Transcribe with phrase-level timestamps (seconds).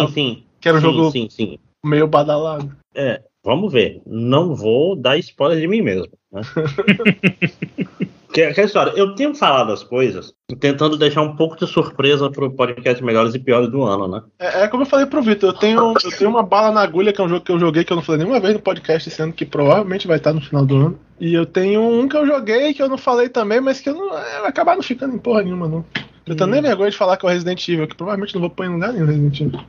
[0.00, 0.42] Sim, sim.
[0.60, 1.58] Que era um sim, jogo Sim, sim.
[1.84, 2.70] meio badalado.
[2.94, 4.00] É, vamos ver.
[4.06, 6.12] Não vou dar spoiler de mim mesmo.
[6.32, 6.42] Né?
[8.32, 12.50] que, aquela história, eu tenho falado as coisas tentando deixar um pouco de surpresa pro
[12.50, 14.22] podcast melhores e piores do ano, né?
[14.38, 17.12] É, é como eu falei pro Vitor, eu tenho, eu tenho uma bala na agulha,
[17.12, 19.08] que é um jogo que eu joguei que eu não falei nenhuma vez no podcast
[19.08, 20.98] esse ano, que provavelmente vai estar no final do ano.
[21.20, 23.94] E eu tenho um que eu joguei que eu não falei também, mas que eu
[23.94, 25.84] não, é, vai acabar não ficando em porra nenhuma, não.
[26.26, 28.50] Eu tenho nem vergonha de falar que é o Resident Evil, que provavelmente não vou
[28.50, 29.60] pôr em lugar nenhum Resident Evil.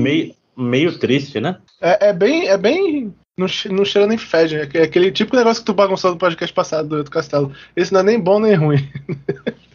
[0.00, 1.56] Meio, meio triste, né?
[1.80, 2.48] É, é bem.
[2.48, 3.14] É bem.
[3.36, 4.56] Não, não cheira nem fede.
[4.56, 7.52] É aquele- aquele tipo de negócio que tu bagunçou no podcast passado do, do Castelo.
[7.74, 8.86] Esse não é nem bom nem ruim.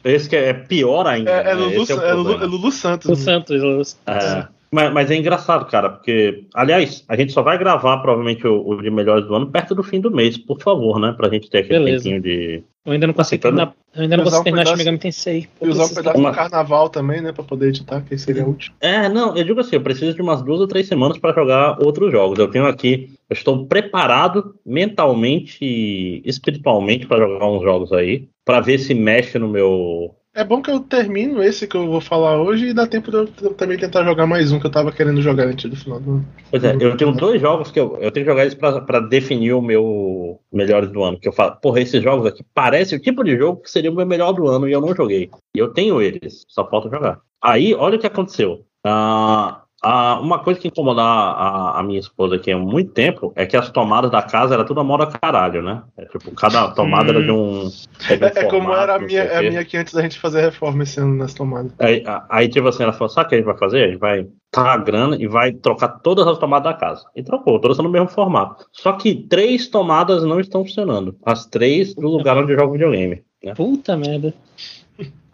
[0.03, 1.31] Esse que é pior ainda.
[1.31, 1.53] É, é né?
[1.55, 3.07] Lulu, o é Lulu, é Lulu Santos.
[3.07, 3.15] o né?
[3.17, 3.61] Santos.
[3.63, 8.45] o- É, mas, mas é engraçado, cara, porque, aliás, a gente só vai gravar provavelmente
[8.47, 11.13] o, o de melhores do ano perto do fim do mês, por favor, né?
[11.15, 12.03] Pra gente ter aquele Beleza.
[12.03, 12.63] tempinho de.
[12.85, 13.73] Eu ainda não consegui Então, terminar.
[13.93, 15.47] Eu ainda não um terminar pedaço- Megami Tensei.
[15.61, 17.31] E usar um pedaço Uma- do carnaval também, né?
[17.33, 18.71] Pra poder editar, que seria útil.
[18.79, 21.77] É, não, eu digo assim, eu preciso de umas duas ou três semanas pra jogar
[21.83, 22.39] outros jogos.
[22.39, 28.61] Eu tenho aqui, eu estou preparado mentalmente e espiritualmente pra jogar uns jogos aí, Pra
[28.61, 30.15] ver se mexe no meu.
[30.37, 33.17] É bom que eu termino esse que eu vou falar hoje e dá tempo de
[33.41, 36.11] eu também tentar jogar mais um que eu tava querendo jogar antes do final do
[36.11, 36.27] ano.
[36.51, 38.99] Pois é, eu tenho dois jogos que eu, eu tenho que jogar eles pra, pra
[38.99, 41.19] definir o meu melhores do ano.
[41.19, 43.95] Que eu falo, porra, esses jogos aqui parecem o tipo de jogo que seria o
[43.95, 45.31] meu melhor do ano e eu não joguei.
[45.55, 47.19] E eu tenho eles, só falta jogar.
[47.41, 48.63] Aí, olha o que aconteceu.
[48.85, 53.45] Ah, ah, uma coisa que incomodava a, a minha esposa aqui há muito tempo é
[53.45, 55.83] que as tomadas da casa era tudo a moda caralho, né?
[55.95, 57.59] É, tipo, cada tomada era de um.
[57.59, 57.69] de um
[58.09, 60.39] É, é como formato, era a minha, o a minha aqui antes da gente fazer
[60.39, 61.71] a reforma esse ano nas tomadas.
[61.79, 63.83] Aí, aí, tipo assim, ela falou: sabe o que a gente vai fazer?
[63.83, 67.05] A gente vai pagar a grana e vai trocar todas as tomadas da casa.
[67.15, 68.65] E trocou, todas são no mesmo formato.
[68.71, 71.15] Só que três tomadas não estão funcionando.
[71.23, 73.21] As três no lugar onde eu jogo videogame.
[73.43, 73.53] Né?
[73.53, 74.33] Puta merda.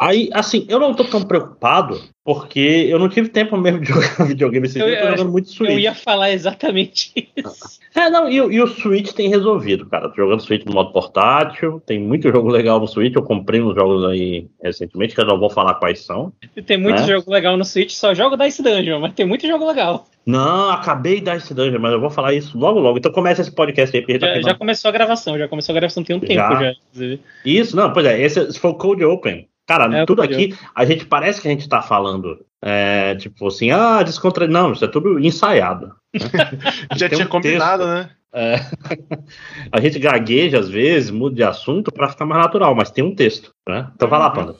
[0.07, 2.59] Aí, assim, eu não tô tão preocupado, porque
[2.89, 5.49] eu não tive tempo mesmo de jogar videogame esse Eu dia, eu tô jogando muito
[5.49, 5.69] Switch.
[5.71, 7.79] Eu ia falar exatamente isso.
[7.95, 10.09] É, não, e, o- e o Switch tem resolvido, cara.
[10.09, 13.15] Tô jogando Switch no modo portátil, tem muito jogo legal no Switch.
[13.15, 16.33] Eu comprei uns jogos aí recentemente, que eu não vou falar quais são.
[16.55, 17.07] E Tem muito Né?
[17.07, 20.07] jogo legal no Switch, só jogo Dice Dungeon, mas tem muito jogo legal.
[20.25, 22.97] Não, acabei de dar esse dungeon, mas eu vou falar isso logo logo.
[22.97, 25.75] Então começa esse podcast aí, gente tá Já, já começou a gravação, já começou a
[25.79, 26.55] gravação tem um tempo Já.
[26.61, 27.21] já, inclusive.
[27.45, 29.47] Isso, não, pois é, esse foi o Code Open.
[29.67, 33.71] Cara, É, tudo aqui, a gente parece que a gente tá falando, é, tipo assim,
[33.71, 34.47] ah, descontra...
[34.47, 35.93] Não, isso é tudo ensaiado.
[36.95, 37.93] Já Tem tinha um combinado, texto.
[37.95, 38.09] né?
[38.35, 38.55] É,
[39.71, 43.15] a gente gagueja às vezes, muda de assunto pra ficar mais natural, mas tem um
[43.15, 43.89] texto, né?
[43.95, 44.33] Então vai lá, Uhum.
[44.33, 44.55] Panda.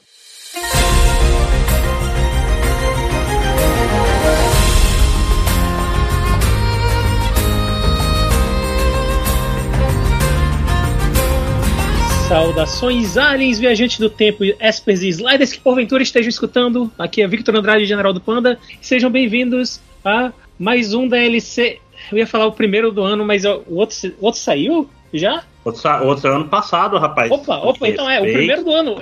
[12.28, 16.90] Saudações, aliens, viajantes do tempo, espers e sliders que porventura estejam escutando.
[16.98, 18.58] Aqui é Victor Andrade, General do Panda.
[18.80, 21.78] Sejam bem-vindos a mais um DLC.
[22.10, 25.42] Eu ia falar o primeiro do ano, mas o outro, o outro saiu já?
[25.64, 27.30] Outro, sa- outro ano passado, rapaz.
[27.30, 28.96] Opa, opa, então é, o primeiro do ano.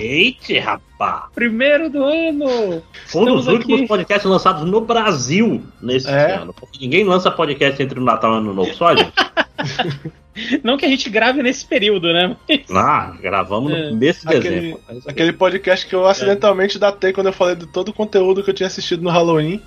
[0.00, 1.24] Eita, rapaz!
[1.34, 2.82] Primeiro do ano!
[3.06, 3.88] Foi um dos Estamos últimos aqui.
[3.88, 6.34] podcasts lançados no Brasil nesse É.
[6.36, 6.52] ano.
[6.54, 9.12] Porque ninguém lança podcast entre o Natal e o Ano Novo, só, gente.
[10.62, 12.36] Não que a gente grave nesse período, né?
[12.48, 13.90] Mas- Ah, gravamos É.
[13.90, 14.80] no mês de Aquele- dezembro.
[15.06, 18.54] Aquele podcast que eu acidentalmente datei quando eu falei de todo o conteúdo que eu
[18.54, 19.60] tinha assistido no Halloween.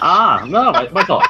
[0.00, 1.22] Ah, não, mas, mas, ó.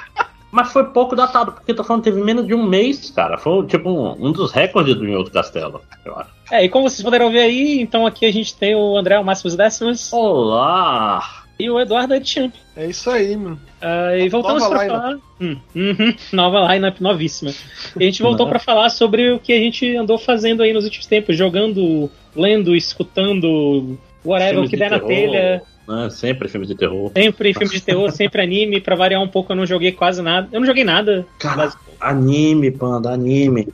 [0.50, 3.36] Mas foi pouco datado, porque eu tô falando que teve menos de um mês, cara.
[3.36, 6.30] Foi tipo um, um dos recordes do Inhoto Castelo, eu acho.
[6.52, 9.24] É, e como vocês puderam ver aí, então aqui a gente tem o André, o
[9.24, 11.43] Máximos Décimos, Olá!
[11.58, 12.52] E o Eduardo Edchamp.
[12.76, 13.60] É isso aí, mano.
[13.80, 15.00] Ah, e voltamos Nova para lineup.
[15.02, 15.18] falar.
[15.40, 17.52] Hum, uhum, nova lineup, novíssima.
[17.98, 20.84] E a gente voltou para falar sobre o que a gente andou fazendo aí nos
[20.84, 25.62] últimos tempos, jogando, lendo, escutando, whatever, o Filmes que de der na terror, telha.
[25.88, 26.10] né?
[26.10, 27.10] Sempre filmes de terror.
[27.14, 30.48] Sempre filme de terror, sempre anime, pra variar um pouco, eu não joguei quase nada.
[30.50, 31.70] Eu não joguei nada, Cara,
[32.00, 33.68] anime, panda, anime.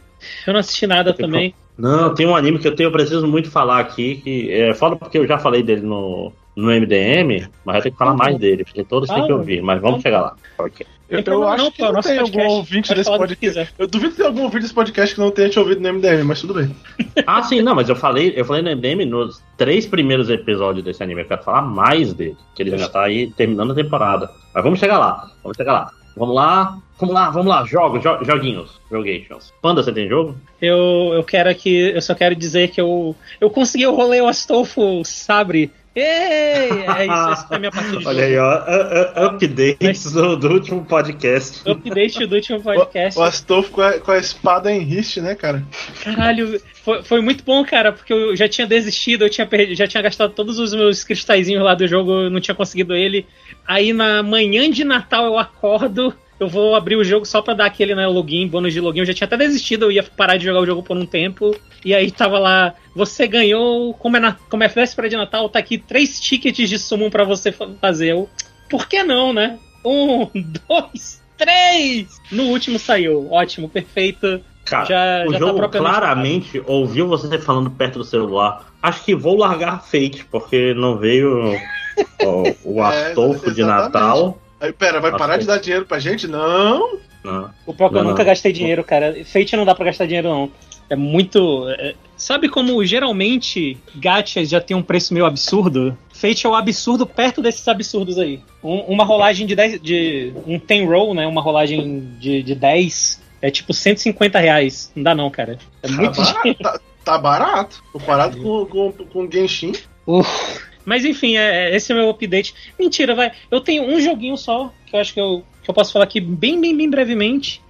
[0.47, 1.55] eu não assisti nada também.
[1.79, 4.97] Não, tem um anime que eu tenho, eu preciso muito falar aqui, que é foda
[4.97, 8.17] porque eu já falei dele no, no MDM, mas eu tenho que falar Uhum.
[8.19, 10.37] mais dele, porque todos têm que ouvir, mas vamos Então- chegar lá.
[10.59, 10.87] Ok.
[11.09, 13.75] Eu, Tem eu acho não, que não tem algum ouvinte pode desse podcast.
[13.77, 16.23] Eu duvido que tenha algum ouvinte desse podcast que não tenha te ouvido no MDM,
[16.23, 16.71] mas tudo bem.
[17.27, 21.03] Ah, sim, não, mas eu falei, eu falei no MDM nos três primeiros episódios desse
[21.03, 21.23] anime.
[21.23, 24.31] Eu quero falar mais dele, que ele já tá aí terminando a temporada.
[24.55, 25.91] Mas vamos chegar lá, vamos chegar lá.
[26.17, 29.53] Vamos lá, vamos lá, vamos lá, jogos, jo- joguinhos, jogations.
[29.63, 30.37] Panda, você tem jogo?
[30.63, 34.29] Eu, eu quero aqui, eu só quero dizer que eu, eu consegui o rolê o
[34.29, 39.27] Astolfo Sabre Ei, é isso, essa foi a minha partida de Olha aí, ó.
[39.27, 41.69] updates do, do último podcast.
[41.69, 43.19] Update do último podcast.
[43.19, 45.65] O, o Astolfo com a, com a espada em riste, né, cara?
[46.05, 49.89] Caralho, foi, foi muito bom, cara, porque eu já tinha desistido, eu tinha perdido, já
[49.89, 53.27] tinha gastado todos os meus cristalzinhos lá do jogo, eu não tinha conseguido ele.
[53.67, 57.67] Aí na manhã de Natal eu acordo, eu vou abrir o jogo só pra dar
[57.67, 59.01] aquele né, login, bônus de login.
[59.01, 61.55] Eu já tinha até desistido, eu ia parar de jogar o jogo por um tempo.
[61.85, 65.59] E aí tava lá, você ganhou, como é, na, como é véspera de Natal, tá
[65.59, 68.13] aqui três tickets de summon pra você fazer.
[68.13, 68.29] Eu,
[68.71, 69.59] por que não, né?
[69.85, 70.27] Um,
[70.67, 72.07] dois, três!
[72.33, 74.41] No último saiu, ótimo, perfeito.
[74.65, 78.67] Cara, Já- o já tá jogo propriamente claramente ouviu você falando perto do celular.
[78.83, 81.55] Acho que vou largar Fate, porque não veio
[82.25, 83.93] ó, o É, Astolfo de exatamente.
[83.93, 84.39] Natal.
[84.61, 85.39] Aí, pera, vai parar Ok.
[85.41, 86.27] de dar dinheiro pra gente?
[86.29, 86.99] Não!
[87.25, 87.51] Não.
[87.67, 88.31] O pior é que eu Não, nunca não.
[88.31, 89.15] gastei dinheiro, cara.
[89.25, 90.51] Fate não dá pra gastar dinheiro, não.
[90.89, 91.67] É muito.
[91.79, 95.97] é- Sabe como geralmente gachas já tem um preço meio absurdo?
[96.13, 98.41] Fate é o absurdo perto desses absurdos aí.
[98.63, 99.81] Um- uma rolagem de 10.
[99.81, 101.27] De, um 10 roll, né?
[101.27, 104.91] Uma rolagem de, de 10 é tipo 150 reais.
[104.95, 105.59] Não dá, não, cara.
[105.83, 106.59] É muito tá, dinheiro.
[106.63, 106.81] barato, tá,
[107.13, 107.85] tá barato.
[107.93, 109.73] Comparado com, com, com Genshin.
[110.07, 110.61] Uf.
[110.91, 112.53] Mas enfim, é, é- esse é o meu update.
[112.77, 113.31] Mentira, vai.
[113.49, 116.21] Eu tenho um joguinho só, que eu acho que eu, que eu posso falar aqui
[116.21, 117.63] bem, bem, bem brevemente.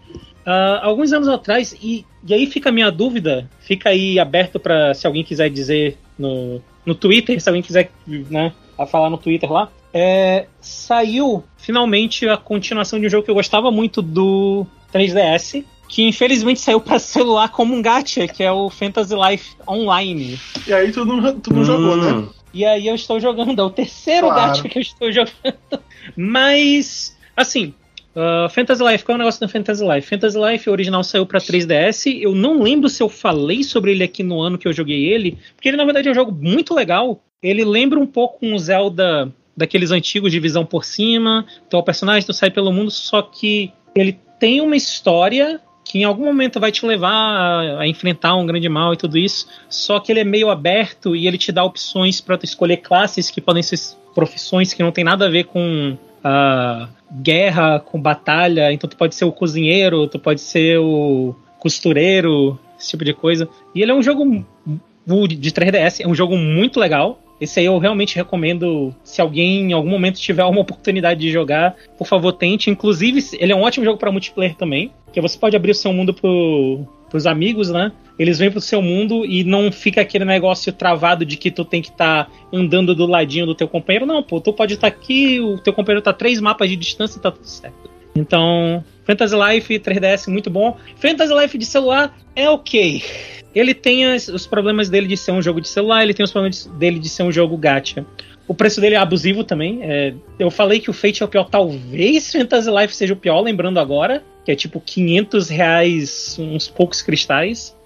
[0.46, 4.94] Ah, alguns anos atrás, e, e aí fica a minha dúvida, fica aí aberto para
[4.94, 9.52] se alguém quiser dizer no, no Twitter, se alguém quiser né, a falar no Twitter
[9.52, 9.70] lá.
[9.92, 16.04] É, saiu finalmente a continuação de um jogo que eu gostava muito do 3DS, que
[16.04, 20.40] infelizmente saiu para celular como um gacha, que é o Fantasy Life Online.
[20.66, 22.28] E aí tu não, tu não jogou, né?
[22.52, 24.48] E aí eu estou jogando, é o terceiro Claro.
[24.48, 25.54] gacha que eu estou jogando.
[26.16, 27.74] Mas, assim,
[28.14, 30.08] uh, Fantasy Life, qual é o negócio do Fantasy Life?
[30.08, 32.18] Fantasy Life original saiu para 3DS.
[32.20, 35.38] Eu não lembro se eu falei sobre ele aqui no ano que eu joguei ele,
[35.54, 37.22] porque ele na verdade é um jogo muito legal.
[37.42, 41.46] Ele lembra um pouco um Zelda daqueles antigos de visão por cima.
[41.66, 46.04] Então o personagem tu sai pelo mundo, só que ele tem uma história que em
[46.04, 49.48] algum momento vai te levar a, a enfrentar um grande mal e tudo isso.
[49.68, 53.40] Só que ele é meio aberto e ele te dá opções para escolher classes que
[53.40, 53.76] podem ser
[54.14, 58.72] profissões que não tem nada a ver com a guerra, com batalha.
[58.72, 63.48] Então tu pode ser o cozinheiro, tu pode ser o costureiro, esse tipo de coisa.
[63.74, 64.46] E ele é um jogo
[65.26, 67.20] de 3DS, é um jogo muito legal.
[67.40, 68.94] Esse aí eu realmente recomendo.
[69.02, 72.70] Se alguém em algum momento tiver uma oportunidade de jogar, por favor, tente.
[72.70, 74.92] Inclusive, ele é um ótimo jogo para multiplayer também.
[75.12, 77.90] Que você pode abrir o seu mundo pro, pros amigos, né?
[78.18, 81.80] Eles vêm pro seu mundo e não fica aquele negócio travado de que tu tem
[81.80, 84.06] que estar tá andando do ladinho do teu companheiro.
[84.06, 87.18] Não, pô, tu pode estar tá aqui, o teu companheiro tá três mapas de distância
[87.18, 87.90] e tá tudo certo.
[88.14, 90.76] Então, Fantasy Life 3DS muito bom.
[90.96, 93.02] Fantasy Life de celular é ok.
[93.54, 96.30] Ele tem as- os problemas dele de ser um jogo de celular, ele tem os
[96.30, 98.06] problemas dele de ser um jogo gacha.
[98.46, 99.80] O preço dele é abusivo também.
[99.82, 103.40] é- eu falei que o Fate é o pior, talvez Fantasy Life seja o pior,
[103.40, 107.76] lembrando agora, que é tipo 500 reais, uns poucos cristais.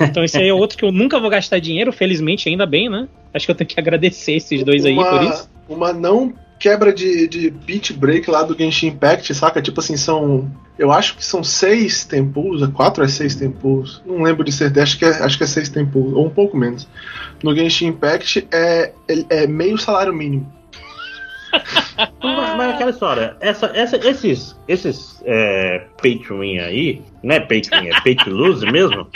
[0.00, 3.06] Então esse aí é outro que eu nunca vou gastar dinheiro, felizmente, ainda bem, né?
[3.34, 5.50] Acho que eu tenho que agradecer esses dois aí por isso.
[5.68, 9.62] Uma não quebra de, de beat break lá do Genshin Impact, saca?
[9.62, 10.50] Tipo assim, são.
[10.78, 14.02] Eu acho que são seis tempos, quatro a seis tempos.
[14.06, 16.56] Não lembro de certeza, acho que é, acho que é seis tempos, ou um pouco
[16.56, 16.88] menos.
[17.42, 20.52] No Genshin Impact é, é, é meio salário mínimo.
[22.22, 27.40] Mas, mas aquela história, essa, essa, esses, esses é, pay to win aí, né?
[27.40, 29.08] Pay é pay to lose mesmo.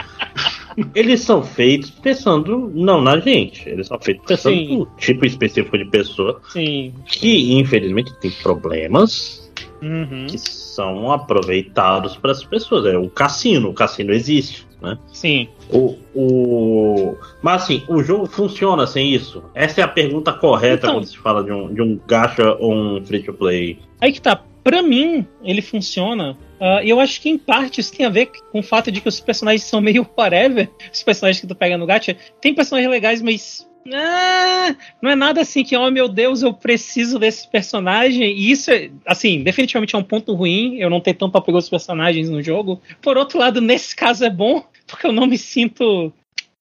[0.94, 4.78] Eles são feitos pensando não na gente, eles são feitos pensando Sim.
[4.78, 6.92] no tipo específico de pessoa Sim.
[7.06, 9.40] que infelizmente tem problemas
[9.82, 10.26] Uhum.
[10.28, 12.86] que são aproveitados para as pessoas.
[12.86, 14.96] É o cassino, o cassino existe, né?
[15.12, 15.48] Sim.
[15.68, 17.16] O, o...
[17.42, 19.42] Mas assim, o jogo funciona sem isso?
[19.54, 22.72] Essa é a pergunta correta Então- quando se fala de um, de um gacha ou
[22.72, 23.78] um free to play.
[24.00, 24.40] Aí que tá.
[24.64, 26.36] Pra mim, ele funciona.
[26.60, 29.00] ah, E eu acho que em parte isso tem a ver com o fato de
[29.00, 30.70] que os personagens são meio whatever.
[30.92, 32.16] Os personagens que tu pega no gacha.
[32.40, 33.68] Tem personagens legais, mas.
[33.92, 38.22] ah, não é nada assim que, oh meu Deus, eu preciso desse personagem.
[38.30, 40.76] E isso, é, assim, definitivamente é um ponto ruim.
[40.76, 42.80] Eu não ter tanto apego aos personagens no jogo.
[43.00, 46.12] Por outro lado, nesse caso é bom, porque eu não me sinto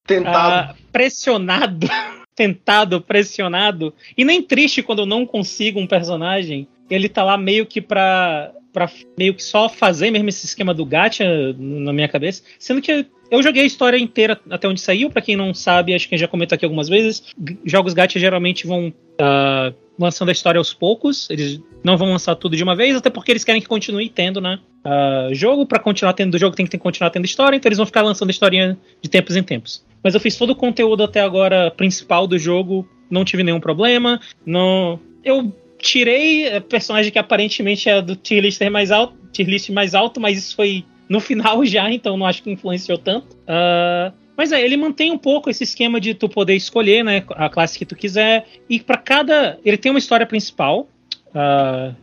[0.08, 0.72] Tentado.
[0.72, 1.88] ah, pressionado,
[2.36, 6.67] tentado, pressionado, e nem triste quando eu não consigo um personagem.
[6.93, 10.86] Ele tá lá meio que pra, pra meio que só fazer mesmo esse esquema do
[10.86, 11.25] gacha
[11.57, 12.43] na minha cabeça.
[12.60, 16.07] Sendo que eu joguei a história inteira até onde saiu, pra quem não sabe, acho
[16.07, 17.24] que já comentou aqui algumas vezes.
[17.65, 22.55] Jogos gacha geralmente vão ah, lançando a história aos poucos, eles não vão lançar tudo
[22.55, 24.60] de uma vez, até porque eles querem que continue tendo, né?
[24.83, 28.01] ah, jogo, pra continuar tendo jogo tem que continuar tendo história, então eles vão ficar
[28.01, 29.86] lançando historinha de tempos em tempos.
[30.03, 34.19] Mas eu fiz todo o conteúdo até agora principal do jogo não tive nenhum problema.
[34.45, 39.96] Não, eu tirei personagem que aparentemente é do tier list mais alto, tier list mais
[39.96, 43.36] alto, mas isso foi no final já, então não acho que influenciou tanto.
[43.36, 47.50] Uh, mas é, ele mantém um pouco esse esquema de tu poder escolher, né, a
[47.50, 48.48] classe que tu quiser.
[48.70, 50.88] E para cada, ele tem uma história principal,
[51.28, 51.96] uh,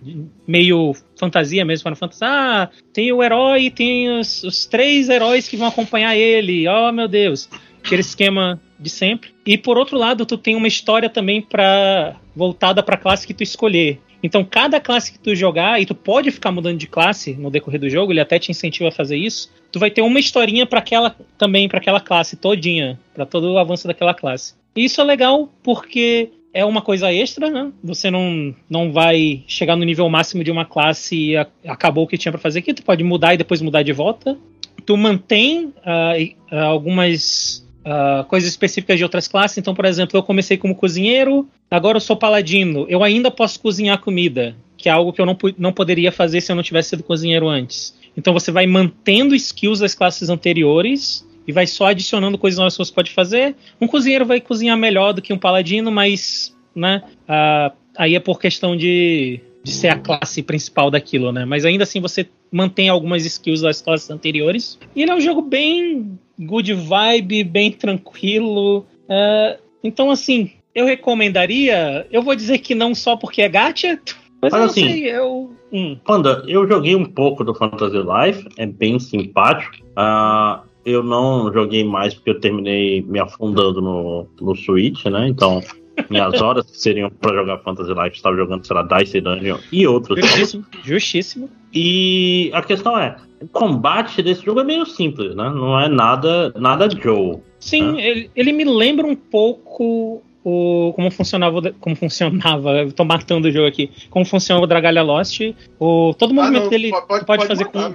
[0.46, 2.24] meio fantasia mesmo, para Fantasy.
[2.24, 6.68] Ah, tem o herói tem os, os, três heróis que vão acompanhar ele.
[6.68, 7.48] Oh, meu Deus.
[7.84, 9.30] Aquele esquema de sempre.
[9.44, 13.34] E por outro lado, tu tem uma história também para voltada para a classe que
[13.34, 14.00] tu escolher.
[14.22, 17.80] Então, cada classe que tu jogar, e tu pode ficar mudando de classe no decorrer
[17.80, 19.50] do jogo, ele até te incentiva a fazer isso.
[19.70, 23.58] Tu vai ter uma historinha para aquela também para aquela classe todinha, para todo o
[23.58, 24.54] avanço daquela classe.
[24.74, 27.70] E isso é legal porque é uma coisa extra, né?
[27.84, 32.06] Você não, não vai chegar no nível máximo de uma classe e a, acabou o
[32.06, 32.74] que tinha para fazer aqui.
[32.74, 34.36] Tu pode mudar e depois mudar de volta.
[34.84, 39.56] Tu mantém uh, algumas uh, coisas específicas de outras classes.
[39.56, 42.86] Então, por exemplo, eu comecei como cozinheiro, agora eu sou paladino.
[42.88, 46.52] Eu ainda posso cozinhar comida, que é algo que eu não, não poderia fazer se
[46.52, 47.96] eu não tivesse sido cozinheiro antes.
[48.16, 52.84] Então você vai mantendo skills das classes anteriores e vai só adicionando coisas novas que
[52.84, 53.56] você pode fazer.
[53.80, 58.38] Um cozinheiro vai cozinhar melhor do que um paladino, mas né, uh, aí é por
[58.38, 61.44] questão de, de ser a classe principal daquilo, né?
[61.44, 64.78] Mas ainda assim você mantém algumas skills das classes anteriores.
[64.94, 68.86] E ele é um jogo bem good vibe, bem tranquilo.
[69.08, 72.06] Uh, então, assim, eu recomendaria.
[72.10, 73.98] Eu vou dizer que não só porque é gacha,
[74.40, 75.50] mas, mas assim, sei, eu.
[75.72, 75.96] Hum.
[76.04, 79.76] Panda, eu joguei um pouco do Fantasy Life, é bem simpático.
[79.96, 85.28] Uh, eu não joguei mais porque eu terminei me afundando no, no Switch, né?
[85.28, 85.60] Então,
[86.08, 89.86] minhas horas que seriam para jogar Fantasy Life, estava jogando, sei lá, Dice Dungeon e
[89.86, 90.18] outros.
[90.20, 91.50] Justíssimo, justíssimo.
[91.72, 95.50] E a questão é, o combate desse jogo é meio simples, né?
[95.50, 97.38] Não é nada, nada Joe.
[97.60, 98.06] Sim, né?
[98.06, 103.50] ele, ele me lembra um pouco o, como funcionava como funcionava eu tô matando o
[103.50, 105.40] jogo aqui como funcionava o Dragalha Lost
[105.78, 107.94] o todo o ah, movimento ah, dele pode, pode, pode fazer com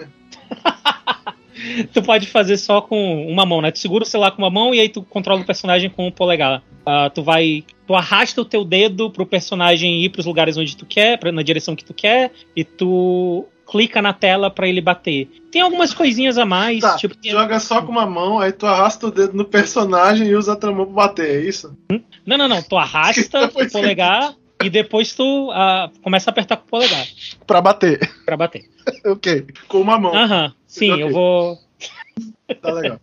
[1.94, 3.72] tu pode fazer só com uma mão, né?
[3.72, 6.12] Tu segura o celular com uma mão e aí tu controla o personagem com o
[6.12, 6.62] polegar.
[6.82, 7.64] Uh, tu vai.
[7.88, 11.42] Tu arrasta o teu dedo pro personagem ir pros lugares onde tu quer, pra, na
[11.42, 15.30] direção que tu quer, e tu clica na tela para ele bater.
[15.52, 16.82] Tem algumas coisinhas a mais.
[16.82, 20.36] Tá, tipo, joga só com uma mão, aí tu arrasta o dedo no personagem e
[20.36, 21.76] usa a outra mão pra bater, é isso?
[21.92, 22.02] Hum?
[22.26, 22.62] Não, não, não.
[22.62, 27.06] Tu arrasta o polegar e depois tu uh, começa a apertar com o polegar.
[27.46, 28.00] Pra bater.
[28.26, 28.64] Pra bater.
[29.06, 29.46] ok.
[29.68, 30.16] Com uma mão.
[30.16, 30.54] Aham.
[30.68, 31.04] Sim, okay.
[31.04, 31.60] eu vou.
[32.62, 33.00] tá legal.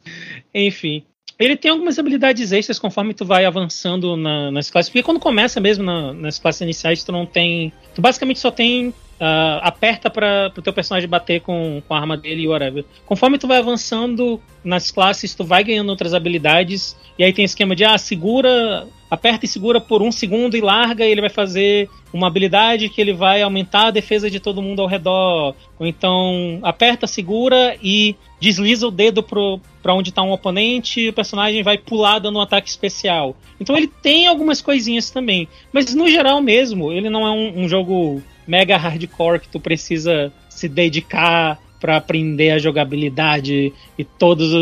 [0.55, 1.05] Enfim.
[1.39, 4.91] Ele tem algumas habilidades extras conforme tu vai avançando na, nas classes.
[4.91, 7.73] Porque quando começa mesmo na, nas classes iniciais, tu não tem.
[7.95, 12.17] Tu basicamente só tem Uh, aperta para o teu personagem bater com, com a arma
[12.17, 12.87] dele e whatever.
[13.05, 16.97] Conforme tu vai avançando nas classes, tu vai ganhando outras habilidades.
[17.19, 21.05] E aí tem esquema de, ah, segura, aperta e segura por um segundo e larga,
[21.05, 24.81] e ele vai fazer uma habilidade que ele vai aumentar a defesa de todo mundo
[24.81, 25.55] ao redor.
[25.79, 31.13] Ou então, aperta, segura e desliza o dedo para onde está um oponente, e o
[31.13, 33.37] personagem vai pular dando um ataque especial.
[33.61, 35.49] Então ele tem algumas coisinhas também.
[35.73, 40.33] Mas no geral mesmo, ele não é um, um jogo mega hardcore que tu precisa
[40.49, 44.53] se dedicar para aprender a jogabilidade e todas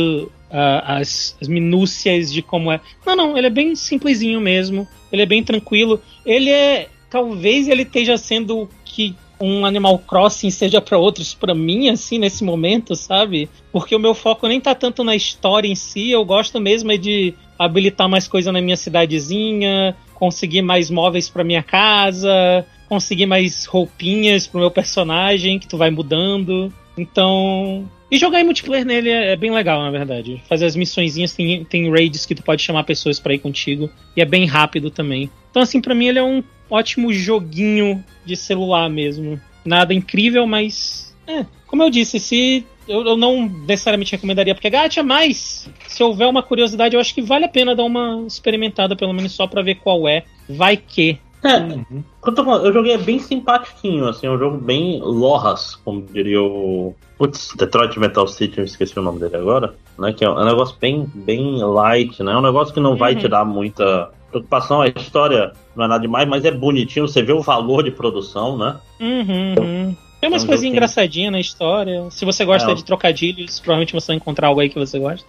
[0.50, 2.80] uh, as, as minúcias de como é.
[3.06, 4.86] Não, não, ele é bem simplesinho mesmo.
[5.12, 6.00] Ele é bem tranquilo.
[6.24, 6.88] Ele é.
[7.10, 12.42] Talvez ele esteja sendo que um Animal Crossing seja para outros, para mim, assim, nesse
[12.42, 13.48] momento, sabe?
[13.72, 16.96] Porque o meu foco nem tá tanto na história em si, eu gosto mesmo é
[16.96, 23.64] de habilitar mais coisa na minha cidadezinha, conseguir mais móveis para minha casa, conseguir mais
[23.64, 26.72] roupinhas pro meu personagem, que tu vai mudando.
[26.96, 27.88] Então.
[28.10, 30.42] E jogar em multiplayer nele é, é bem legal, na verdade.
[30.48, 33.90] Fazer as missõezinhas, tem, tem raids que tu pode chamar pessoas para ir contigo.
[34.16, 35.30] E é bem rápido também.
[35.50, 39.40] Então, assim, para mim ele é um ótimo joguinho de celular mesmo.
[39.64, 41.14] Nada incrível, mas.
[41.26, 42.64] É, como eu disse, se.
[42.86, 47.14] Eu, eu não necessariamente recomendaria porque é gacha, mas se houver uma curiosidade, eu acho
[47.14, 50.24] que vale a pena dar uma experimentada, pelo menos só para ver qual é.
[50.48, 51.18] Vai que.
[51.42, 52.02] É, uhum.
[52.26, 56.94] eu, eu joguei bem simpatiquinho, assim, é um jogo bem Loras, como diria o.
[57.16, 60.12] Putz, Detroit Metal City, eu esqueci o nome dele agora, né?
[60.12, 62.32] Que é um negócio bem, bem light, né?
[62.32, 62.96] É um negócio que não uhum.
[62.96, 67.22] vai te dar muita preocupação, a história não é nada demais, mas é bonitinho, você
[67.22, 68.76] vê o valor de produção, né?
[69.00, 69.52] Uhum.
[69.52, 72.04] Então, tem umas é um coisinhas engraçadinhas na história.
[72.10, 75.26] Se você gosta é, de trocadilhos, provavelmente você vai encontrar algo aí que você gosta.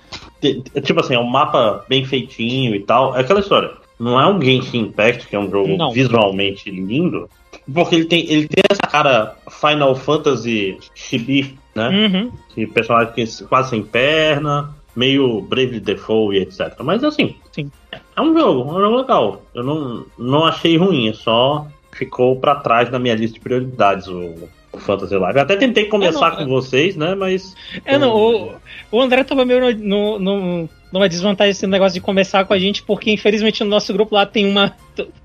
[0.83, 3.15] Tipo assim, é um mapa bem feitinho e tal.
[3.15, 5.91] É aquela história não é um Genshin Impact, que é um jogo não.
[5.91, 7.29] visualmente lindo,
[7.71, 11.89] porque ele tem, ele tem essa cara Final Fantasy chibi, né?
[11.89, 12.31] Uhum.
[12.49, 16.75] Que personagem que quase sem perna, meio Brave Default e etc.
[16.81, 17.69] Mas assim, Sim.
[18.15, 19.41] É um jogo, é um jogo legal.
[19.53, 24.49] Eu não, não achei ruim, só ficou pra trás na minha lista de prioridades o,
[24.71, 25.35] o Fantasy Life.
[25.35, 27.15] Eu até tentei começar não, com vocês, né?
[27.15, 27.55] Mas.
[27.85, 28.51] É, não, o,
[28.91, 32.83] o André tava meio no, no, numa desvantagem esse negócio de começar com a gente,
[32.83, 34.75] porque infelizmente no nosso grupo lá tem uma.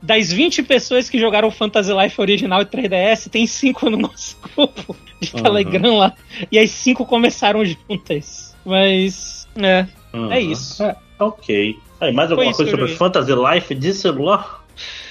[0.01, 4.97] Das 20 pessoas que jogaram Fantasy Life original e 3DS, tem 5 no nosso grupo
[5.21, 5.43] de uhum.
[5.43, 6.15] Telegram lá.
[6.51, 8.55] E as 5 começaram juntas.
[8.65, 9.49] Mas.
[9.57, 9.87] É.
[10.13, 10.33] Uhum.
[10.33, 10.83] É isso.
[10.83, 11.77] É, ok.
[12.01, 14.65] Aí, mais alguma coisa sobre Fantasy Life de celular?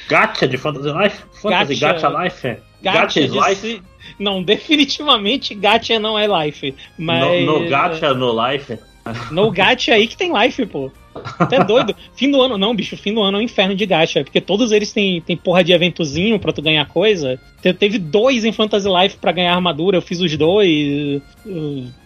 [0.07, 1.23] Gacha de Fantasy Life?
[1.41, 2.57] Fantasy Gacha, Gacha Life?
[2.81, 3.81] Gacha, gacha is Life?
[4.19, 6.75] Não, definitivamente Gacha não é Life.
[6.97, 7.45] Mas...
[7.45, 8.77] No, no Gacha, no Life?
[9.31, 10.91] No Gacha aí que tem Life, pô.
[11.39, 11.95] Até doido.
[12.15, 14.23] Fim do ano, não, bicho, fim do ano é um inferno de gacha.
[14.23, 17.39] Porque todos eles têm, têm porra de eventozinho pra tu ganhar coisa.
[17.79, 21.21] Teve dois em Fantasy Life pra ganhar armadura, eu fiz os dois.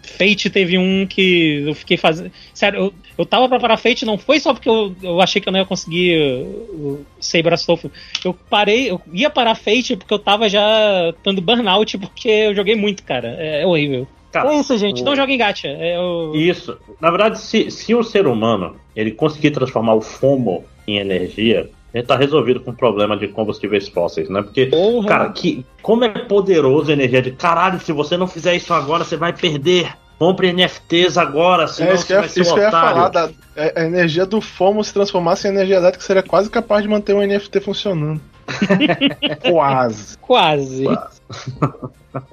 [0.04, 2.32] Fate teve um que eu fiquei fazendo.
[2.54, 5.48] Sério, eu, eu tava pra parar Fate, não foi só porque eu, eu achei que
[5.48, 7.92] eu não ia conseguir o Saber Astolfo.
[8.24, 12.76] Eu parei, eu ia parar Fate porque eu tava já dando burnout porque eu joguei
[12.76, 13.36] muito, cara.
[13.40, 14.08] É, é horrível.
[14.32, 15.02] Cara, é isso, gente.
[15.02, 15.06] O...
[15.06, 15.68] Não joguem gacha.
[15.68, 16.34] É o...
[16.36, 16.78] Isso.
[17.00, 22.06] Na verdade, se, se o ser humano ele conseguir transformar o FOMO em energia, ele
[22.06, 24.42] tá resolvido com o problema de combustíveis fósseis, né?
[24.42, 25.08] Porque, Porra.
[25.08, 29.04] cara, que, como é poderoso a energia de caralho, se você não fizer isso agora,
[29.04, 29.92] você vai perder.
[30.20, 33.10] Compre NFTs agora, senão é, isso que você vai ser isso que eu ia falar,
[33.10, 33.30] da,
[33.76, 37.22] a energia do FOMO se transformasse em energia elétrica seria quase capaz de manter um
[37.22, 38.20] NFT funcionando.
[39.48, 40.18] quase.
[40.18, 40.86] Quase.
[40.86, 41.22] quase.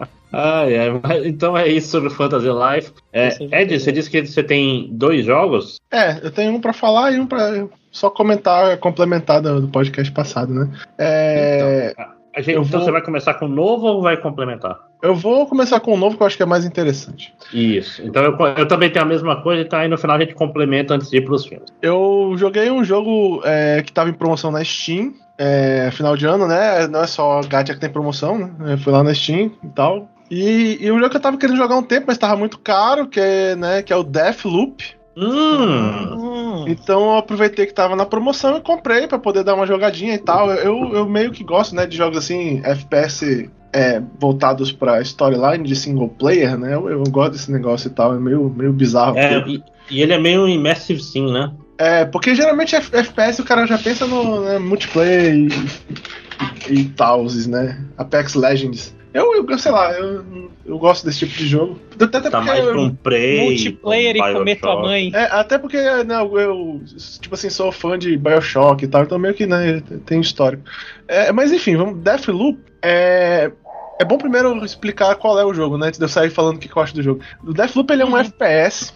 [0.35, 0.89] Ah, é.
[1.27, 2.93] Então é isso sobre Fantasy Life.
[3.13, 5.81] É, Ed, você disse que você tem dois jogos?
[5.91, 10.53] É, eu tenho um para falar e um para só comentar, complementar do, podcast passado,
[10.53, 10.69] né?
[10.99, 12.81] É, então, a gente, então vou...
[12.81, 14.77] você vai começar com o novo ou vai complementar?
[15.01, 17.33] Eu vou começar com o novo, que eu acho que é mais interessante.
[17.53, 18.03] Isso.
[18.03, 20.95] Então eu, eu também tenho a mesma coisa, então aí no final a gente complementa
[20.95, 21.69] antes de ir pros filmes.
[21.81, 26.47] Eu joguei um jogo é, que estava em promoção na Steam, é, final de ano,
[26.47, 26.87] né?
[26.89, 28.73] Não é só Gacha que tem promoção, né?
[28.73, 30.09] Eu fui lá na Steam e tal.
[30.35, 33.07] E, e o jogo que eu tava querendo jogar um tempo, mas tava muito caro,
[33.07, 34.85] que é, né, que é o Deathloop.
[35.17, 36.65] Hum.
[36.67, 40.19] Então eu aproveitei que tava na promoção e comprei para poder dar uma jogadinha e
[40.19, 40.51] tal.
[40.51, 45.77] Eu, eu meio que gosto, né, de jogos assim, FPS é, voltados para storyline de
[45.77, 46.75] single player, né?
[46.75, 49.17] Eu, eu, gosto desse negócio e tal, é meio, meio bizarro.
[49.17, 49.63] É, porque...
[49.91, 51.53] e, e, ele é meio immersive sim, né?
[51.79, 55.49] É, porque geralmente FPS o cara já pensa no né, multiplayer e,
[56.69, 57.81] e, e tals, né?
[57.97, 58.94] Apex Legends.
[59.15, 61.79] Eu, eu, sei lá, eu, eu gosto desse tipo de jogo.
[62.01, 63.45] Até tá mais pra um play.
[63.45, 65.13] Multiplayer e comer tua mãe.
[65.15, 66.83] É, até porque não, eu,
[67.21, 70.65] tipo assim, sou fã de Bioshock e tal, então meio que né, tem histórico.
[71.07, 72.03] É, mas enfim, vamos.
[72.03, 73.53] Deathloop é.
[74.01, 75.87] É bom primeiro explicar qual é o jogo, né?
[75.87, 77.21] Antes de eu sair falando o que eu acho do jogo.
[77.45, 78.19] O Deathloop ele é um uhum.
[78.19, 78.93] FPS.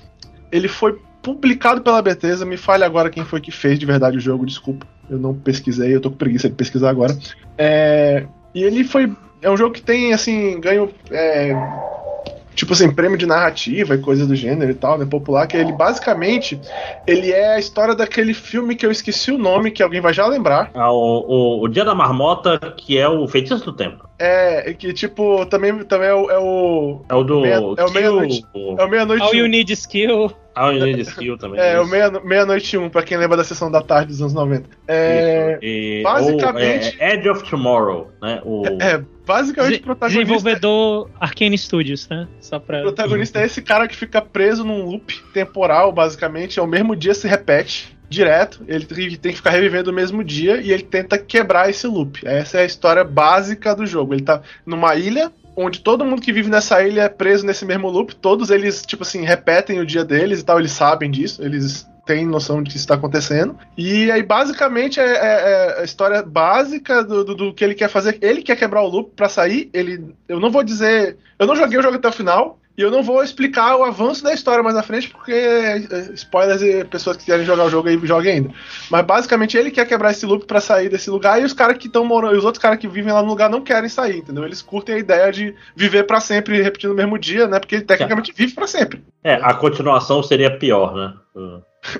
[0.50, 2.44] Ele foi publicado pela Bethesda.
[2.44, 4.84] Me fale agora quem foi que fez de verdade o jogo, desculpa.
[5.08, 7.16] Eu não pesquisei, eu tô com preguiça de pesquisar agora.
[7.56, 10.90] É, e ele foi é um jogo que tem, assim, ganho.
[11.10, 11.52] É,
[12.54, 15.06] tipo assim, prêmio de narrativa e coisas do gênero e tal, né?
[15.06, 16.60] Popular, que ele basicamente
[17.06, 20.26] ele é a história daquele filme que eu esqueci o nome, que alguém vai já
[20.26, 20.70] lembrar.
[20.74, 24.07] Ah, o, o, o Dia da Marmota, que é o Feitiço do Tempo.
[24.18, 26.30] É, que tipo, também, também é o.
[26.30, 27.40] É o, é o do.
[27.40, 28.44] Meia, é o meia-noite.
[28.54, 29.22] É o meia-noite.
[29.22, 30.32] All You Need Skill.
[30.56, 31.60] All You Need Skill também.
[31.60, 34.34] É, é o meia-noite meia 1, pra quem lembra da sessão da tarde dos anos
[34.34, 34.68] 90.
[34.88, 35.58] É.
[35.62, 36.96] E, basicamente.
[36.98, 38.42] Ou, é, Edge of Tomorrow, né?
[38.44, 38.66] O...
[38.66, 40.24] É, é basicamente o protagonista.
[40.24, 42.26] Desenvolvedor Arkane Studios, né?
[42.40, 42.80] Só pra...
[42.80, 46.58] O protagonista é esse cara que fica preso num loop temporal, basicamente.
[46.58, 50.60] É o mesmo dia se repete direto, ele tem que ficar revivendo o mesmo dia
[50.60, 52.26] e ele tenta quebrar esse loop.
[52.26, 54.14] Essa é a história básica do jogo.
[54.14, 57.88] Ele tá numa ilha onde todo mundo que vive nessa ilha é preso nesse mesmo
[57.88, 61.84] loop, todos eles, tipo assim, repetem o dia deles e tal, eles sabem disso, eles
[62.06, 63.58] têm noção de que isso está acontecendo.
[63.76, 67.88] E aí, basicamente, é, é, é a história básica do, do, do, que ele quer
[67.88, 68.18] fazer.
[68.22, 69.68] Ele quer quebrar o loop para sair.
[69.74, 71.18] Ele, eu não vou dizer.
[71.38, 72.58] Eu não joguei o jogo até o final.
[72.78, 75.78] E eu não vou explicar o avanço da história mais na frente, porque é,
[76.14, 78.50] spoilers e pessoas que querem jogar o jogo aí joguem ainda.
[78.88, 81.88] Mas basicamente ele quer quebrar esse loop para sair desse lugar e os caras que
[81.88, 84.44] estão morando, os outros caras que vivem lá no lugar não querem sair, entendeu?
[84.44, 87.58] Eles curtem a ideia de viver para sempre repetindo o mesmo dia, né?
[87.58, 89.02] Porque ele tecnicamente vive para sempre.
[89.24, 91.14] É, a continuação seria pior, né?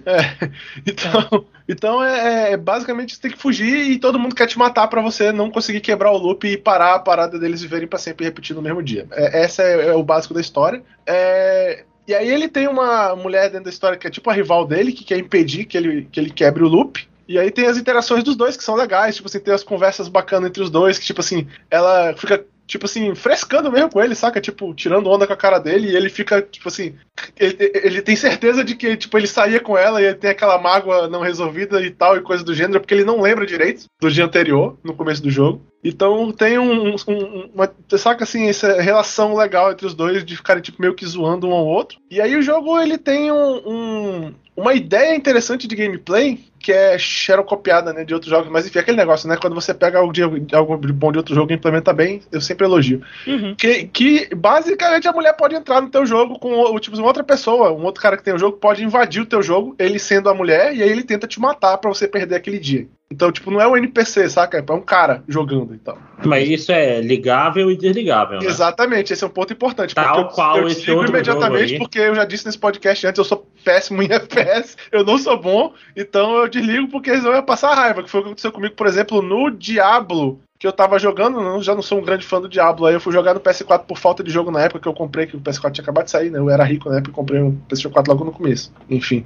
[0.05, 0.51] É,
[0.87, 4.89] então, então é, é, basicamente você tem que fugir e todo mundo quer te matar
[4.89, 8.25] para você não conseguir quebrar o loop e parar a parada deles viverem para sempre
[8.25, 9.07] repetindo no mesmo dia.
[9.13, 10.83] É, essa é, é, o básico da história.
[11.07, 14.67] É, e aí ele tem uma mulher dentro da história que é tipo a rival
[14.67, 17.07] dele, que quer impedir que ele, que ele quebre o loop.
[17.29, 20.09] E aí tem as interações dos dois que são legais, tipo assim, tem as conversas
[20.09, 24.15] bacanas entre os dois, que tipo assim, ela fica tipo assim, frescando mesmo com ele,
[24.15, 24.41] saca?
[24.41, 26.95] Tipo, tirando onda com a cara dele e ele fica, tipo assim,
[27.37, 30.59] ele, ele tem certeza de que, tipo, ele saía com ela e ele tem aquela
[30.59, 34.11] mágoa não resolvida e tal, e coisa do gênero, porque ele não lembra direito do
[34.11, 35.63] dia anterior, no começo do jogo.
[35.83, 40.63] Então tem um, um uma, saca assim, essa relação legal entre os dois de ficarem
[40.63, 41.99] tipo meio que zoando um ao outro.
[42.11, 46.99] E aí o jogo ele tem um, um uma ideia interessante de gameplay que é
[46.99, 49.37] xerocopiada né, de outros jogos, mas enfim, aquele negócio, né?
[49.37, 52.67] Quando você pega algo, de, algo bom de outro jogo e implementa bem, eu sempre
[52.67, 53.01] elogio.
[53.27, 53.55] Uhum.
[53.55, 57.73] Que, que basicamente a mulher pode entrar no teu jogo com tipo, uma outra pessoa,
[57.73, 60.35] um outro cara que tem o jogo pode invadir o teu jogo, ele sendo a
[60.35, 62.89] mulher, e aí ele tenta te matar para você perder aquele dia.
[63.11, 64.59] Então, tipo, não é um NPC, saca?
[64.59, 65.97] É um cara jogando e tal.
[66.27, 68.47] Mas isso é ligável e desligável, né?
[68.47, 69.95] Exatamente, esse é um ponto importante.
[69.95, 73.25] Tal eu, qual eu esse outro imediatamente, porque eu já disse nesse podcast antes, eu
[73.25, 77.43] sou péssimo em FPS, eu não sou bom, então eu desligo porque eles vão ia
[77.43, 80.99] passar raiva, que foi o que aconteceu comigo, por exemplo, no Diablo que eu tava
[80.99, 83.39] jogando, não, já não sou um grande fã do Diablo, aí eu fui jogar no
[83.39, 86.07] PS4 por falta de jogo na época que eu comprei, que o PS4 tinha acabado
[86.07, 86.39] de sair, né?
[86.41, 88.73] Eu era rico na época e comprei um PS4 logo no começo.
[88.91, 89.23] Enfim.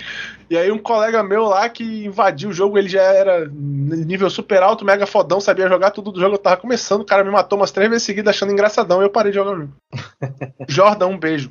[0.51, 4.63] E aí um colega meu lá que invadiu o jogo, ele já era nível super
[4.63, 7.59] alto, mega fodão, sabia jogar tudo do jogo, eu tava começando, o cara me matou
[7.59, 9.73] umas três vezes seguidas achando engraçadão e eu parei de jogar o jogo.
[10.69, 11.51] Jordan, um beijo.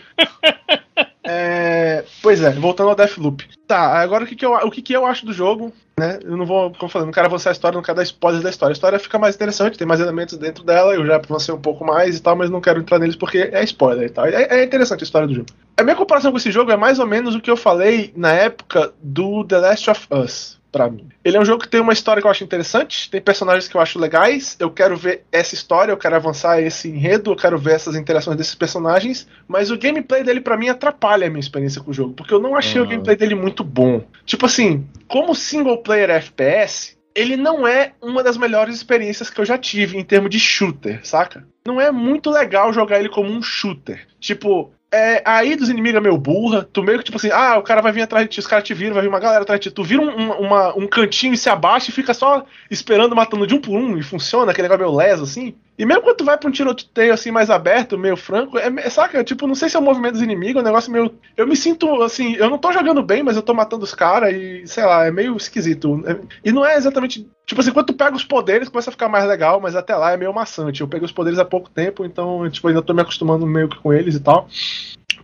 [1.26, 3.48] É, pois é, voltando ao Deathloop.
[3.66, 6.18] Tá, agora o que, que, eu, o que, que eu acho do jogo, né?
[6.22, 8.50] Eu não vou, como falei, não quero avançar a história, não quero dar spoilers da
[8.50, 8.72] história.
[8.72, 11.82] A história fica mais interessante, tem mais elementos dentro dela, eu já avancei um pouco
[11.82, 14.26] mais e tal, mas não quero entrar neles porque é spoiler e tal.
[14.26, 15.46] É, é interessante a história do jogo.
[15.78, 18.32] A minha comparação com esse jogo é mais ou menos o que eu falei na
[18.32, 21.08] época do The Last of Us para mim.
[21.24, 23.76] Ele é um jogo que tem uma história que eu acho interessante, tem personagens que
[23.76, 27.56] eu acho legais, eu quero ver essa história, eu quero avançar esse enredo, eu quero
[27.56, 31.80] ver essas interações desses personagens, mas o gameplay dele para mim atrapalha a minha experiência
[31.80, 32.88] com o jogo, porque eu não achei uhum.
[32.88, 34.02] o gameplay dele muito bom.
[34.26, 39.44] Tipo assim, como single player FPS, ele não é uma das melhores experiências que eu
[39.44, 41.46] já tive em termos de shooter, saca?
[41.64, 44.08] Não é muito legal jogar ele como um shooter.
[44.18, 47.62] Tipo, é, aí dos inimigos é meio burra, tu meio que tipo assim, ah, o
[47.62, 49.60] cara vai vir atrás de ti, os caras te viram, vai vir uma galera atrás
[49.60, 53.16] de ti, tu vira um, uma, um cantinho e se abaixa e fica só esperando,
[53.16, 55.54] matando de um por um, e funciona, aquele negócio meio leso, assim.
[55.76, 59.24] E mesmo quando tu vai pra um tiroteio assim mais aberto, meio franco, é, saca?
[59.24, 61.12] Tipo, não sei se é o movimento dos inimigos, é um negócio meio.
[61.36, 64.32] Eu me sinto assim, eu não tô jogando bem, mas eu tô matando os caras
[64.32, 66.02] e, sei lá, é meio esquisito.
[66.06, 67.28] É, e não é exatamente.
[67.44, 70.12] Tipo assim, quando tu pega os poderes, começa a ficar mais legal, mas até lá
[70.12, 70.80] é meio maçante.
[70.80, 73.78] Eu peguei os poderes há pouco tempo, então, tipo, ainda tô me acostumando meio que
[73.78, 74.48] com eles e tal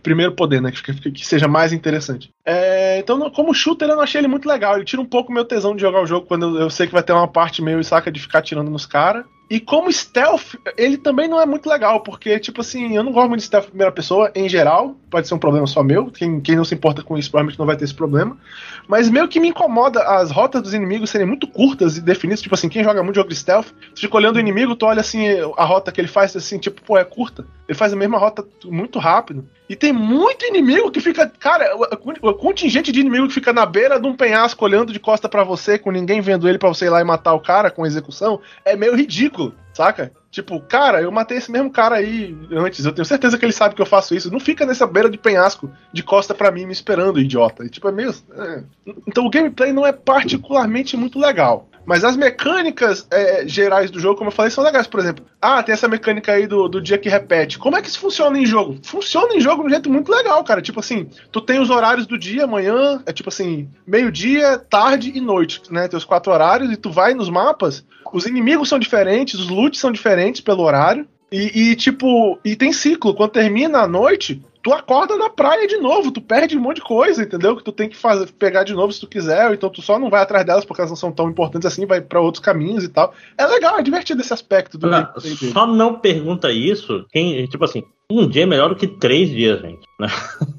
[0.01, 0.71] primeiro poder, né?
[0.71, 2.31] Que, que seja mais interessante.
[2.45, 4.75] É, então, como shooter, eu não achei ele muito legal.
[4.75, 6.93] Ele tira um pouco meu tesão de jogar o jogo quando eu, eu sei que
[6.93, 9.25] vai ter uma parte meio saca de ficar atirando nos caras.
[9.51, 13.27] E como stealth, ele também não é muito legal, porque, tipo assim, eu não gosto
[13.27, 16.55] muito de stealth primeira pessoa, em geral, pode ser um problema só meu, quem, quem
[16.55, 18.37] não se importa com isso provavelmente não vai ter esse problema.
[18.87, 22.55] Mas meio que me incomoda as rotas dos inimigos serem muito curtas e definidas, tipo
[22.55, 25.27] assim, quem joga muito jogo de stealth, tu fica olhando o inimigo, tu olha assim,
[25.57, 27.45] a rota que ele faz, assim, tipo, pô, é curta.
[27.67, 29.47] Ele faz a mesma rota muito rápido.
[29.69, 31.31] E tem muito inimigo que fica.
[31.39, 31.73] Cara,
[32.21, 35.43] o contingente de inimigo que fica na beira de um penhasco olhando de costa para
[35.43, 38.39] você, com ninguém vendo ele para você ir lá e matar o cara com execução,
[38.65, 40.11] é meio ridículo, saca?
[40.31, 43.75] Tipo, cara, eu matei esse mesmo cara aí antes, eu tenho certeza que ele sabe
[43.75, 44.31] que eu faço isso.
[44.31, 47.65] Não fica nessa beira de penhasco de costa para mim me esperando, idiota.
[47.65, 48.15] E, tipo, é meio.
[48.33, 48.63] É.
[49.05, 51.67] Então o gameplay não é particularmente muito legal.
[51.85, 54.87] Mas as mecânicas é, gerais do jogo, como eu falei, são legais.
[54.87, 57.57] Por exemplo, ah, tem essa mecânica aí do, do dia que repete.
[57.57, 58.77] Como é que isso funciona em jogo?
[58.83, 60.61] Funciona em jogo de um jeito muito legal, cara.
[60.61, 65.19] Tipo assim, tu tem os horários do dia, amanhã, é tipo assim, meio-dia, tarde e
[65.19, 65.87] noite, né?
[65.87, 69.79] Tem os quatro horários, e tu vai nos mapas, os inimigos são diferentes, os loots
[69.79, 71.07] são diferentes pelo horário.
[71.31, 73.13] E, e, tipo, e tem ciclo.
[73.13, 76.81] Quando termina a noite, tu acorda na praia de novo, tu perde um monte de
[76.81, 77.55] coisa, entendeu?
[77.55, 79.97] Que tu tem que fazer, pegar de novo se tu quiser, ou então tu só
[79.97, 82.83] não vai atrás delas porque elas não são tão importantes assim, vai para outros caminhos
[82.83, 83.13] e tal.
[83.37, 85.07] É legal, é divertido esse aspecto do não,
[85.53, 89.61] Só não pergunta isso, quem, tipo assim, um dia é melhor do que três dias,
[89.61, 89.87] gente.
[89.99, 90.07] Né?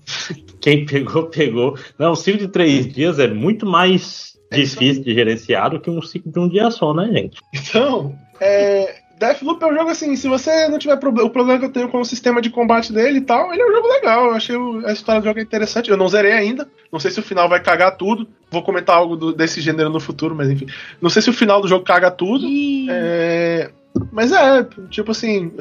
[0.61, 1.77] quem pegou, pegou.
[1.99, 6.03] Não, um ciclo de três dias é muito mais difícil de gerenciar do que um
[6.03, 7.41] ciclo de um dia só, né, gente?
[7.53, 11.73] Então, é, Deathloop é um jogo assim, se você não tiver o problema que eu
[11.73, 14.27] tenho com o sistema de combate dele e tal, ele é um jogo legal.
[14.27, 15.91] Eu achei a história do jogo interessante.
[15.91, 16.69] Eu não zerei ainda.
[16.91, 18.27] Não sei se o final vai cagar tudo.
[18.51, 20.67] Vou comentar algo do, desse gênero no futuro, mas enfim.
[21.01, 22.47] Não sei se o final do jogo caga tudo.
[22.91, 23.71] É,
[24.11, 25.53] mas é, tipo assim,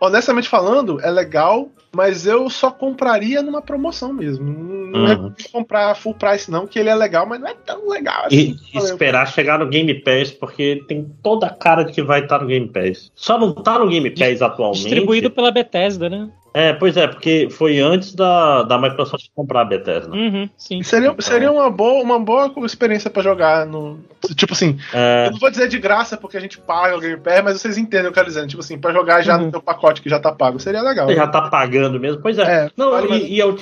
[0.00, 4.44] honestamente falando, é legal, mas eu só compraria numa promoção mesmo.
[4.44, 5.32] Não uhum.
[5.38, 8.56] é comprar full price, não, que ele é legal, mas não é tão legal assim.
[8.74, 12.22] E esperar chegar no Game Pass, porque ele tem toda a cara de que vai
[12.22, 13.10] estar no Game Pass.
[13.14, 14.82] Só não tá no Game Pass atualmente.
[14.82, 16.28] Distribuído pela Bethesda, né?
[16.58, 20.10] É, pois é, porque foi antes da, da Microsoft comprar a Bethesda.
[20.16, 20.82] Uhum, sim.
[20.82, 23.98] Seria, seria uma, boa, uma boa experiência pra jogar no.
[24.34, 27.20] Tipo assim, É, eu não vou dizer de graça porque a gente paga o Game
[27.20, 28.46] Pass, mas vocês entendem o que eu quero dizer.
[28.46, 29.44] Tipo assim, pra jogar já Uhum.
[29.44, 30.58] no teu pacote que já tá pago.
[30.58, 31.06] Seria legal.
[31.06, 32.22] você já tá pagando mesmo.
[32.22, 32.42] Pois é.
[32.64, 33.56] É, não, vale, e, mas- e eu,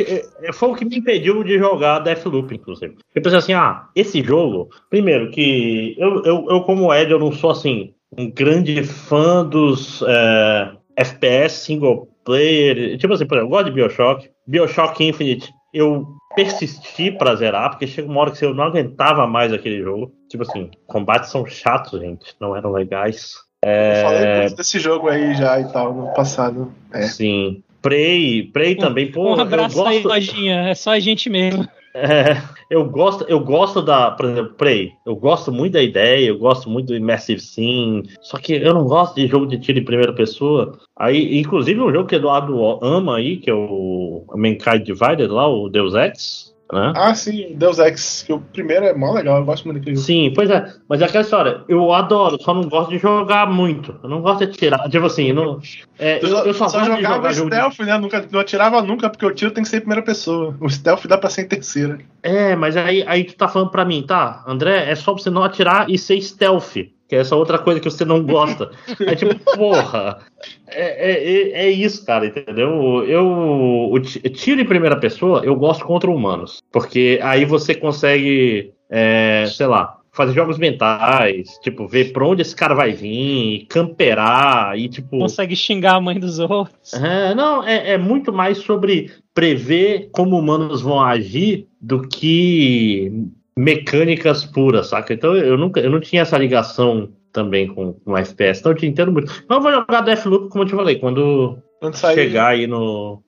[0.47, 2.97] é, foi o que me impediu de jogar Deathloop, inclusive.
[3.13, 7.33] Eu pensei assim, ah, esse jogo, primeiro que eu, eu, eu como Ed, eu não
[7.33, 12.97] sou assim, um grande fã dos é, FPS single player.
[12.99, 14.31] Tipo assim, por exemplo, eu gosto de Bioshock.
[14.47, 19.53] Bioshock Infinite, eu persisti pra zerar, porque chega uma hora que eu não aguentava mais
[19.53, 20.13] aquele jogo.
[20.29, 23.35] Tipo assim, combates são chatos, gente, não eram legais.
[23.63, 26.73] Eu falei É, muito desse jogo aí já e tal, no passado.
[26.93, 27.03] É.
[27.03, 27.63] Sim.
[27.81, 30.69] Prey, Prey também, pô, um abraço eu aí, gosto, lojinha.
[30.71, 31.69] É só a gente mesmo.
[32.69, 34.93] eu gosto, eu gosto da, por exemplo, Prey.
[35.07, 38.85] Eu gosto muito da ideia, eu gosto muito do Immersive Sim, só que eu não
[38.85, 40.79] gosto de jogo de tiro em primeira pessoa.
[40.97, 45.69] Aí, inclusive, um jogo que Eduardo ama aí, que é o Mankind Divided lá, o
[45.69, 46.93] Deus Ex, né?
[46.97, 50.07] Ah, sim, Deus Ex, que o primeiro é mó legal, eu gosto muito daquele jogo.
[50.07, 50.75] Sim, pois é.
[50.89, 53.95] Mas é aquela história, eu adoro, só não gosto de jogar muito.
[54.03, 54.87] Eu não gosto de tirar.
[54.91, 55.61] Tipo assim, eu não.
[55.99, 57.99] É, eu, eu só, só jogava jogar jogo de stealth, né?
[57.99, 60.57] Nunca, não atirava nunca, porque o tiro tem que ser em primeira pessoa.
[60.61, 61.99] O stealth dá pra ser em terceira.
[62.23, 64.43] É, mas aí, aí tu tá falando pra mim, tá?
[64.47, 66.77] André, é só você não atirar e ser stealth.
[67.09, 68.71] Que é essa outra coisa que você não gosta.
[69.07, 70.19] É tipo, porra.
[70.67, 73.05] É, é, é- é isso, cara, entendeu?
[73.05, 73.89] Eu.
[73.91, 76.63] O ti- tiro em primeira pessoa, eu gosto contra humanos.
[76.73, 82.55] Porque aí você consegue, é, sei lá, fazer jogos mentais, tipo, ver pra onde esse
[82.57, 85.19] cara vai vir, camperar e, tipo.
[85.19, 86.95] Consegue xingar a mãe dos outros.
[86.95, 93.13] É, não, é, é muito mais sobre prever como humanos vão agir do que
[93.57, 95.15] mecânicas puras, saca?
[95.15, 98.87] Então eu nunca, eu não tinha essa ligação também com, com FPS, então eu te
[98.87, 99.27] entendo muito.
[99.49, 103.23] Mas eu vou jogar Deathloop, como eu te falei, quando Quando sair chegar aí no,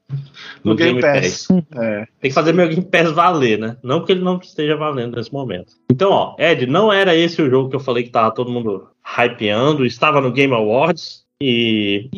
[0.64, 1.48] no Game Pass.
[1.76, 2.06] É.
[2.20, 3.76] Tem que fazer meu Game Pass valer, né?
[3.82, 5.74] Não que ele não esteja valendo nesse momento.
[5.90, 8.88] Então, ó, Ed, não era esse o jogo que eu falei que tava todo mundo
[9.02, 12.08] hypeando, estava no Game Awards e,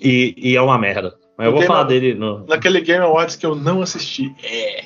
[0.00, 1.14] e, e é uma merda.
[1.38, 4.34] Mas eu vou falar dele no, Naquele Game Awards que eu não assisti.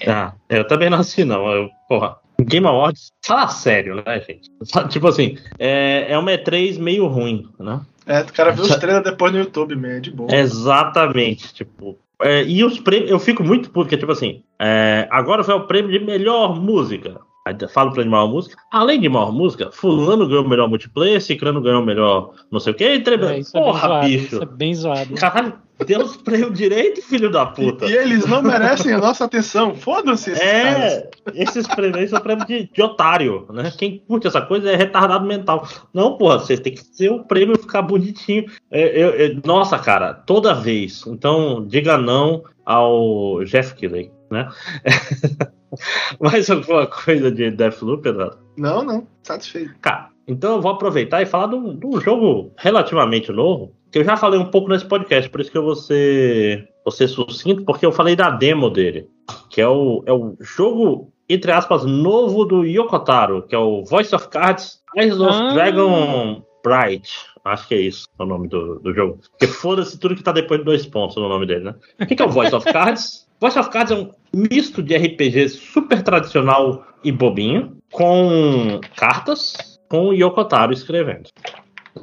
[0.06, 1.50] Ah, eu também não assisti, não.
[1.50, 4.50] Eu, porra, Game Awards, fala sério, né, gente?
[4.90, 7.80] Tipo assim, é, é uma E3 meio ruim, né?
[8.06, 10.34] É, o cara viu os trailers depois no YouTube, man, é de boa.
[10.34, 11.98] Exatamente, tipo.
[12.20, 15.66] é, e os prêmios, eu fico muito puto, porque, tipo assim, é, agora foi o
[15.66, 17.20] prêmio de melhor música.
[17.44, 18.56] Aí falo pra ele melhor música.
[18.70, 22.72] Além de melhor música, Fulano ganhou o melhor multiplayer, Cicrano ganhou o melhor não sei
[22.72, 22.84] o que.
[22.84, 23.16] Entre...
[23.16, 24.06] é, isso é bem Porra, zoado.
[24.06, 24.24] bicho.
[24.26, 25.14] Isso é bem zoado.
[25.16, 27.86] Caralho, Deus prêmio direito, filho da puta.
[27.86, 29.74] E eles não merecem a nossa atenção.
[29.74, 30.92] Foda-se esses caras.
[30.92, 33.72] É, esses prêmios aí são prêmios de, de otário, né?
[33.76, 35.66] Quem curte essa coisa é retardado mental.
[35.92, 38.44] Não, porra, vocês têm que ser o prêmio ficar bonitinho.
[38.70, 41.04] É, eu- eu- nossa, cara, toda vez.
[41.08, 44.48] Então, diga não ao Jeff Keighley, né?
[46.20, 48.38] Mais alguma coisa de Deathloop, Eduardo?
[48.56, 49.74] Não, não, satisfeito.
[49.80, 53.98] Cara, então eu vou aproveitar e falar de um, de um jogo relativamente novo, que
[53.98, 57.08] eu já falei um pouco nesse podcast, por isso que eu vou ser, vou ser
[57.08, 59.08] sucinto, porque eu falei da demo dele,
[59.50, 64.14] que é o, é o jogo, entre aspas, novo do Yokotaro, que é o Voice
[64.14, 65.52] of Cards Eyes of Ah.
[65.54, 67.10] Dragon Bright.
[67.44, 69.18] Acho que é isso o nome do, do jogo.
[69.32, 71.74] Porque foda-se tudo que tá depois de dois pontos no nome dele, né?
[72.00, 73.26] O que, que é o Voice of Cards?
[73.42, 80.12] Voice of Cards é um misto de RPG super tradicional e bobinho, com cartas, com
[80.12, 81.28] Yokotaro escrevendo.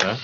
[0.04, 0.18] né?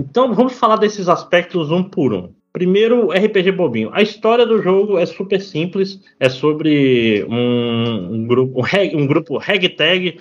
[0.00, 2.32] Então vamos falar desses aspectos um por um.
[2.54, 3.90] Primeiro, RPG bobinho.
[3.92, 6.00] A história do jogo é super simples.
[6.18, 8.62] É sobre um, um grupo,
[8.94, 9.38] um, grupo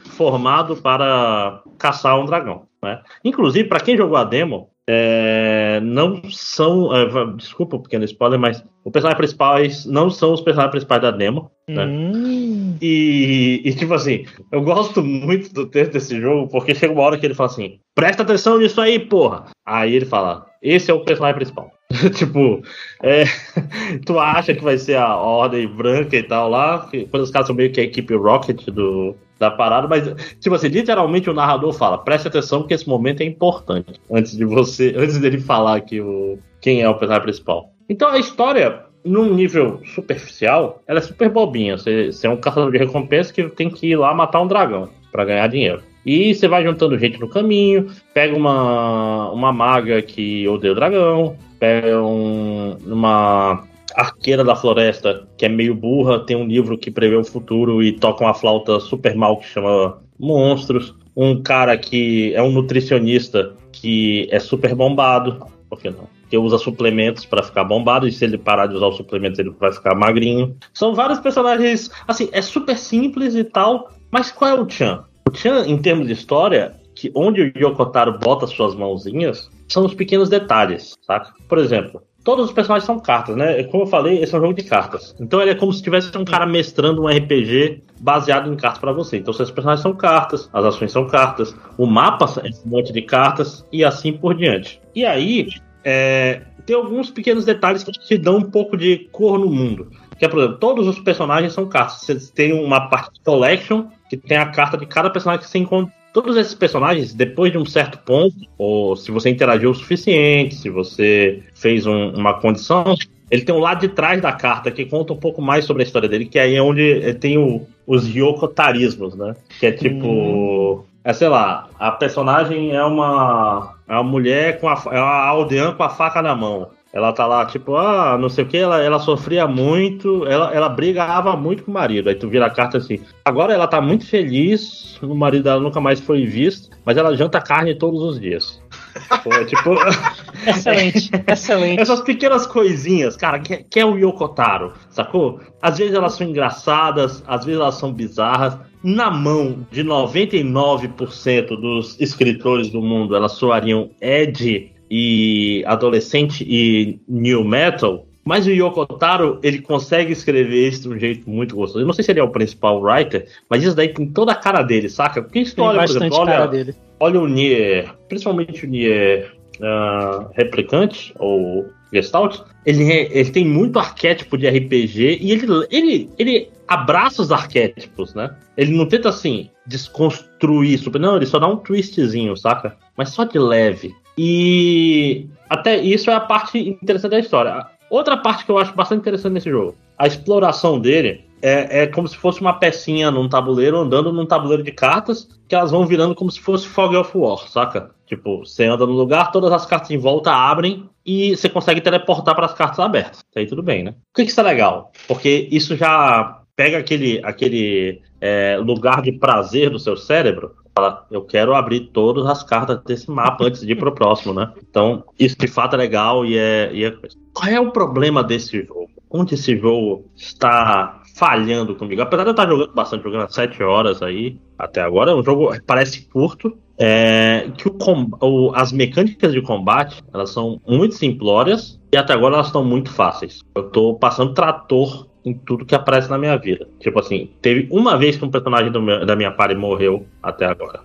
[0.04, 2.64] formado para caçar um dragão.
[2.84, 3.02] né?
[3.24, 6.96] Inclusive, para quem jogou a demo, é, não são.
[6.96, 11.12] é, desculpa o pequeno spoiler, mas os personagens principais não são os personagens principais da
[11.12, 11.50] demo.
[11.68, 11.86] né?
[11.86, 17.02] Hum, E, e, tipo assim, eu gosto muito do texto desse jogo, porque chega uma
[17.02, 19.46] hora que ele fala assim: presta atenção nisso aí, porra.
[19.66, 21.72] Aí ele fala: esse é o personagem principal.
[22.16, 22.62] tipo,
[23.04, 23.24] é,
[24.06, 27.56] tu acha que vai ser a ordem branca e tal lá, quando os caras são
[27.56, 30.04] meio que a equipe Rocket do, da parada, mas,
[30.40, 34.00] tipo assim, literalmente o narrador fala: preste atenção que esse momento é importante.
[34.12, 37.72] Antes de você, antes dele falar que o, quem é o personagem principal.
[37.90, 41.78] Então a história num nível superficial, ela é super bobinha.
[41.78, 44.90] Você, você é um caçador de recompensa que tem que ir lá matar um dragão
[45.12, 45.84] pra ganhar dinheiro.
[46.04, 51.38] E você vai juntando gente no caminho, pega uma, uma maga que odeia o dragão,
[51.60, 53.64] pega um- uma
[53.96, 57.92] arqueira da floresta que é meio burra, tem um livro que prevê o futuro e
[57.94, 60.94] toca uma flauta super mal que chama Monstros.
[61.16, 66.08] Um cara que é um nutricionista que é super bombado, por que não?
[66.30, 69.52] Que usa suplementos para ficar bombado, e se ele parar de usar os suplementos, ele
[69.52, 70.56] vai ficar magrinho.
[70.74, 75.06] São vários personagens, assim, é super simples e tal, mas qual é o Chan?
[75.30, 79.94] O Chan, em termos de história, que onde o Yokotaro bota suas mãozinhas, são os
[79.94, 81.34] pequenos detalhes, saca?
[81.48, 83.64] Por exemplo, todos os personagens são cartas, né?
[83.66, 85.16] Como eu falei, esse é um jogo de cartas.
[85.20, 88.92] Então ele é como se tivesse um cara mestrando um RPG baseado em cartas para
[88.92, 89.18] você.
[89.18, 93.04] Então seus personagens são cartas, as ações são cartas, o mapa é um monte de
[93.04, 94.82] cartas e assim por diante.
[94.96, 95.48] E aí,
[95.84, 99.92] é, tem alguns pequenos detalhes que te dão um pouco de cor no mundo.
[100.18, 102.02] Que é, por exemplo, todos os personagens são cartas.
[102.02, 105.60] Você tem uma parte de collection que tem a carta de cada personagem que você
[105.60, 110.56] encontra todos esses personagens, depois de um certo ponto, ou se você interagiu o suficiente,
[110.56, 112.96] se você fez um, uma condição,
[113.30, 115.86] ele tem um lado de trás da carta que conta um pouco mais sobre a
[115.86, 119.36] história dele, que aí é onde tem o, os yokotarismos, né?
[119.60, 120.08] Que é tipo.
[120.08, 120.84] Hum.
[121.04, 123.76] É, sei lá, a personagem é uma.
[123.86, 124.82] É uma mulher com a.
[124.92, 126.70] É uma aldeã com a faca na mão.
[126.96, 130.70] Ela tá lá, tipo, ah, não sei o que, ela, ela sofria muito, ela, ela
[130.70, 132.08] brigava muito com o marido.
[132.08, 133.02] Aí tu vira a carta assim.
[133.26, 137.42] Agora ela tá muito feliz, o marido dela nunca mais foi visto, mas ela janta
[137.42, 138.64] carne todos os dias.
[139.26, 139.72] É, tipo.
[140.48, 141.82] excelente, excelente.
[141.82, 145.42] Essas pequenas coisinhas, cara, que, que é o Yokotaro, sacou?
[145.62, 148.58] Às vezes elas são engraçadas, às vezes elas são bizarras.
[148.82, 157.44] Na mão de 99% dos escritores do mundo, elas soariam Ed e adolescente e new
[157.44, 161.84] metal, mas o Yoko Taro, ele consegue escrever isso de um jeito muito gostoso.
[161.84, 164.36] Eu não sei se ele é o principal writer, mas isso daí tem toda a
[164.36, 165.22] cara dele, saca?
[165.22, 166.76] Porque isso tem olha, por exemplo, olha, dele.
[167.00, 174.38] olha o Nier, principalmente o Nier uh, Replicante, ou Gestalt, ele, ele tem muito arquétipo
[174.38, 178.36] de RPG e ele, ele, ele abraça os arquétipos, né?
[178.58, 181.00] Ele não tenta, assim, desconstruir super.
[181.00, 182.76] Não, ele só dá um twistzinho, saca?
[182.98, 183.94] Mas só de leve.
[184.18, 187.68] E até isso é a parte interessante da história.
[187.90, 192.08] Outra parte que eu acho bastante interessante nesse jogo, a exploração dele é, é, como
[192.08, 196.16] se fosse uma pecinha num tabuleiro andando num tabuleiro de cartas que elas vão virando
[196.16, 197.92] como se fosse Fog of War, saca?
[198.08, 202.36] Tipo, você anda no lugar, todas as cartas em volta abrem e você consegue teleportar
[202.36, 203.24] para as cartas abertas.
[203.36, 203.92] Aí tudo bem, né?
[203.92, 204.92] Por que, que isso é legal?
[205.08, 211.24] Porque isso já pega aquele, aquele é, lugar de prazer do seu cérebro fala, eu
[211.24, 214.52] quero abrir todas as cartas desse mapa antes de ir pro próximo, né?
[214.70, 216.94] Então, isso de fato é legal e é, e é...
[217.34, 218.90] Qual é o problema desse jogo?
[219.10, 222.02] Onde esse jogo está falhando comigo?
[222.02, 225.24] Apesar de eu estar jogando bastante, jogando há 7 horas aí, até agora, é um
[225.24, 227.78] jogo parece curto, é, que o,
[228.22, 232.92] o, as mecânicas de combate elas são muito simplórias e até agora elas estão muito
[232.92, 233.40] fáceis.
[233.56, 236.68] Eu estou passando trator em tudo que aparece na minha vida.
[236.80, 240.80] Tipo assim, teve uma vez que um personagem meu, da minha party morreu até agora.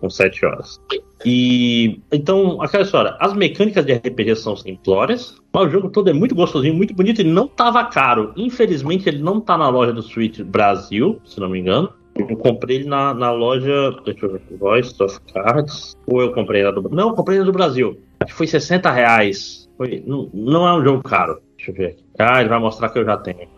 [0.00, 0.80] Com 7 horas.
[1.26, 6.12] E então, aquela história, as mecânicas de RPG são simplórias, mas o jogo todo é
[6.12, 8.32] muito gostosinho, muito bonito e não tava caro.
[8.34, 11.92] Infelizmente, ele não tá na loja do Switch Brasil, se não me engano.
[12.16, 13.94] Eu comprei ele na, na loja.
[14.04, 14.42] Deixa eu ver.
[14.58, 15.96] Voice of Cards.
[16.06, 18.00] Ou eu comprei na do Não, eu comprei na do Brasil.
[18.20, 19.68] Acho que foi 60 reais.
[19.76, 21.40] Foi, não, não é um jogo caro.
[21.56, 22.04] Deixa eu ver aqui.
[22.18, 23.57] Ah, ele vai mostrar que eu já tenho.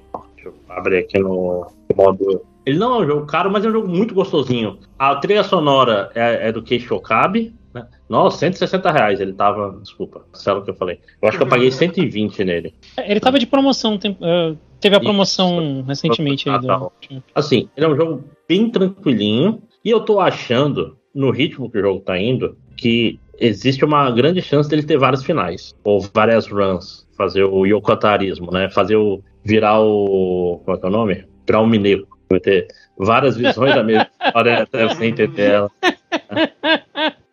[0.70, 2.42] Abrir aqui no modo.
[2.64, 4.78] Ele não é um jogo caro, mas é um jogo muito gostosinho.
[4.98, 7.54] A trilha sonora é, é do Keisho Okabe.
[7.74, 7.86] Né?
[8.08, 9.78] Nossa, 160 reais ele tava.
[9.80, 11.00] Desculpa, sei o que eu falei.
[11.22, 12.74] Eu acho que eu paguei 120 nele.
[12.96, 13.94] É, ele tava de promoção.
[13.94, 15.82] Uh, teve a promoção Isso.
[15.86, 16.60] recentemente ah, aí.
[16.60, 16.66] Do...
[16.66, 16.90] Tá.
[17.34, 19.62] Assim, ele é um jogo bem tranquilinho.
[19.84, 24.42] E eu tô achando, no ritmo que o jogo tá indo, que existe uma grande
[24.42, 25.74] chance dele ter vários finais.
[25.82, 27.08] Ou várias runs.
[27.16, 28.68] Fazer o yokotarismo, né?
[28.70, 30.60] Fazer o virar o.
[30.64, 31.24] Qual é, é o nome?
[31.46, 32.06] Virar o Mineiro.
[32.28, 35.70] Vai ter várias visões da mesma história até você entender ela.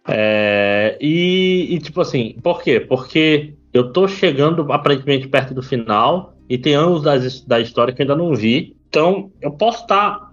[0.08, 2.80] É, e, e, tipo assim, por quê?
[2.80, 8.02] Porque eu tô chegando aparentemente perto do final e tem anos das, da história que
[8.02, 8.76] eu ainda não vi.
[8.90, 10.18] Então, eu posso estar.
[10.18, 10.32] Tá,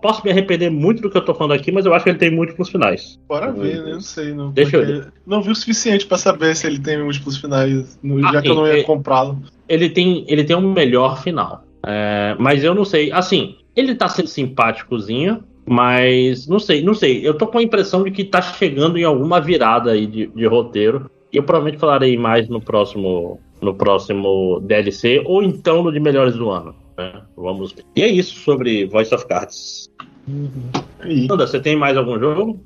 [0.00, 2.18] posso me arrepender muito do que eu tô falando aqui, mas eu acho que ele
[2.18, 3.18] tem múltiplos finais.
[3.28, 3.90] Bora ver, né?
[3.90, 4.32] Eu não sei.
[4.32, 5.12] Não, Deixa eu ver.
[5.26, 7.98] Não vi o suficiente para saber se ele tem múltiplos finais,
[8.32, 9.42] já que eu não ia comprá-lo.
[9.68, 11.64] Ele tem, ele tem um melhor final.
[11.84, 13.12] É, mas eu não sei.
[13.12, 17.26] Assim, ele tá sendo simpáticozinho, mas não sei, não sei.
[17.26, 20.46] Eu tô com a impressão de que tá chegando em alguma virada aí de, de
[20.46, 21.10] roteiro.
[21.32, 26.34] E eu provavelmente falarei mais no próximo, no próximo DLC, ou então no de melhores
[26.34, 26.74] do ano.
[26.96, 27.22] Né?
[27.36, 27.84] Vamos ver.
[27.94, 29.90] E é isso sobre Voice of Cards.
[30.28, 31.26] Uhum.
[31.28, 32.60] você tem mais algum jogo?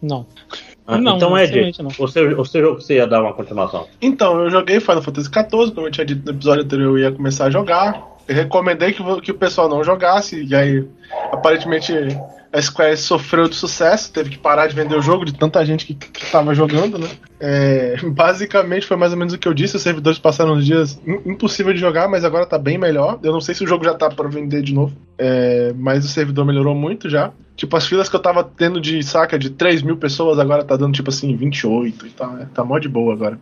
[0.00, 0.26] Não.
[0.86, 1.90] Ah, não, então, Ed, não.
[1.98, 3.86] O, seu, o seu jogo que você ia dar uma continuação?
[4.00, 7.12] Então, eu joguei Final Fantasy XIV, como eu tinha dito no episódio anterior, eu ia
[7.12, 8.11] começar a jogar.
[8.28, 10.86] Recomendei que, que o pessoal não jogasse, e aí
[11.30, 11.92] aparentemente
[12.52, 15.86] a Square sofreu de sucesso, teve que parar de vender o jogo de tanta gente
[15.86, 17.08] que, estava jogando, né?
[17.40, 21.00] É, basicamente foi mais ou menos o que eu disse, os servidores passaram uns dias
[21.24, 23.18] impossível de jogar, mas agora tá bem melhor.
[23.22, 26.08] Eu não sei se o jogo já tá para vender de novo, é, mas o
[26.08, 27.32] servidor melhorou muito já.
[27.56, 30.76] Tipo, as filas que eu tava tendo de saca de 3 mil pessoas, agora tá
[30.76, 32.48] dando tipo assim 28 e né?
[32.52, 33.38] Tá mó de boa agora.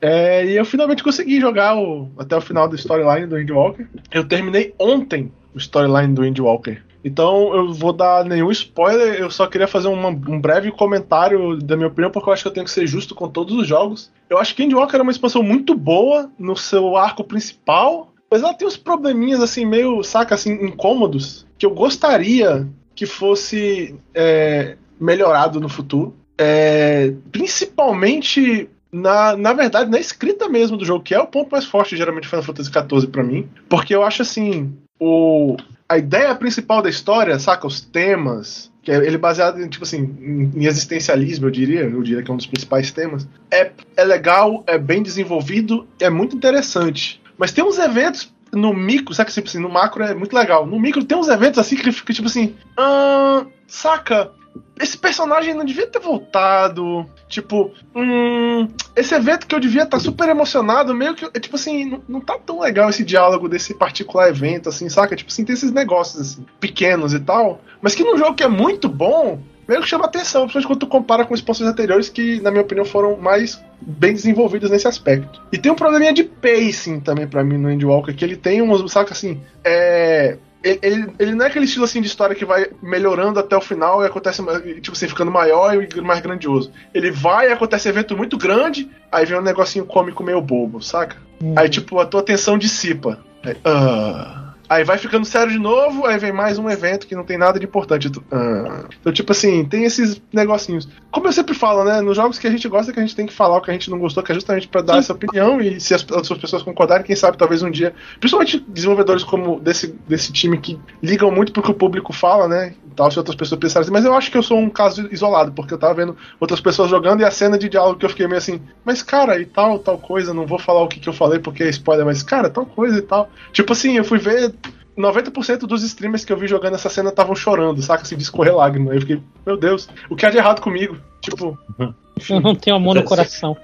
[0.00, 3.86] É, e eu finalmente consegui jogar o, até o final do storyline do Walker.
[4.10, 6.78] Eu terminei ontem o storyline do Walker.
[7.04, 11.76] Então eu vou dar nenhum spoiler, eu só queria fazer uma, um breve comentário da
[11.76, 14.12] minha opinião, porque eu acho que eu tenho que ser justo com todos os jogos.
[14.28, 18.54] Eu acho que Endwalker é uma expansão muito boa no seu arco principal, mas ela
[18.54, 25.58] tem uns probleminhas assim, meio, saca, assim, incômodos, que eu gostaria que fosse é, melhorado
[25.58, 26.14] no futuro.
[26.36, 31.64] É, principalmente na, na verdade, na escrita mesmo do jogo, que é o ponto mais
[31.64, 33.48] forte, geralmente, de Final Fantasy XIV para mim.
[33.68, 35.56] Porque eu acho assim, o,
[35.88, 37.66] a ideia principal da história, saca?
[37.66, 42.22] Os temas, que é ele baseado em, tipo assim, em, existencialismo, eu diria, eu diria
[42.22, 47.20] que é um dos principais temas, é, é legal, é bem desenvolvido, é muito interessante.
[47.38, 49.30] Mas tem uns eventos no micro, saca?
[49.30, 50.66] Tipo assim, no macro é muito legal.
[50.66, 54.32] No micro tem uns eventos assim que fica tipo assim, ah, saca?
[54.80, 57.06] Esse personagem não devia ter voltado.
[57.28, 61.84] Tipo, hum, esse evento que eu devia estar tá super emocionado, meio que, tipo assim,
[61.84, 65.14] não, não tá tão legal esse diálogo desse particular evento, assim, saca?
[65.14, 68.48] Tipo assim, tem esses negócios, assim, pequenos e tal, mas que num jogo que é
[68.48, 72.50] muito bom, meio que chama atenção, principalmente quando tu compara com expansões anteriores que, na
[72.50, 75.40] minha opinião, foram mais bem desenvolvidas nesse aspecto.
[75.52, 78.90] E tem um probleminha de pacing também para mim no Endwalker, que ele tem umas,
[78.90, 83.40] saca assim, é ele, ele, não é aquele estilo assim de história que vai melhorando
[83.40, 84.42] até o final e acontece,
[84.80, 86.70] tipo assim, ficando maior e mais grandioso.
[86.92, 91.16] Ele vai e acontece evento muito grande, aí vem um negocinho cômico meio bobo, saca?
[91.42, 91.54] Uhum.
[91.56, 93.18] Aí, tipo, a tua atenção dissipa.
[93.42, 94.39] Aí, uh...
[94.70, 97.58] Aí vai ficando sério de novo, aí vem mais um evento que não tem nada
[97.58, 98.08] de importante.
[98.30, 98.84] Ah.
[99.00, 100.88] Então, tipo assim, tem esses negocinhos.
[101.10, 102.00] Como eu sempre falo, né?
[102.00, 103.74] Nos jogos que a gente gosta, que a gente tem que falar o que a
[103.74, 105.60] gente não gostou, que é justamente para dar essa opinião.
[105.60, 107.92] E se as, as pessoas concordarem, quem sabe talvez um dia.
[108.20, 112.72] Principalmente desenvolvedores como desse, desse time que ligam muito pro que o público fala, né?
[112.94, 115.50] Tal, se outras pessoas pensarem assim, mas eu acho que eu sou um caso isolado,
[115.50, 118.26] porque eu tava vendo outras pessoas jogando e a cena de diálogo que eu fiquei
[118.26, 121.12] meio assim, mas cara, e tal, tal coisa, não vou falar o que, que eu
[121.12, 123.30] falei porque é spoiler, mas cara, tal coisa e tal.
[123.52, 124.52] Tipo assim, eu fui ver
[124.96, 128.02] 90% dos streamers que eu vi jogando essa cena estavam chorando, saca?
[128.02, 128.90] Assim, de escorrer lágrima.
[128.90, 130.96] Aí eu fiquei, meu Deus, o que há de errado comigo?
[131.20, 131.58] Tipo.
[132.18, 133.56] Enfim, eu não tenho amor no coração.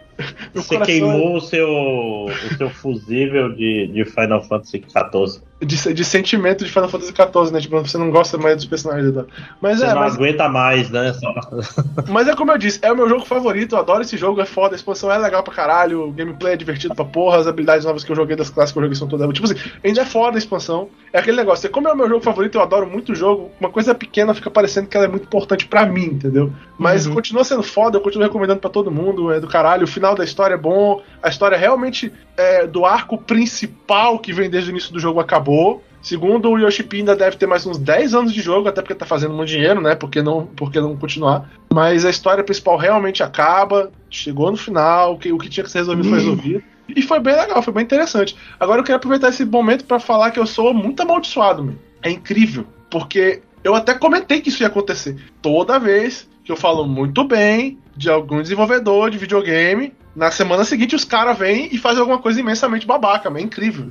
[0.55, 1.37] Você queimou é...
[1.37, 5.43] o, seu, o seu fusível de, de Final Fantasy XIV.
[5.59, 7.61] De, de sentimento de Final Fantasy XIV, né?
[7.61, 9.25] Tipo, você não gosta mais dos personagens da.
[9.61, 10.15] Mas você é, não mas...
[10.15, 11.15] aguenta mais, né?
[11.15, 11.35] Só...
[12.09, 14.45] mas é como eu disse, é o meu jogo favorito, eu adoro esse jogo, é
[14.45, 17.87] foda, a expansão é legal pra caralho, o gameplay é divertido pra porra, as habilidades
[17.87, 19.27] novas que eu joguei das classes que eu joguei são todas.
[19.33, 20.91] Tipo assim, ainda é foda a expansão.
[21.11, 23.71] É aquele negócio, como é o meu jogo favorito, eu adoro muito o jogo, uma
[23.71, 26.53] coisa pequena fica parecendo que ela é muito importante pra mim, entendeu?
[26.79, 27.15] Mas uhum.
[27.15, 30.25] continua sendo foda, eu continuo recomendando pra todo mundo, é do caralho, o final da
[30.25, 34.93] história é bom a história realmente é, do arco principal que vem desde o início
[34.93, 35.46] do jogo acabou.
[36.07, 39.05] Segundo o Yoshi ainda deve ter mais uns 10 anos de jogo, até porque tá
[39.05, 39.97] fazendo muito dinheiro, né?
[39.97, 41.51] Porque não, porque não continuar.
[41.73, 45.71] Mas a história principal realmente acaba, chegou no final, o que, o que tinha que
[45.71, 46.63] ser resolvido foi resolvido.
[46.89, 48.37] E foi bem legal, foi bem interessante.
[48.61, 51.75] Agora eu quero aproveitar esse momento para falar que eu sou muito amaldiçoado, meu.
[52.03, 55.17] É incrível, porque eu até comentei que isso ia acontecer.
[55.43, 60.95] Toda vez que eu falo muito bem de algum desenvolvedor de videogame, na semana seguinte
[60.95, 63.91] os caras vêm e fazem alguma coisa imensamente babaca, é incrível.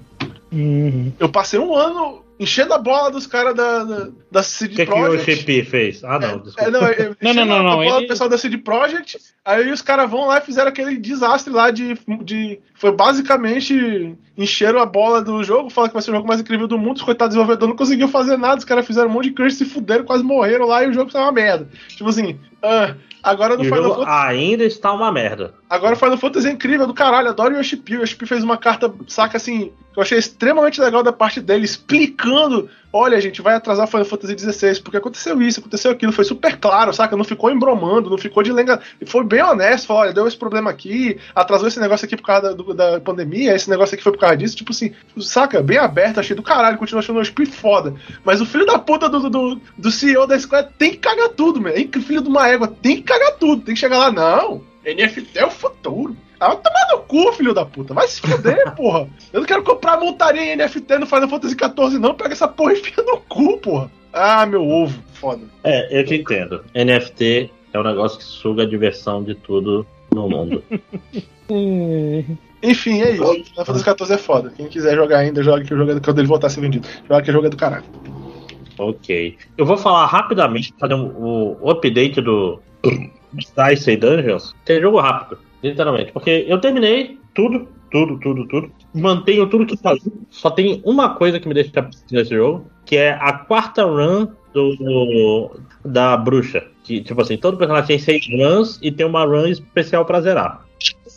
[0.51, 1.11] Uhum.
[1.19, 5.21] Eu passei um ano enchendo a bola dos caras da, da, da CD que Projekt.
[5.21, 6.03] O que o GP fez?
[6.03, 6.61] Ah, não, é, desculpa.
[6.61, 8.01] É, não, eu, não, não, não, não, bola ele...
[8.01, 11.71] do pessoal da CD Projekt, aí os caras vão lá e fizeram aquele desastre lá
[11.71, 12.59] de, de.
[12.75, 16.67] Foi basicamente encheram a bola do jogo, falaram que vai ser o jogo mais incrível
[16.67, 19.31] do mundo, os coitados desenvolvedores não conseguiu fazer nada, os caras fizeram um monte de
[19.31, 21.69] crunch, se fuderam, quase morreram lá e o jogo saiu uma merda.
[21.89, 22.95] Tipo assim, uh,
[23.25, 24.11] Agora no Final Fantasy.
[24.11, 25.55] Ainda está uma merda.
[25.67, 27.29] Agora o Final Fantasy é incrível do caralho.
[27.29, 27.97] Adoro o Yoshi P.
[27.97, 31.41] O Yoshi P fez uma carta, saca assim, que eu achei extremamente legal da parte
[31.41, 36.23] dele, explicando olha, gente, vai atrasar Final Fantasy XVI, porque aconteceu isso, aconteceu aquilo, foi
[36.23, 37.17] super claro, saca?
[37.17, 38.79] Não ficou embromando, não ficou de lenga.
[39.05, 42.41] Foi bem honesto, falou, olha, deu esse problema aqui, atrasou esse negócio aqui por causa
[42.41, 45.61] da, do, da pandemia, esse negócio aqui foi por causa disso, tipo assim, saca?
[45.61, 47.93] Bem aberto, achei do caralho, continua achando o Speed foda.
[48.23, 51.59] Mas o filho da puta do, do, do CEO da Square tem que cagar tudo,
[51.59, 51.75] meu.
[52.05, 54.61] Filho de uma égua tem que cagar tudo, tem que chegar lá, não.
[54.85, 56.15] NFT é o futuro.
[56.39, 57.93] Ah, vai tomar no cu, filho da puta.
[57.93, 59.07] Vai se fuder, porra.
[59.31, 62.13] Eu não quero comprar montaria em NFT no Final Fantasy XIV, não.
[62.13, 63.91] Pega essa porra e enfia no cu, porra.
[64.11, 65.01] Ah, meu ovo.
[65.13, 65.41] Foda.
[65.63, 66.63] É, eu te entendo.
[66.73, 70.63] NFT é um negócio que suga a diversão de tudo no mundo.
[72.63, 73.43] Enfim, é isso.
[73.43, 74.53] Final Fantasy XIV é foda.
[74.55, 76.87] Quem quiser jogar ainda, joga que o jogo é quando ele voltar a ser vendido.
[77.07, 77.85] Joga que o jogo é do caralho.
[78.77, 79.37] Ok.
[79.57, 82.59] Eu vou falar rapidamente, fazer um, o, o update do
[83.33, 84.53] Dice e Dungeons.
[84.65, 86.11] Tem jogo rápido, literalmente.
[86.11, 88.71] Porque eu terminei tudo, tudo, tudo, tudo.
[88.93, 90.11] Mantenho tudo que fazia.
[90.29, 91.71] Só tem uma coisa que me deixa
[92.11, 96.65] nesse jogo, que é a quarta run do, do- da bruxa.
[96.83, 100.65] Que, tipo assim, todo personagem tem seis runs e tem uma run especial pra zerar.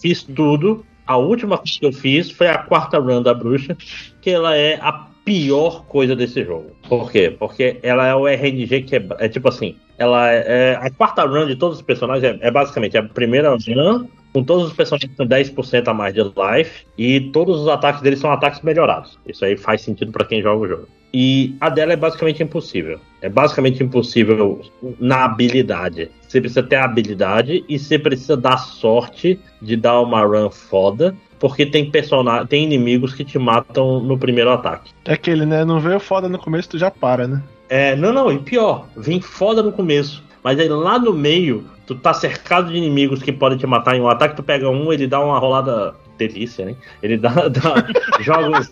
[0.00, 0.84] Fiz tudo.
[1.06, 3.76] A última que eu fiz foi a quarta run da bruxa,
[4.20, 6.70] que ela é a pior coisa desse jogo.
[6.89, 7.37] Por quê?
[7.39, 11.22] Porque ela é o RNG que é, é tipo assim, ela é, é- a quarta
[11.26, 15.12] run de todos os personagens é, é basicamente a primeira run com todos os personagens
[15.14, 19.18] com 10% a mais de life e todos os ataques deles são ataques melhorados.
[19.26, 20.89] Isso aí faz sentido pra quem joga o jogo.
[21.12, 22.99] E a dela é basicamente impossível.
[23.20, 24.61] É basicamente impossível
[24.99, 26.11] na habilidade.
[26.26, 31.14] Você precisa ter a habilidade e você precisa dar sorte de dar uma run foda,
[31.39, 34.91] porque tem personagem, tem inimigos que te matam no primeiro ataque.
[35.05, 35.64] É aquele, né?
[35.64, 37.43] Não veio foda no começo, tu já para, né?
[37.68, 40.22] É, não, não, e pior, vem foda no começo.
[40.43, 44.01] Mas aí lá no meio, tu tá cercado de inimigos que podem te matar em
[44.01, 45.95] um ataque, tu pega um, ele dá uma rolada.
[46.18, 46.74] Delícia, né?
[47.01, 47.86] Ele dá, dá-
[48.20, 48.70] joga os,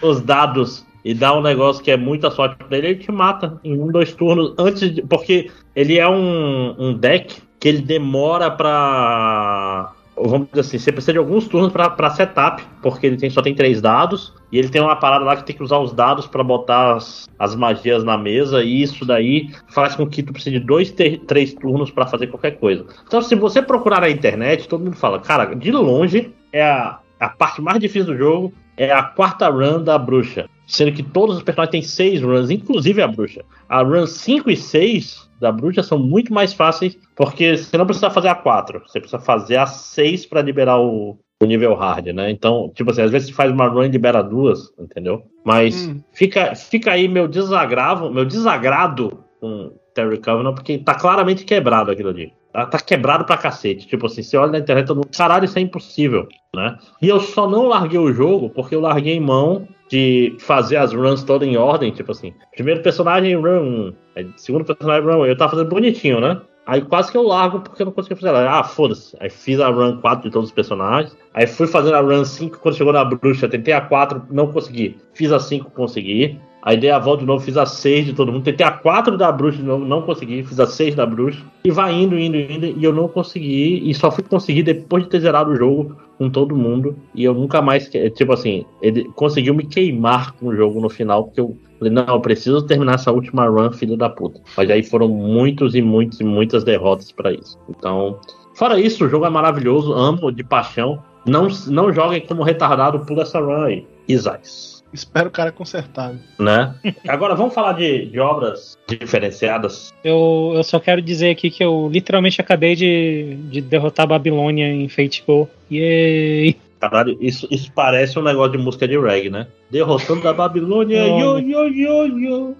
[0.00, 3.58] os dados e dá um negócio que é muita sorte pra ele, ele te mata
[3.64, 5.02] em um, dois turnos antes de.
[5.02, 9.92] Porque ele é um, um deck que ele demora pra.
[10.20, 13.54] Vamos dizer assim, você precisa de alguns turnos pra setup, porque ele tem, só tem
[13.54, 16.42] três dados, e ele tem uma parada lá que tem que usar os dados pra
[16.42, 20.64] botar as, as magias na mesa, e isso daí faz com que tu precise de
[20.64, 20.92] dois,
[21.26, 22.86] três turnos pra fazer qualquer coisa.
[23.06, 27.28] Então, se você procurar na internet, todo mundo fala, cara, de longe é a, a
[27.28, 30.48] parte mais difícil do jogo, é a quarta run da bruxa.
[30.68, 33.42] Sendo que todos os personagens têm seis runs, inclusive a bruxa.
[33.68, 38.10] A run 5 e 6 da bruxa são muito mais fáceis, porque você não precisa
[38.10, 42.30] fazer a 4, você precisa fazer a 6 pra liberar o, o nível hard, né?
[42.30, 45.22] Então, tipo assim, às vezes você faz uma run e libera duas, entendeu?
[45.44, 46.00] Mas Hum.
[46.12, 52.10] fica, fica aí meu desagravo, meu desagrado com Terry Covenant, porque tá claramente quebrado aquilo
[52.10, 52.32] ali.
[52.58, 53.86] Tá, tá quebrado pra cacete.
[53.86, 56.76] Tipo assim, você olha na internet, todo mundo, caralho, isso é impossível, né?
[57.00, 61.22] E eu só não larguei o jogo porque eu larguei mão de fazer as runs
[61.22, 65.36] todas em ordem, tipo assim, primeiro personagem run 1, aí segundo personagem run 1, eu
[65.36, 66.40] tava fazendo bonitinho, né?
[66.66, 68.58] Aí quase que eu largo porque eu não consegui fazer ela.
[68.58, 69.16] Ah, foda-se.
[69.20, 71.16] Aí fiz a run 4 de todos os personagens.
[71.32, 73.48] Aí fui fazendo a run 5 quando chegou na bruxa.
[73.48, 74.98] Tentei a 4, não consegui.
[75.14, 76.38] Fiz a 5, consegui.
[76.68, 78.44] Aí dei a volta de novo, fiz a 6 de todo mundo.
[78.44, 80.42] Tentei a 4 da bruxa de novo, não consegui.
[80.42, 81.42] Fiz a 6 da bruxa.
[81.64, 82.66] E vai indo, indo, indo.
[82.66, 83.88] E eu não consegui.
[83.88, 86.94] E só fui conseguir depois de ter zerado o jogo com todo mundo.
[87.14, 87.88] E eu nunca mais.
[87.88, 91.24] Tipo assim, ele conseguiu me queimar com o jogo no final.
[91.24, 94.38] Porque eu falei, não, eu preciso terminar essa última run, filho da puta.
[94.54, 97.58] Mas aí foram muitos e muitos e muitas derrotas pra isso.
[97.70, 98.18] Então.
[98.54, 101.02] Fora isso, o jogo é maravilhoso, amo de paixão.
[101.24, 103.86] Não, não joguem como retardado, pula essa run aí.
[104.06, 104.77] Isais.
[104.92, 106.14] Espero o cara consertar.
[106.38, 106.74] né?
[107.06, 109.92] Agora vamos falar de, de obras diferenciadas.
[110.02, 114.66] Eu, eu só quero dizer aqui que eu literalmente acabei de, de derrotar a Babilônia
[114.66, 115.48] em Fate Go.
[115.70, 116.56] Yay!
[116.80, 119.48] Caralho, isso, isso parece um negócio de música de reggae, né?
[119.70, 122.56] Derrotando a Babilônia, yo, yo, yo, yo.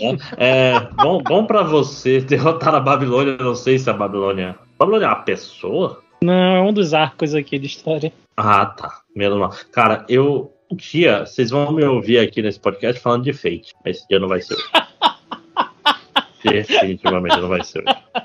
[0.00, 0.18] Né?
[0.36, 4.56] É, bom, bom pra você derrotar a Babilônia, eu não sei se a Babilônia.
[4.78, 6.02] Babilônia é uma pessoa?
[6.22, 8.12] Não, é um dos arcos aqui de história.
[8.36, 9.00] Ah, tá.
[9.14, 9.52] Menos mal.
[9.70, 10.51] Cara, eu.
[10.72, 13.74] Um dia, vocês vão me ouvir aqui nesse podcast falando de Fate.
[13.84, 14.64] Mas esse dia não vai ser hoje.
[16.42, 18.22] Definitivamente não vai ser hoje.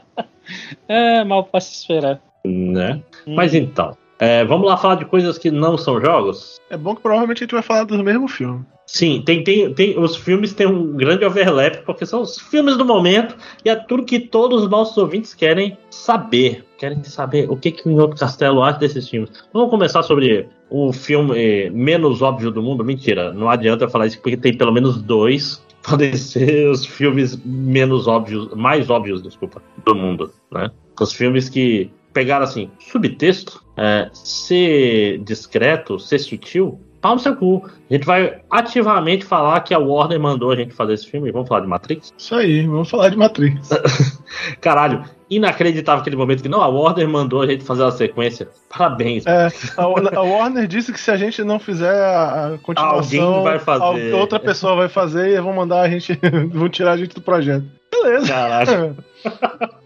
[0.87, 2.21] É, mal posso esperar.
[2.45, 3.01] Né?
[3.27, 3.35] Hum.
[3.35, 3.97] Mas então.
[4.17, 6.57] é, vamos lá falar de coisas que não são jogos?
[6.69, 8.65] É bom que provavelmente a gente vai falar do mesmo filme.
[8.85, 12.85] Sim, tem, tem, tem, os filmes têm um grande overlap, porque são os filmes do
[12.85, 13.35] momento
[13.65, 16.63] e é tudo que todos os nossos ouvintes querem saber.
[16.77, 19.31] Querem saber o que, que o Outro Castelo acha desses filmes.
[19.51, 22.83] Vamos começar sobre o filme eh, menos óbvio do mundo?
[22.83, 27.39] Mentira, não adianta eu falar isso, porque tem pelo menos dois podem ser os filmes
[27.43, 30.69] menos óbvios, mais óbvios, desculpa, do mundo, né?
[30.99, 37.63] Os filmes que pegaram assim, subtexto, é, ser discreto, ser sutil, pau no seu cu.
[37.89, 41.31] A gente vai ativamente falar que a Warner mandou a gente fazer esse filme.
[41.31, 42.13] Vamos falar de Matrix?
[42.17, 43.69] Isso aí, vamos falar de Matrix.
[44.61, 48.47] Caralho, inacreditável aquele momento que não, a Warner mandou a gente fazer a sequência.
[48.69, 49.25] Parabéns.
[49.25, 53.43] É, a, a Warner disse que se a gente não fizer a, a continuação, Alguém
[53.43, 54.13] vai fazer.
[54.13, 56.17] outra pessoa vai fazer e vão mandar a gente,
[56.51, 57.65] vão tirar a gente do projeto.
[57.91, 58.27] Beleza.
[58.27, 58.97] Caralho.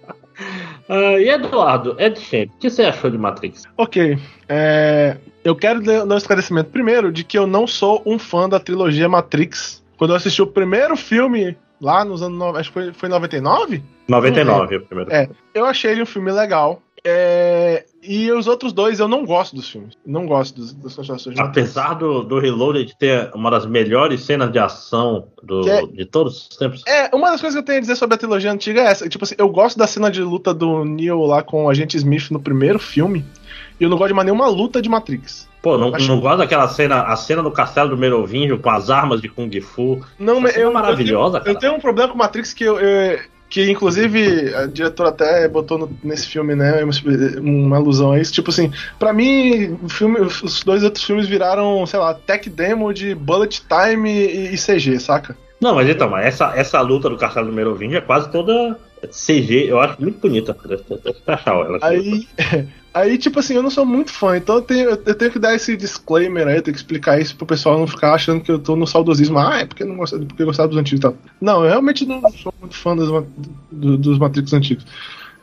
[0.89, 3.63] Ah, e Eduardo, Ed Champ, o que você achou de Matrix?
[3.77, 4.17] ok.
[4.49, 8.59] é, eu quero dar um esclarecimento primeiro de que eu não sou um fã da
[8.59, 9.81] trilogia Matrix.
[9.97, 12.37] Quando eu assisti o primeiro filme lá nos anos.
[12.37, 13.83] no- Acho que foi, foi em 99?
[14.07, 15.11] 99, o primeiro.
[15.11, 15.29] É.
[15.53, 16.81] Eu achei ele um filme legal.
[17.03, 19.95] É, E os outros dois eu não gosto dos filmes.
[20.05, 21.37] Não gosto dos, das continuações.
[21.39, 26.47] Apesar do, do Reloaded ter uma das melhores cenas de ação do- é- de todos
[26.49, 26.83] os tempos.
[26.87, 29.07] É, uma das coisas que eu tenho a dizer sobre a trilogia antiga é essa.
[29.09, 32.29] Tipo assim, eu gosto da cena de luta do Neo lá com o Agente Smith
[32.31, 33.25] no primeiro filme.
[33.81, 35.49] E eu não gosto de mais nenhuma luta de Matrix.
[35.59, 38.91] Pô, não, Acho- não gosto daquela cena, a cena do castelo do Merovingio com as
[38.91, 39.99] armas de Kung Fu.
[40.19, 42.63] Não, Essa mas eu, é maravilhosa, eu tenho, eu tenho um problema com Matrix que
[42.63, 43.19] eu, eu-
[43.49, 46.93] que inclusive a diretora até botou no- nesse filme, né, uma,
[47.41, 48.31] uma alusão a isso.
[48.31, 52.93] Tipo assim, pra mim, o filme, os dois outros filmes viraram, sei lá, tech demo
[52.93, 55.35] de bullet time e, e CG, saca?
[55.61, 59.69] Não, mas então, essa, essa luta do castelo do Merovingio é quase toda CG.
[59.69, 60.57] Eu acho muito bonita.
[61.83, 62.27] Aí,
[62.91, 65.53] aí, tipo assim, eu não sou muito fã, então eu tenho, eu tenho que dar
[65.53, 68.75] esse disclaimer aí, tenho que explicar isso pro pessoal não ficar achando que eu tô
[68.75, 69.37] no saudosismo.
[69.37, 71.15] Ah, é porque não gosta, porque gostava dos antigos e tal.
[71.39, 73.23] Não, eu realmente não sou muito fã dos,
[73.71, 74.85] dos Matrix antigos.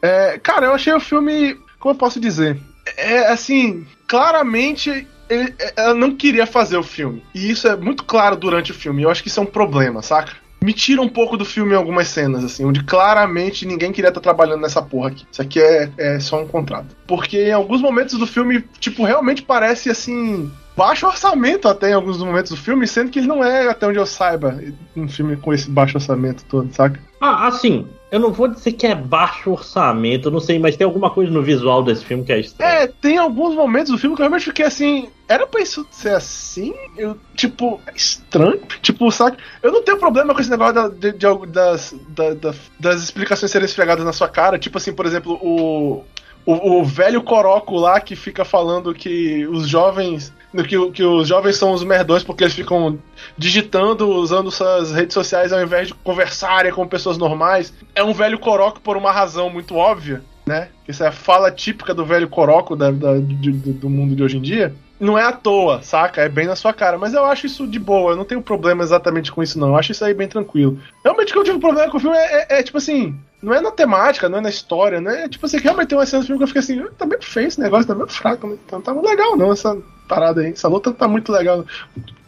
[0.03, 2.59] É, cara, eu achei o filme, como eu posso dizer,
[2.97, 7.23] é assim, claramente ele, ela não queria fazer o filme.
[7.35, 9.03] E isso é muito claro durante o filme.
[9.03, 10.33] Eu acho que isso é um problema, saca?
[10.61, 14.21] Me tira um pouco do filme em algumas cenas, assim, onde claramente ninguém queria estar
[14.21, 15.25] trabalhando nessa porra aqui.
[15.31, 16.97] Isso aqui é, é só um contrato.
[17.07, 20.51] Porque em alguns momentos do filme, tipo, realmente parece assim.
[20.77, 23.99] Baixo orçamento até em alguns momentos do filme, sendo que ele não é, até onde
[23.99, 24.61] eu saiba,
[24.97, 27.01] um filme com esse baixo orçamento todo, saca?
[27.21, 31.11] Ah, assim, eu não vou dizer que é baixo orçamento, não sei, mas tem alguma
[31.11, 32.73] coisa no visual desse filme que é estranho.
[32.73, 35.09] É, tem alguns momentos do filme que eu realmente fiquei assim.
[35.29, 36.75] Era pra isso ser assim?
[36.97, 38.61] Eu, tipo, é estranho.
[38.81, 39.37] Tipo, sabe?
[39.63, 43.51] Eu não tenho problema com esse negócio da- de, de das, da- da- das explicações
[43.51, 44.59] serem esfregadas na sua cara.
[44.59, 46.05] Tipo assim, por exemplo, o.
[46.47, 50.33] O, o velho Coroco lá que fica falando que os jovens.
[50.67, 52.99] Que, que os jovens são os merdões porque eles ficam
[53.37, 57.73] digitando, usando suas redes sociais ao invés de conversarem com pessoas normais.
[57.95, 60.69] É um velho Coroco por uma razão muito óbvia né?
[60.89, 64.23] Isso é a fala típica do velho coroco da, da- de- do, do mundo de
[64.23, 64.75] hoje em dia.
[64.99, 66.23] Não é à toa, saca?
[66.23, 66.97] É bem na sua cara.
[66.97, 68.13] Mas eu acho isso de boa.
[68.13, 69.69] Eu não tenho problema exatamente com isso, não.
[69.69, 70.79] Eu acho isso aí bem tranquilo.
[71.05, 73.15] Realmente o que eu tive problema com o filme é, é- é, tipo assim.
[73.41, 75.29] Não é na temática, não é na história, né?
[75.29, 77.23] Tipo assim, realmente tem uma cena do filme que eu fiquei assim, "Ah, tá meio
[77.23, 78.57] feio esse negócio, tá meio fraco, né?
[78.67, 79.77] Então tá legal, não, essa
[80.09, 80.53] parada aí.
[80.53, 81.65] Essa luta tá muito legal.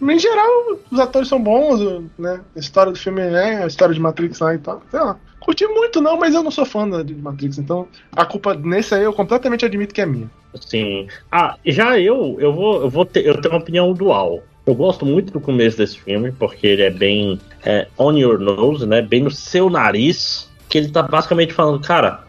[0.00, 2.40] Em geral, os atores são bons, né?
[2.54, 4.82] A história do filme é a história de Matrix lá e tal.
[4.90, 5.16] Sei lá.
[5.40, 9.02] Curti muito, não, mas eu não sou fã de Matrix, então a culpa nesse aí
[9.02, 10.30] eu completamente admito que é minha.
[10.60, 11.08] Sim.
[11.32, 14.42] Ah, já eu, eu vou, eu vou ter, eu tenho uma opinião dual.
[14.66, 18.86] Eu gosto muito do começo desse filme, porque ele é bem é, on your nose,
[18.86, 19.00] né?
[19.00, 20.49] Bem no seu nariz.
[20.70, 22.24] Que ele tá basicamente falando, cara,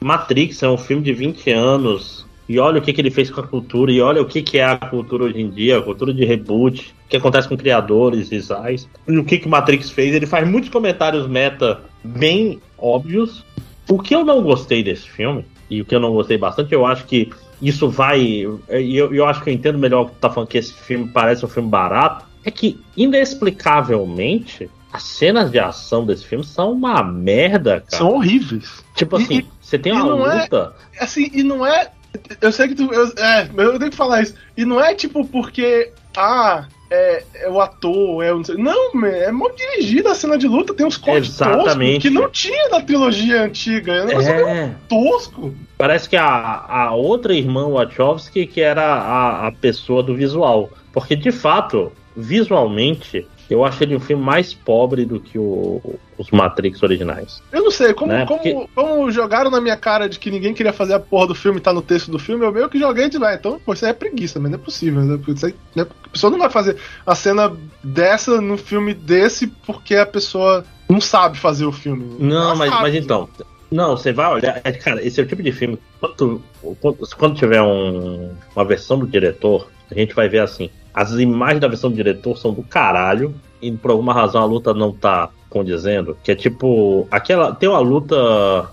[0.00, 2.24] Matrix é um filme de 20 anos.
[2.48, 4.58] E olha o que, que ele fez com a cultura, e olha o que, que
[4.58, 8.28] é a cultura hoje em dia, a cultura de reboot, o que acontece com criadores,
[8.28, 10.14] designs, e o que, que Matrix fez.
[10.14, 13.44] Ele faz muitos comentários meta bem óbvios.
[13.88, 16.86] O que eu não gostei desse filme, e o que eu não gostei bastante, eu
[16.86, 17.30] acho que
[17.60, 18.20] isso vai.
[18.20, 20.72] E eu, eu acho que eu entendo melhor o que tu tá falando que esse
[20.72, 22.26] filme parece um filme barato.
[22.44, 27.96] É que, inexplicavelmente, as cenas de ação desse filme são uma merda, cara.
[27.98, 28.82] São horríveis.
[28.94, 30.72] Tipo assim, e- você tem uma é- luta.
[31.00, 31.90] Assim, e não é.
[32.40, 32.92] Eu sei que tu.
[32.92, 34.34] Eu, é, eu tenho que falar isso.
[34.56, 35.92] E não é tipo porque.
[36.16, 38.36] Ah, é, é o ator, é o.
[38.38, 42.02] não sei- Não, man, é mal dirigida a cena de luta, tem uns cortes Exatamente.
[42.04, 43.92] toscos que não tinha na trilogia antiga.
[43.92, 45.54] É um É, tosco.
[45.76, 46.26] parece que a,
[46.66, 50.70] a outra irmã Wachowski que era a, a pessoa do visual.
[50.90, 55.80] Porque, de fato, visualmente, eu acho ele um filme mais pobre do que o-
[56.18, 57.42] os Matrix originais.
[57.52, 60.52] Eu não sei, como, Né, como, porque- como jogaram na minha cara de que ninguém
[60.54, 62.78] queria fazer a porra do filme e tá no texto do filme, eu meio que
[62.78, 63.34] joguei de lá.
[63.34, 65.00] Então, pô, isso aí é preguiça, mas não é possível.
[65.02, 65.18] Né?
[65.74, 65.82] Né?
[66.04, 66.76] A pessoa não vai fazer
[67.06, 72.16] a cena dessa no filme desse porque a pessoa não sabe fazer o filme.
[72.18, 72.82] Não, Ela mas, sabe.
[72.82, 73.28] mas então.
[73.70, 74.60] Não, você vai olhar.
[74.62, 75.76] é, Cara, esse é o tipo de filme.
[76.00, 76.40] Quando,
[76.80, 80.70] quando, quando tiver um- uma versão do diretor, a gente vai ver assim.
[80.96, 83.34] As imagens da versão do diretor são do caralho.
[83.60, 86.16] E por alguma razão a luta não tá condizendo.
[86.24, 87.06] Que é tipo.
[87.10, 87.54] Aquela.
[87.54, 88.70] Tem uma luta.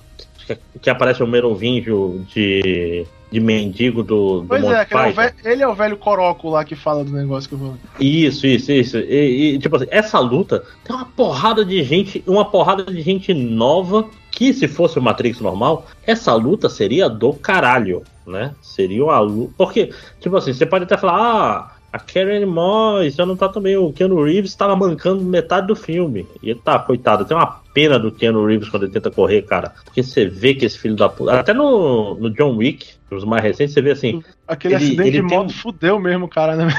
[0.47, 3.05] Que, que aparece o Merovingio de.
[3.29, 5.21] De mendigo do, do Pois Monty é, que ele é, o Python.
[5.21, 7.73] velho, ele é o velho Coroco lá que fala do negócio que eu vou.
[7.99, 8.97] Isso, isso, isso.
[8.99, 13.33] E, e, tipo assim, essa luta tem uma porrada de gente, uma porrada de gente
[13.33, 18.53] nova que se fosse o Matrix normal, essa luta seria do caralho, né?
[18.61, 19.53] Seria uma luta.
[19.57, 23.77] Porque, tipo assim, você pode até falar, ah, a Karen Moss já não tá também.
[23.77, 26.25] O Keanu Reeves tava mancando metade do filme.
[26.41, 29.71] E ele tá, coitado, tem uma pena do Keanu Reeves quando ele tenta correr, cara.
[29.85, 31.39] Porque você vê que esse filho da puta.
[31.39, 34.23] Até no, no John Wick, os mais recentes, você vê assim.
[34.47, 36.73] Aquele Ele- acidente ele de moto um- fudeu mesmo, cara, né?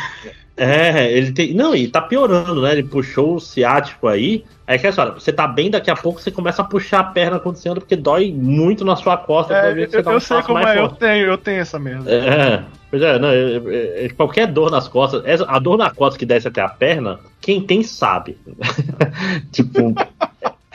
[0.57, 1.53] É, ele tem.
[1.53, 2.73] Não, e tá piorando, né?
[2.73, 4.45] Ele puxou o ciático aí.
[4.67, 7.05] Aí que é só, você tá bem, daqui a pouco você começa a puxar a
[7.05, 9.53] perna anda, porque dói muito na sua costa.
[9.53, 11.01] É, eu, um eu sei como é, eu forte.
[11.01, 12.11] tenho, eu tenho essa merda.
[12.11, 12.63] É,
[12.95, 16.25] pois é, não, é, é, qualquer dor nas costas, essa- a dor na costa que
[16.25, 18.39] desce até a perna, quem tem sabe.
[19.51, 19.93] tipo.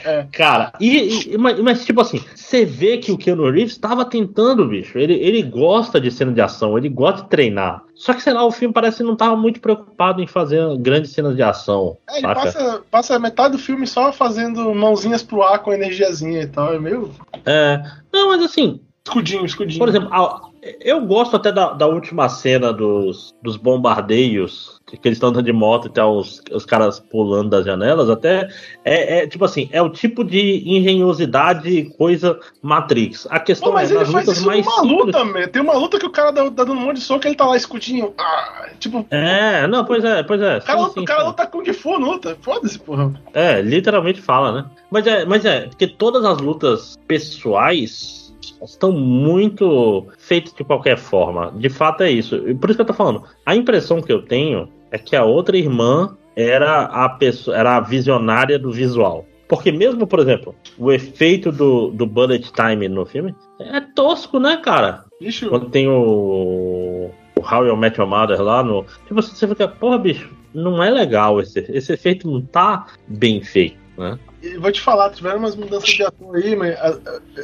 [0.02, 0.26] É.
[0.32, 4.66] Cara, e, e- mas, mas, tipo assim, você vê que o Keanu Reeves estava tentando,
[4.66, 4.98] bicho.
[4.98, 7.82] Ele, ele gosta de cena de ação, ele gosta de treinar.
[7.94, 11.12] Só que, sei lá, o filme parece que não tava muito preocupado em fazer grandes
[11.12, 11.96] cenas de ação.
[12.08, 16.46] É, ele passa, passa metade do filme só fazendo mãozinhas pro ar com energiazinha e
[16.46, 16.72] tal.
[16.74, 17.10] É meio.
[17.46, 19.78] É, não, mas assim, Escudinho, escudinho.
[19.78, 20.49] Por exemplo, a-
[20.80, 25.52] eu gosto até da, da última cena dos, dos bombardeios, que eles estão andando de
[25.52, 28.48] moto e tal, os, os caras pulando das janelas, até
[28.84, 33.26] é, é, tipo assim, é o tipo de engenhosidade coisa Matrix.
[33.30, 34.98] A questão Pô, mas é ele faz isso mais numa simples.
[35.06, 35.48] luta, man.
[35.48, 37.46] Tem uma luta que o cara dá, dá dando um monte de soco ele tá
[37.46, 38.12] lá escudinho.
[38.18, 40.58] Ah, tipo, É, não, pois é, pois é.
[40.58, 42.36] o cara, luta- sim, o cara luta Kung Fu, luta.
[42.42, 43.12] Foda-se, porra.
[43.32, 44.64] É, literalmente fala, né?
[44.90, 48.19] Mas é, mas é, porque todas as lutas pessoais
[48.62, 51.52] estão muito feitas de qualquer forma.
[51.56, 52.36] De fato é isso.
[52.60, 53.24] Por isso que eu tô falando.
[53.44, 57.80] A impressão que eu tenho é que a outra irmã era a pessoa, era a
[57.80, 59.26] visionária do visual.
[59.48, 64.56] Porque mesmo, por exemplo, o efeito do, do bullet time no filme é tosco, né,
[64.58, 65.04] cara?
[65.20, 68.84] Bicho, Quando tem o, o How You Met Your Mother lá no.
[69.08, 73.76] Tipo, você fica, porra, bicho, não é legal esse, esse efeito não tá bem feito,
[73.98, 74.18] né?
[74.42, 76.76] E vou te falar, tiveram umas mudanças de ator aí, mas,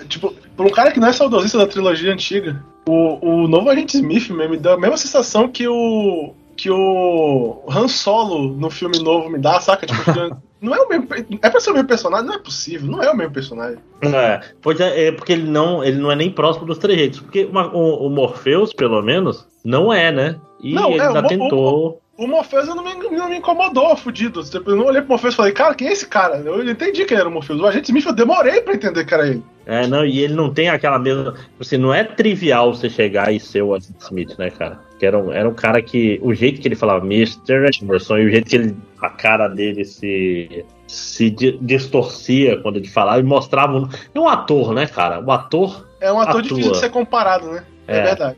[0.08, 3.96] tipo, por um cara que não é saudosista da trilogia antiga, o, o novo Agente
[3.96, 9.28] Smith me deu a mesma sensação que o que o Han Solo no filme novo
[9.28, 9.86] me dá, saca?
[9.86, 10.02] Tipo,
[10.58, 11.06] não é o mesmo,
[11.42, 12.26] é pra ser o mesmo personagem?
[12.26, 13.76] Não é possível, não é o mesmo personagem.
[14.00, 17.20] É, pois é, é porque ele não, ele não é nem próximo dos trejeitos.
[17.20, 20.36] Porque uma- o, o Morpheus, pelo menos, não é, né?
[20.62, 21.88] E Não, ele é, já o tentou.
[21.90, 24.42] O Morpheus não me, não me incomodou, fudido.
[24.44, 26.36] Tipo, Eu não olhei pro Morpheus e falei, cara, quem é esse cara?
[26.36, 27.60] Eu entendi que ele era o Morpheus.
[27.60, 29.42] O Agente Smith eu demorei pra entender que era ele.
[29.66, 31.34] É, não, e ele não tem aquela mesma.
[31.60, 34.78] Assim, não é trivial você chegar e ser o Agent Smith, né, cara?
[34.98, 36.18] Que era um, era um cara que.
[36.22, 37.36] O jeito que ele falava Mr.
[37.82, 40.64] Emerson e o jeito que ele, a cara dele se.
[40.86, 43.88] se di- distorcia quando ele falava e mostrava.
[44.14, 45.20] É um ator, né, cara?
[45.20, 46.42] O ator É um ator Atua.
[46.42, 47.64] difícil de ser comparado, né?
[47.88, 48.02] É, É.
[48.04, 48.36] verdade.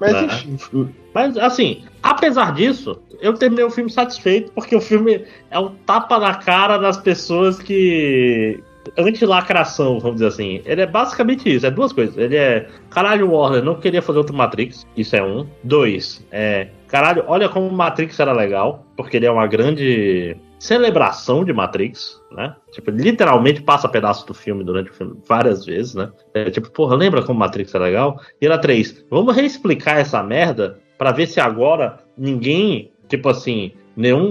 [0.00, 0.54] Mas Né?
[0.54, 0.88] enfim.
[1.14, 6.18] Mas, assim, apesar disso, eu terminei o filme satisfeito, porque o filme é um tapa
[6.18, 8.62] na cara das pessoas que.
[8.96, 10.62] Anti-lacração, vamos dizer assim.
[10.64, 12.16] Ele é basicamente isso: é duas coisas.
[12.16, 12.66] Ele é.
[12.88, 14.86] Caralho, Warner não queria fazer outro Matrix.
[14.96, 15.46] Isso é um.
[15.62, 16.26] Dois.
[16.32, 16.68] É.
[16.88, 22.20] Caralho, olha como o Matrix era legal, porque ele é uma grande celebração de Matrix,
[22.30, 22.54] né?
[22.70, 26.10] Tipo, literalmente passa pedaço do filme durante o filme várias vezes, né?
[26.34, 28.20] É tipo, porra, lembra como Matrix é legal?
[28.40, 34.28] E era três, vamos reexplicar essa merda pra ver se agora ninguém, tipo assim, nenhum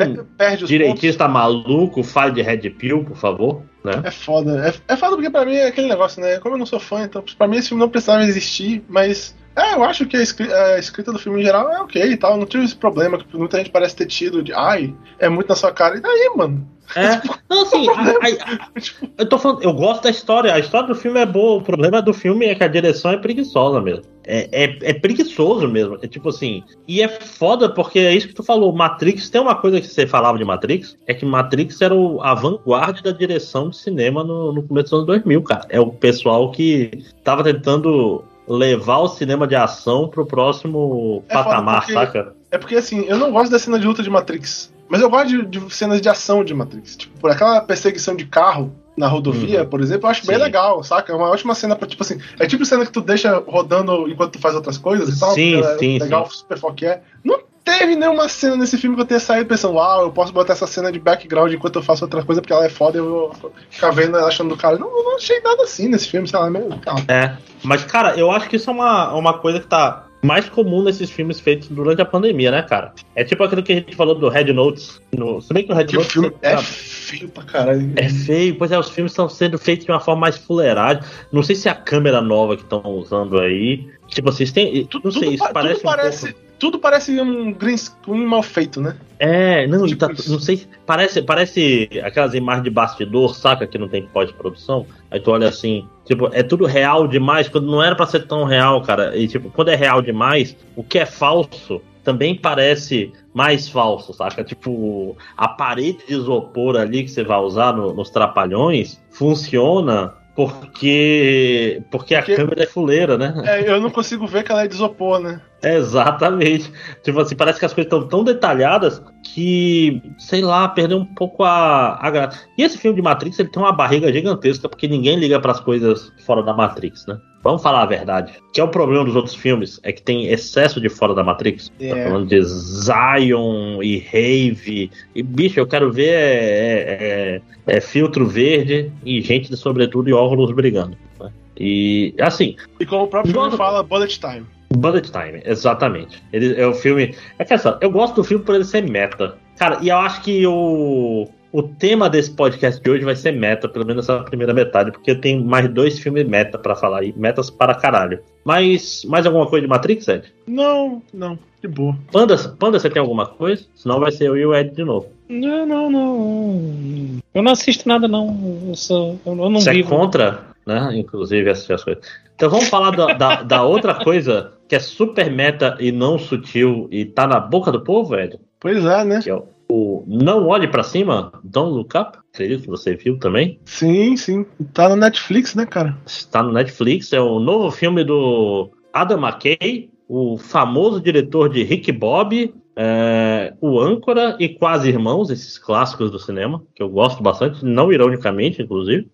[0.65, 3.93] direitista maluco fale de Red Pill, por favor, né?
[3.93, 4.05] pontos.
[4.05, 4.67] É foda.
[4.67, 6.39] É, é foda porque pra mim é aquele negócio, né?
[6.39, 9.35] Como eu não sou fã, então pra mim esse filme não precisava existir, mas.
[9.59, 12.17] É, eu acho que a, escri- a escrita do filme em geral é ok e
[12.17, 12.37] tal.
[12.37, 15.55] Não tive esse problema que muita gente parece ter tido de ai, é muito na
[15.55, 15.97] sua cara.
[15.97, 16.65] E daí, mano?
[16.95, 20.87] É, não, assim, a- a- Tipo, eu tô falando, eu gosto da história, a história
[20.87, 24.03] do filme é boa, o problema do filme é que a direção é preguiçosa mesmo.
[24.25, 28.33] É, é, é preguiçoso mesmo, é tipo assim, e é foda porque é isso que
[28.35, 31.95] tu falou, Matrix, tem uma coisa que você falava de Matrix, é que Matrix era
[31.95, 35.65] o, a vanguarda da direção de cinema no, no começo dos anos 2000, cara.
[35.69, 36.91] É o pessoal que
[37.23, 42.33] tava tentando levar o cinema de ação pro próximo É patamar, porque- saca?
[42.51, 44.73] É porque assim, eu não gosto da cena de luta de Matrix.
[44.89, 46.95] Mas eu gosto de, de cenas de ação de Matrix.
[46.95, 49.69] Tipo, por aquela perseguição de carro na rodovia, Uhum.
[49.69, 50.41] por exemplo, eu acho bem Sim.
[50.41, 51.13] legal, saca?
[51.13, 52.17] É uma ótima cena pra, tipo assim.
[52.39, 55.31] É tipo cena que tu deixa rodando enquanto tu faz outras coisas e tal.
[55.33, 57.01] Sim, é sim, Legal, super foco é.
[57.23, 57.39] Não
[57.77, 60.67] teve nenhuma cena nesse filme que eu tenha saído pensando, uau, eu posso botar essa
[60.67, 63.51] cena de background enquanto eu faço outra coisa porque ela é foda e eu vou
[63.69, 64.77] ficar vendo ela achando do cara.
[64.77, 66.69] Não, não achei nada assim nesse filme, sei lá, meio.
[66.79, 67.03] Calma.
[67.07, 70.83] É, mas cara, eu acho que isso é uma, uma coisa que tá mais comum
[70.83, 72.91] nesses filmes feitos durante a pandemia, né, cara?
[73.15, 75.01] É tipo aquilo que a gente falou do Red Notes.
[75.15, 77.93] No, se bem que o Red Que o Notes filme é feio pra caralho.
[77.95, 81.03] é feio, pois é, os filmes estão sendo feitos de uma forma mais fuleiragem.
[81.31, 83.87] Não sei se é a câmera nova que estão usando aí.
[84.09, 84.89] Tipo, vocês têm.
[85.01, 86.48] Não sei, isso pa- parece tudo um parece, pouco.
[86.59, 88.95] Tudo parece um green screen mal feito, né?
[89.17, 93.87] É, não, Tipo tá, não sei, parece, parece aquelas imagens de bastidor, saca, que não
[93.87, 94.85] tem pós-produção.
[95.09, 98.43] Aí tu olha assim, tipo, é tudo real demais, quando não era pra ser tão
[98.43, 99.15] real, cara.
[99.17, 104.43] E tipo, quando é real demais, o que é falso também parece mais falso, saca?
[104.43, 111.81] Tipo, a parede de isopor ali que você vai usar no- nos trapalhões funciona porque
[111.91, 113.33] porque a Porque- câmera é fuleira, né?
[113.45, 115.41] É, eu não consigo ver que ela é de isopor, né?
[115.63, 116.71] Exatamente.
[117.03, 121.43] Tipo assim, parece que as coisas estão tão detalhadas que, sei lá, perdeu um pouco
[121.43, 122.39] a, a graça.
[122.57, 125.59] E esse filme de Matrix, ele tem uma barriga gigantesca, porque ninguém liga para as
[125.59, 127.19] coisas fora da Matrix, né?
[127.41, 128.33] Vamos falar a verdade.
[128.53, 131.71] Que é o problema dos outros filmes, é que tem excesso de fora da Matrix.
[131.79, 131.89] É.
[131.95, 134.91] Tá falando de Zion e Rave.
[135.15, 140.13] E, bicho, eu quero ver é, é- é filtro verde e gente de sobretudo e
[140.13, 140.97] óculos brigando.
[141.19, 141.31] né?
[141.57, 144.45] E, assim, E como o próprio filme fala, Bullet Time.
[144.75, 146.21] Bullet Time, exatamente.
[146.31, 147.15] Ele é o filme.
[147.37, 149.35] É que essa, eu gosto do filme por ele ser meta.
[149.57, 153.67] Cara, e eu acho que o, o tema desse podcast de hoje vai ser meta,
[153.67, 157.49] pelo menos essa primeira metade, porque tem mais dois filmes meta pra falar aí, metas
[157.49, 158.19] para caralho.
[158.45, 160.31] Mas mais alguma coisa de Matrix, Ed?
[160.47, 161.97] Não, não, de boa.
[162.11, 163.65] Panda, Panda, você tem alguma coisa?
[163.75, 165.07] Senão vai ser eu e o Ed de novo.
[165.27, 167.19] Não, não, não.
[167.33, 168.63] Eu não assisto nada, não.
[168.69, 169.89] Eu, sou, eu não Você é vivo.
[169.89, 170.91] contra, né?
[170.95, 172.03] Inclusive assistir as coisas.
[172.39, 176.87] Então vamos falar da, da, da outra coisa que é super meta e não sutil
[176.89, 178.39] e tá na boca do povo, Ed.
[178.61, 179.19] Pois é, né?
[179.21, 183.19] que é o, o Não Olhe Pra Cima, Don't Look Up, acredito que você viu
[183.19, 183.59] também.
[183.65, 184.45] Sim, sim.
[184.73, 185.97] Tá no Netflix, né, cara?
[186.05, 191.91] Está no Netflix, é o novo filme do Adam McKay, o famoso diretor de Rick
[191.91, 197.65] Bob, é, o Âncora e Quase Irmãos, esses clássicos do cinema, que eu gosto bastante,
[197.65, 199.09] não ironicamente, inclusive.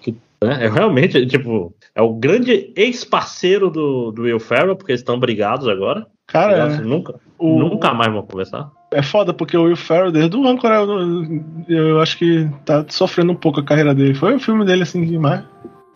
[0.00, 5.00] Que, né, é realmente, tipo, é o grande ex-parceiro do, do Will Ferrell, porque eles
[5.00, 6.06] estão brigados agora.
[6.26, 8.70] Cara, Aliás, nunca, o- nunca mais vão conversar.
[8.92, 13.32] é foda, porque o Will Ferrell, desde o Âncora, eu, eu acho que tá sofrendo
[13.32, 14.14] um pouco a carreira dele.
[14.14, 15.42] Foi o filme dele, assim, demais.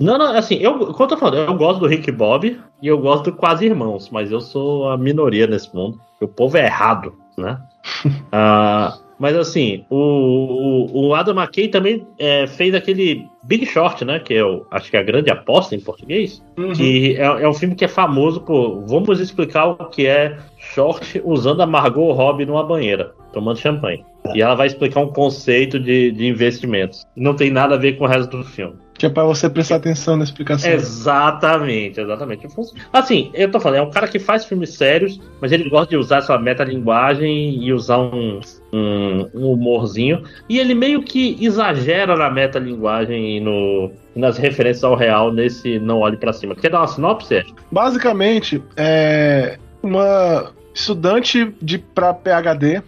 [0.01, 2.99] Não, não, assim, eu, como eu tô falando, eu gosto do Rick Bob e eu
[2.99, 6.01] gosto do Quase Irmãos, mas eu sou a minoria nesse mundo.
[6.20, 7.59] O povo é errado, né?
[8.32, 14.18] Ah, mas assim, o, o, o Adam McKay também é, fez aquele Big Short, né?
[14.18, 16.42] Que eu acho que é a grande aposta em português.
[16.58, 16.72] Uhum.
[16.72, 18.84] Que é, é um filme que é famoso por.
[18.88, 24.04] Vamos explicar o que é short usando a Margot Robbie numa banheira, tomando champanhe.
[24.34, 27.06] E ela vai explicar um conceito de, de investimentos.
[27.14, 28.74] Não tem nada a ver com o resto do filme.
[29.03, 30.70] Que é pra você prestar atenção na explicação.
[30.70, 32.46] Exatamente, exatamente.
[32.92, 35.96] Assim, eu tô falando, é um cara que faz filmes sérios, mas ele gosta de
[35.96, 38.38] usar sua metalinguagem e usar um,
[38.72, 40.22] um, um humorzinho.
[40.48, 45.98] E ele meio que exagera na metalinguagem e no, nas referências ao real nesse Não
[45.98, 46.55] Olhe Pra Cima.
[46.55, 47.44] Quer dar uma sinopse?
[47.72, 52.80] Basicamente, é uma estudante de pra PhD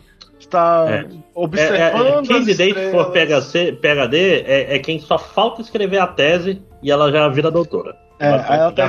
[0.45, 0.95] está É.
[0.95, 3.11] É, é, observando as candidate for.
[3.11, 7.97] PHC, PHD é, é quem só falta escrever a tese e ela já vira doutora.
[8.19, 8.89] É, ela tá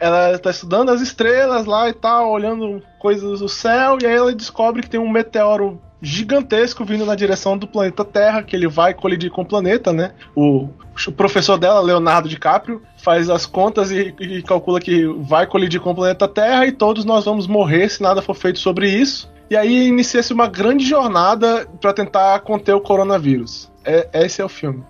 [0.00, 4.34] ela está estudando as estrelas lá e tal, olhando coisas do céu, e aí ela
[4.34, 8.92] descobre que tem um meteoro gigantesco vindo na direção do planeta Terra, que ele vai
[8.92, 10.12] colidir com o planeta, né?
[10.34, 10.68] O,
[11.06, 15.90] o professor dela, Leonardo DiCaprio, faz as contas e, e calcula que vai colidir com
[15.90, 19.30] o planeta Terra e todos nós vamos morrer se nada for feito sobre isso.
[19.48, 23.70] E aí inicia-se uma grande jornada para tentar conter o coronavírus.
[23.84, 24.84] É, esse é o filme.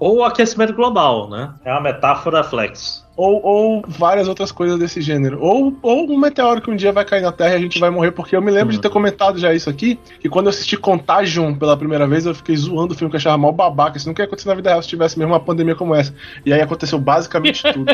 [0.00, 1.54] Ou o aquecimento global, né?
[1.64, 3.05] É uma metáfora flex.
[3.16, 5.40] Ou, ou várias outras coisas desse gênero.
[5.40, 7.88] Ou, ou um meteoro que um dia vai cair na Terra e a gente vai
[7.88, 8.10] morrer.
[8.10, 9.98] Porque eu me lembro de ter comentado já isso aqui.
[10.20, 13.18] Que quando eu assisti Contagion pela primeira vez, eu fiquei zoando o filme que eu
[13.18, 13.96] achava mal babaca.
[13.96, 16.14] Isso nunca ia acontecer na vida real se tivesse mesmo uma pandemia como essa.
[16.44, 17.90] E aí aconteceu basicamente tudo.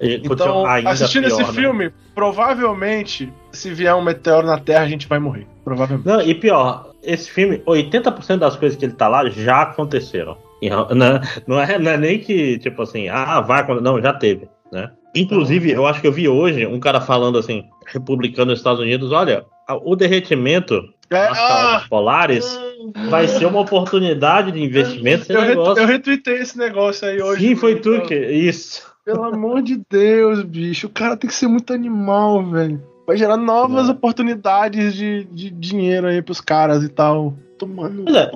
[0.00, 1.52] E Então, assistindo pior, esse né?
[1.52, 5.46] filme, provavelmente, se vier um meteoro na Terra, a gente vai morrer.
[5.64, 6.06] Provavelmente.
[6.06, 10.36] Não, e pior, esse filme, 80% das coisas que ele tá lá já aconteceram.
[10.62, 13.84] Né, Não é, não é nem que, tipo assim, ah, vai acontecer.
[13.84, 14.90] Não, já teve, né?
[15.14, 19.10] Inclusive, eu acho que eu vi hoje um cara falando assim, republicano nos Estados Unidos,
[19.12, 19.44] olha,
[19.84, 22.60] o derretimento É, das ah, calotas polares
[23.08, 25.32] vai ser uma oportunidade de investimento.
[25.32, 25.82] Eu, re- negócio.
[25.82, 27.48] eu retuitei esse negócio aí hoje.
[27.48, 28.14] Sim, foi tu que.
[28.14, 28.86] Isso.
[29.04, 30.86] Pelo amor de Deus, bicho.
[30.86, 32.82] O cara tem que ser muito animal, velho.
[33.06, 33.94] Vai gerar novas Não.
[33.94, 37.34] oportunidades de, de dinheiro aí pros caras e tal.
[37.58, 38.04] Tomando.
[38.16, 38.30] É.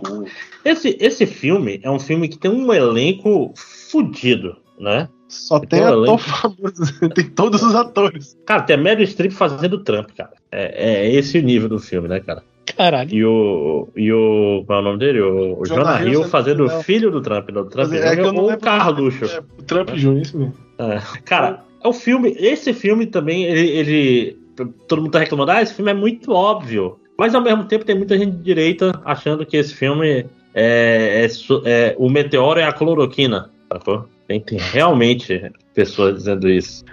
[0.64, 5.08] Esse, esse filme é um filme que tem um elenco fudido, né?
[5.28, 7.08] Só tem Então, ator além- famoso.
[7.14, 8.36] tem todos os atores.
[8.44, 10.32] Cara, tem a Meryl Streep fazendo Trump, cara.
[10.50, 12.42] É, é esse o nível do filme, né, cara?
[12.76, 13.12] Caralho.
[13.12, 13.88] E o.
[13.96, 14.62] E o.
[14.66, 15.20] Qual é o nome dele?
[15.20, 16.80] O, o Jonah Jonah Hill fazendo Trump.
[16.80, 19.24] o filho do Trump, do Trump Mas é que eu não ou o Carluxo.
[19.24, 20.54] É, o Trump Jr., isso mesmo.
[20.78, 21.00] É.
[21.24, 22.34] Cara, é o filme.
[22.38, 24.42] Esse filme também, ele, ele-
[24.86, 26.98] Todo mundo tá reclamando, ah, esse filme é muito óbvio.
[27.18, 31.24] Mas ao mesmo tempo tem muita gente de direita achando que esse filme é.
[31.24, 31.26] é
[31.64, 33.50] é- o meteoro é a cloroquina.
[33.72, 34.08] Sacou?
[34.28, 36.84] Tem, tem realmente pessoas dizendo isso.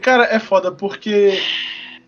[0.00, 1.38] Cara, é foda porque.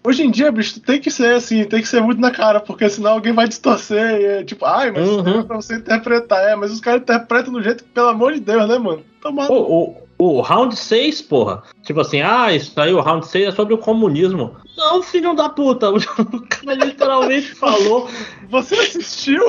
[0.07, 2.87] Hoje em dia, bicho, tem que ser assim, tem que ser muito na cara, porque
[2.91, 4.21] senão alguém vai distorcer.
[4.21, 5.41] E é tipo, ai, mas Uhum.
[5.41, 6.47] é pra você interpretar.
[6.51, 9.03] É, mas os caras interpretam do jeito que, pelo amor de Deus, né, mano?
[9.23, 11.63] Tomar Pô, o, o round 6, porra.
[11.83, 14.55] Tipo assim, ah, isso aí, o round 6 é sobre o comunismo.
[14.77, 15.91] Não, filho da puta.
[15.95, 18.09] O cara literalmente falou.
[18.49, 19.45] Você assistiu?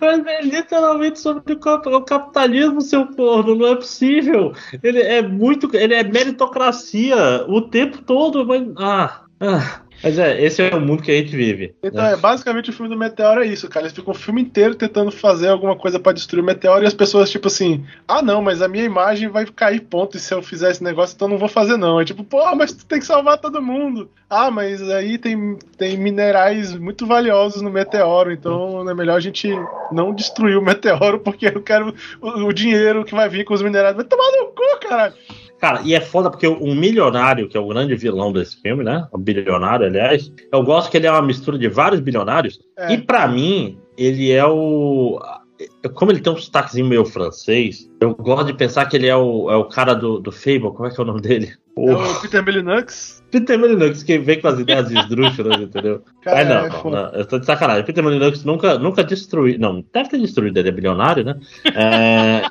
[0.00, 4.52] Mas é literalmente sobre o capitalismo, seu porno, não é possível.
[4.82, 5.74] Ele é muito.
[5.76, 8.66] Ele é meritocracia o tempo todo, mas.
[8.76, 9.82] Ah, ah.
[10.02, 11.74] Mas é, esse é o mundo que a gente vive.
[11.82, 12.14] Então, né?
[12.14, 13.86] é, basicamente o filme do Meteoro é isso, cara.
[13.86, 16.94] Eles ficam o filme inteiro tentando fazer alguma coisa para destruir o Meteoro e as
[16.94, 20.16] pessoas, tipo assim, ah, não, mas a minha imagem vai cair, ponto.
[20.16, 22.00] E se eu fizer esse negócio, então não vou fazer, não.
[22.00, 24.10] É tipo, pô, mas tu tem que salvar todo mundo.
[24.28, 29.48] Ah, mas aí tem, tem minerais muito valiosos no Meteoro, então é melhor a gente
[29.92, 33.62] não destruir o Meteoro, porque eu quero o, o dinheiro que vai vir com os
[33.62, 33.96] minerais.
[33.96, 35.14] Vai tomar no cu, cara.
[35.60, 39.06] Cara, e é foda porque o milionário, que é o grande vilão desse filme, né?
[39.12, 42.58] O bilionário, aliás, eu gosto que ele é uma mistura de vários bilionários.
[42.78, 42.94] É.
[42.94, 45.20] E para mim, ele é o.
[45.92, 49.50] Como ele tem um sotaquezinho meio francês, eu gosto de pensar que ele é o,
[49.50, 50.72] é o cara do, do Fable.
[50.72, 51.52] Como é que é o nome dele?
[51.76, 53.22] É o Peter Melinux.
[53.30, 56.02] Peter Melinux, que vem com as ideias esdrúxulas, entendeu?
[56.22, 57.84] Cara, é, não, é não, não, eu tô de sacanagem.
[57.84, 59.58] Peter Melinux nunca, nunca destruiu.
[59.58, 61.38] Não, deve ter destruído, ele é bilionário, né?
[61.74, 62.42] É,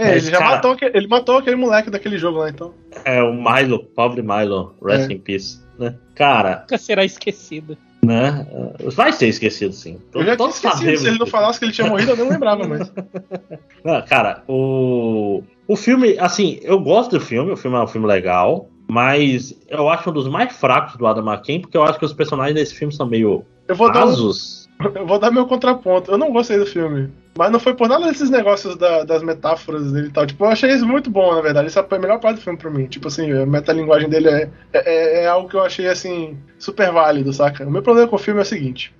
[0.00, 2.72] É, Mas, ele já cara- matou, aquele- ele matou aquele moleque daquele jogo lá, então.
[3.04, 5.12] é o Milo, pobre Milo, rest É.
[5.12, 5.60] in peace.
[5.78, 5.94] Né?
[6.14, 7.76] Cara, Nunca será esquecido.
[8.04, 8.46] né?
[8.94, 9.98] Vai ser esquecido, sim.
[10.14, 12.16] Eu já tinha Todos esquecido, sabemos se ele não falasse que ele tinha morrido, eu
[12.16, 12.90] nem lembrava mais.
[13.84, 18.06] Não, cara, o, o filme, assim, eu gosto do filme, o filme é um filme
[18.06, 22.04] legal, mas eu acho um dos mais fracos do Adam McKay, porque eu acho que
[22.04, 24.68] os personagens desse filme são meio Eu vou, dar um- rasos.
[24.94, 26.10] Eu vou dar meu contraponto.
[26.10, 27.10] Eu não gostei do filme.
[27.36, 30.26] Mas não foi por nada desses negócios da- das metáforas dele e tal.
[30.26, 31.68] Tipo, eu achei isso muito bom, na verdade.
[31.68, 32.86] Isso é a melhor parte do filme pra mim.
[32.86, 37.32] Tipo assim, a metalinguagem dele é, é, é algo que eu achei, assim, super válido,
[37.32, 37.64] saca?
[37.66, 38.92] O meu problema com o filme é o seguinte.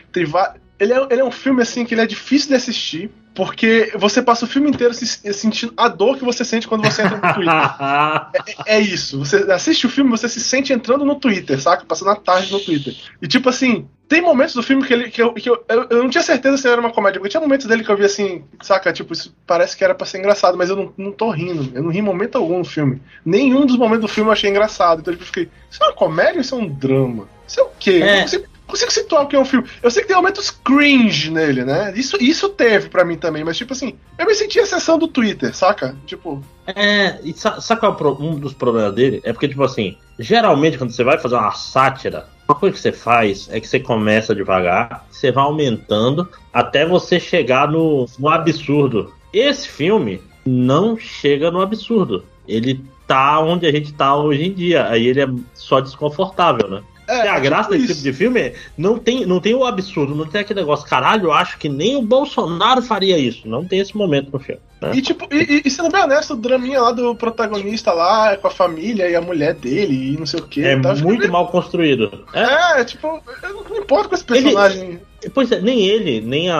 [0.78, 4.22] Ele, é, ele é um filme, assim, que ele é difícil de assistir, porque você
[4.22, 7.35] passa o filme inteiro se, sentindo a dor que você sente quando você entra no
[7.35, 7.53] Twitter.
[8.66, 9.18] É isso.
[9.18, 11.85] Você assiste o filme, você se sente entrando no Twitter, saca?
[11.85, 12.95] Passando a tarde no Twitter.
[13.20, 16.02] E tipo assim, tem momentos do filme que, ele, que, eu, que eu, eu, eu
[16.02, 18.42] não tinha certeza se era uma comédia, porque tinha momentos dele que eu vi assim,
[18.61, 18.92] saca?
[18.92, 21.70] Tipo, isso parece que era pra ser engraçado, mas eu não, não tô rindo.
[21.72, 23.00] Eu não ri em momento algum no filme.
[23.24, 25.00] Nenhum dos momentos do filme eu achei engraçado.
[25.00, 27.28] Então tipo, eu fiquei, isso é uma comédia ou isso é um drama?
[27.46, 27.90] Isso é o quê?
[28.00, 28.14] Eu É.
[28.16, 29.68] não consigo, consigo situar o que é um filme.
[29.80, 31.92] Eu sei que tem momentos cringe nele, né?
[31.94, 35.06] Isso, isso teve pra mim também, mas tipo assim, eu me senti a sessão do
[35.06, 35.94] Twitter, saca?
[36.04, 39.20] Tipo, É, e sa- sabe qual é um dos problemas dele?
[39.24, 42.92] É porque, tipo assim, geralmente quando você vai fazer uma sátira, uma coisa que você
[42.92, 49.12] faz é que você começa devagar, você vai aumentando até você chegar no, no absurdo.
[49.32, 52.24] Esse filme não chega no absurdo.
[52.48, 54.88] Ele tá onde a gente tá hoje em dia.
[54.88, 56.82] Aí ele é só desconfortável, né?
[57.11, 60.14] É, a é graça desse tipo de filme é, não tem, não tem o absurdo,
[60.14, 63.46] não tem aquele negócio, caralho, eu acho que nem o Bolsonaro faria isso.
[63.48, 64.61] Não tem esse momento no filme.
[64.80, 64.92] né?
[64.94, 68.50] E tipo, e, e- sendo bem honesto, o draminha lá do protagonista lá, com a
[68.50, 70.64] família e a mulher dele e não sei o que.
[70.64, 72.24] É muito mal construído.
[72.32, 75.00] É, É, tipo, eu não, não importo com esse personagem.
[75.34, 76.56] Pois é, nem ele, nem a,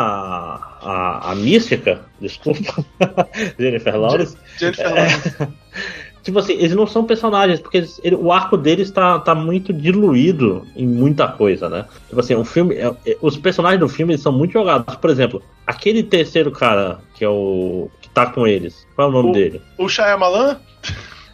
[0.83, 2.85] a, a mística, desculpa,
[3.59, 5.49] Jennifer Lawrence, Jennifer É.
[6.23, 9.73] Tipo assim, eles não são personagens, porque eles- ele- o arco deles tá, tá muito
[9.73, 11.87] diluído em muita coisa, né?
[12.09, 14.95] Tipo assim, o filme, é- é- os personagens do filme eles são muito jogados.
[14.97, 17.89] Por exemplo, aquele terceiro cara, que é o.
[18.03, 19.63] que tá com eles, qual é o nome O- dele?
[19.79, 20.59] O Shyamalan?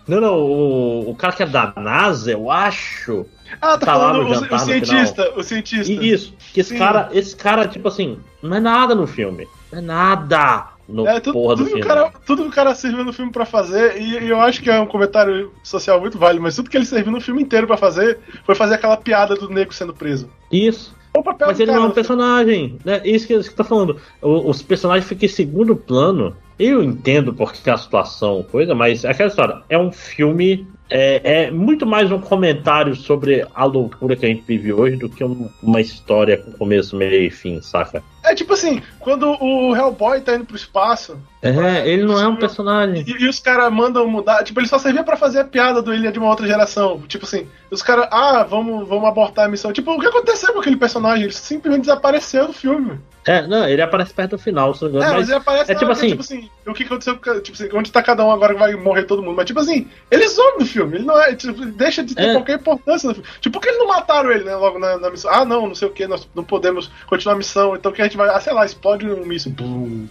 [0.06, 3.26] Não, não, o, o cara que é da NASA, eu acho.
[3.60, 5.92] Ah, tá, Tá lá falando no o, o cientista, o cientista.
[5.92, 6.78] E isso, que esse Sim.
[6.78, 9.48] cara, esse cara, tipo assim, não é nada no filme.
[9.72, 13.04] Não é nada no É, tudo, porra do tudo, cara, tudo que o cara serviu
[13.04, 16.42] no filme pra fazer, e, e eu acho que é um comentário social muito válido,
[16.42, 19.48] mas tudo que ele serviu no filme inteiro pra fazer foi fazer aquela piada do
[19.50, 20.28] nego sendo preso.
[20.50, 20.94] Isso.
[21.14, 21.94] É Mas ele cara não é um filme.
[21.94, 22.78] personagem.
[22.84, 23.00] Né?
[23.04, 23.96] Isso que isso que tá falando.
[24.20, 26.36] O- os personagens ficam em segundo plano.
[26.58, 29.62] Eu entendo porque a situação, coisa, mas é aquela história.
[29.68, 30.66] É um filme.
[30.88, 35.08] É, é muito mais um comentário sobre a loucura que a gente vive hoje do
[35.08, 38.04] que um- uma história com começo, meio e fim, saca?
[38.24, 42.36] É tipo assim, quando o Hellboy tá indo pro espaço, É, ele não é um
[42.36, 43.04] personagem.
[43.04, 44.44] E, e os caras mandam mudar.
[44.44, 47.00] Tipo, ele só servia pra fazer a piada do ele é de uma outra geração.
[47.08, 49.72] Tipo assim, os caras, ah, vamos, vamos abortar a missão.
[49.72, 51.24] Tipo, o que aconteceu com aquele personagem?
[51.24, 52.98] Ele simplesmente desapareceu do filme.
[53.26, 55.72] É, não, ele aparece perto do final, se não me É, engano, mas, ele aparece
[55.72, 57.16] é tipo que, assim- tipo assim, o que aconteceu.
[57.16, 59.34] Tipo assim, onde tá cada um agora que vai morrer todo mundo.
[59.36, 60.96] Mas, tipo assim, ele some do filme.
[60.98, 61.34] Ele não é.
[61.34, 62.32] Tipo, deixa de ter É.
[62.34, 63.28] qualquer importância no filme.
[63.40, 64.54] Tipo, por que eles não mataram ele, né?
[64.54, 65.30] Logo na, na missão?
[65.32, 67.74] Ah, não, não sei o que, nós não podemos continuar a missão.
[67.74, 68.28] Então que a gente vai.
[68.28, 69.52] Ah, sei lá, explode um míssil.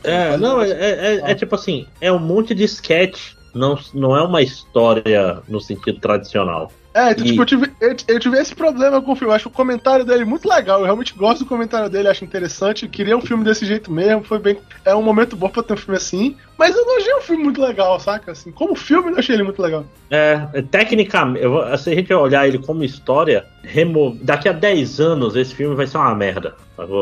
[0.03, 4.15] É, não, é, é, é- é tipo assim, é um monte de sketch, não, não
[4.15, 6.71] é uma história no sentido tradicional.
[6.95, 7.29] É, então, e...
[7.29, 9.33] tipo, eu tive, eu, eu, tive esse problema com o filme.
[9.33, 10.79] Eu acho o comentário dele muito legal.
[10.79, 12.85] Eu realmente gosto do comentário dele, acho interessante.
[12.85, 14.23] Eu queria um filme desse jeito mesmo.
[14.23, 14.57] Foi bem.
[14.85, 16.37] É um momento bom pra ter um filme assim.
[16.57, 18.31] Mas eu não achei um filme muito legal, saca?
[18.31, 19.85] Assim, como filme, eu achei ele muito legal.
[20.09, 21.45] É, tecnicamente,
[21.79, 24.17] se a gente olhar ele como história, remo...
[24.21, 26.55] daqui a 10 anos esse filme vai ser uma merda.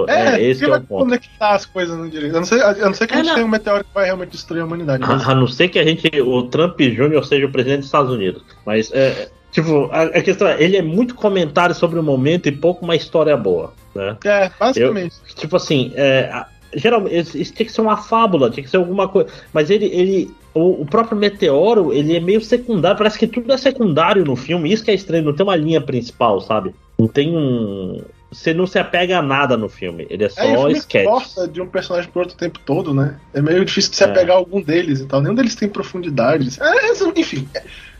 [0.07, 1.03] É, é esse é o ponto.
[1.03, 2.35] conectar as coisas no direito.
[2.35, 4.05] A não ser, a não ser que a gente é, tenha um meteoro que vai
[4.05, 5.03] realmente destruir a humanidade.
[5.03, 7.23] A, a, não ser que a gente, o Trump Jr.
[7.23, 8.41] seja o presidente dos Estados Unidos.
[8.65, 12.51] Mas, é, tipo, a, a, questão é, ele é muito comentário sobre o momento e
[12.51, 13.73] pouco uma história boa.
[13.95, 14.17] Né?
[14.25, 15.15] É, basicamente.
[15.29, 16.45] Eu, tipo assim, é,
[16.75, 19.29] geralmente isso tinha que ser uma fábula, tinha que ser alguma coisa.
[19.53, 23.57] Mas ele, ele o, o, próprio meteoro, ele é meio secundário, parece que tudo é
[23.57, 24.71] secundário no filme.
[24.71, 26.73] Isso que é estranho, não tem uma linha principal, sabe?
[26.97, 28.01] Não tem um.
[28.31, 31.05] Você não se apega a nada no filme, ele é só é, o filme sketch.
[31.05, 33.19] gosta de um personagem pro outro o tempo todo, né?
[33.31, 34.07] É meio difícil de se é.
[34.07, 35.21] apegar a algum deles e tal.
[35.21, 36.57] Nenhum deles tem profundidade.
[36.59, 37.47] É, enfim.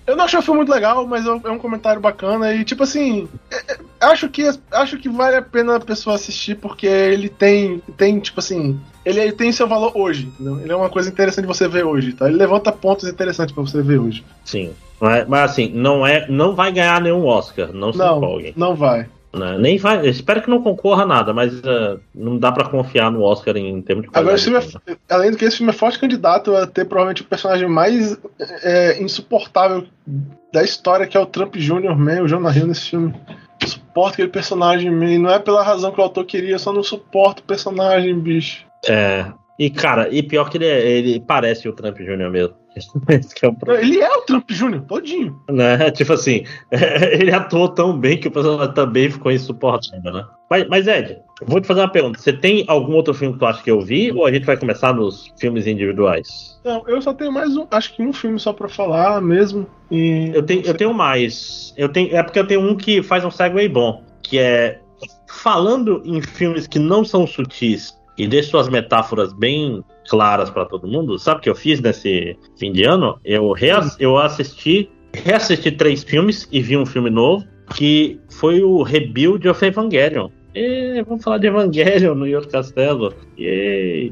[0.06, 3.28] Eu não achei o filme muito legal, mas é um comentário bacana e, tipo assim,
[3.50, 7.82] é, é, acho que, acho que vale a pena a pessoa assistir porque ele tem,
[7.96, 10.60] tem tipo assim, ele, tem seu valor hoje, entendeu?
[10.60, 12.28] Ele é uma coisa interessante de você ver hoje, tá?
[12.28, 14.26] Ele levanta pontos interessantes para você ver hoje.
[14.44, 18.54] Sim, mas, mas, assim, não é, não vai ganhar nenhum Oscar, não se não, empolguem.
[18.56, 19.08] Não vai.
[19.34, 19.58] Né?
[19.58, 23.24] Nem vai, espero que não concorra a nada, mas uh, não dá para confiar no
[23.24, 26.56] Oscar em termos de Agora, esse é, além do que, esse filme é forte candidato
[26.56, 28.16] a ter provavelmente o personagem mais
[28.62, 29.86] é, insuportável
[30.54, 33.12] da história, que é o Trump Jr., man, o Jonah Hill nesse filme.
[33.60, 35.18] Eu suporto aquele personagem, man.
[35.18, 38.64] não é pela razão que o autor queria, só não suporto o personagem, bicho.
[38.88, 39.26] É,
[39.58, 42.30] e cara, e pior que ele, é, ele parece o Trump Jr.
[42.30, 42.63] mesmo.
[42.76, 45.40] É ele é o Trump Jr., todinho.
[45.50, 45.90] Né?
[45.92, 50.26] Tipo assim, ele atuou tão bem que o personagem também ficou insuportável, né?
[50.50, 52.20] Mas, mas, Ed, vou te fazer uma pergunta.
[52.20, 54.12] Você tem algum outro filme que tu acha que eu vi?
[54.12, 56.60] Ou a gente vai começar nos filmes individuais?
[56.64, 59.66] Não, eu só tenho mais um, acho que um filme só pra falar mesmo.
[59.90, 60.32] E...
[60.34, 61.74] Eu, tenho, eu tenho mais.
[61.78, 64.80] Eu tenho, é porque eu tenho um que faz um segue bom, que é
[65.28, 70.88] falando em filmes que não são sutis e deixa suas metáforas bem claras para todo
[70.88, 71.18] mundo.
[71.18, 73.20] Sabe o que eu fiz nesse fim de ano?
[73.24, 77.46] Eu, reass eu assisti, reassisti três filmes e vi um filme novo,
[77.76, 80.30] que foi o Rebuild of Evangelion.
[80.54, 83.14] E vamos falar de Evangelion no York Castelo.
[83.38, 84.12] E...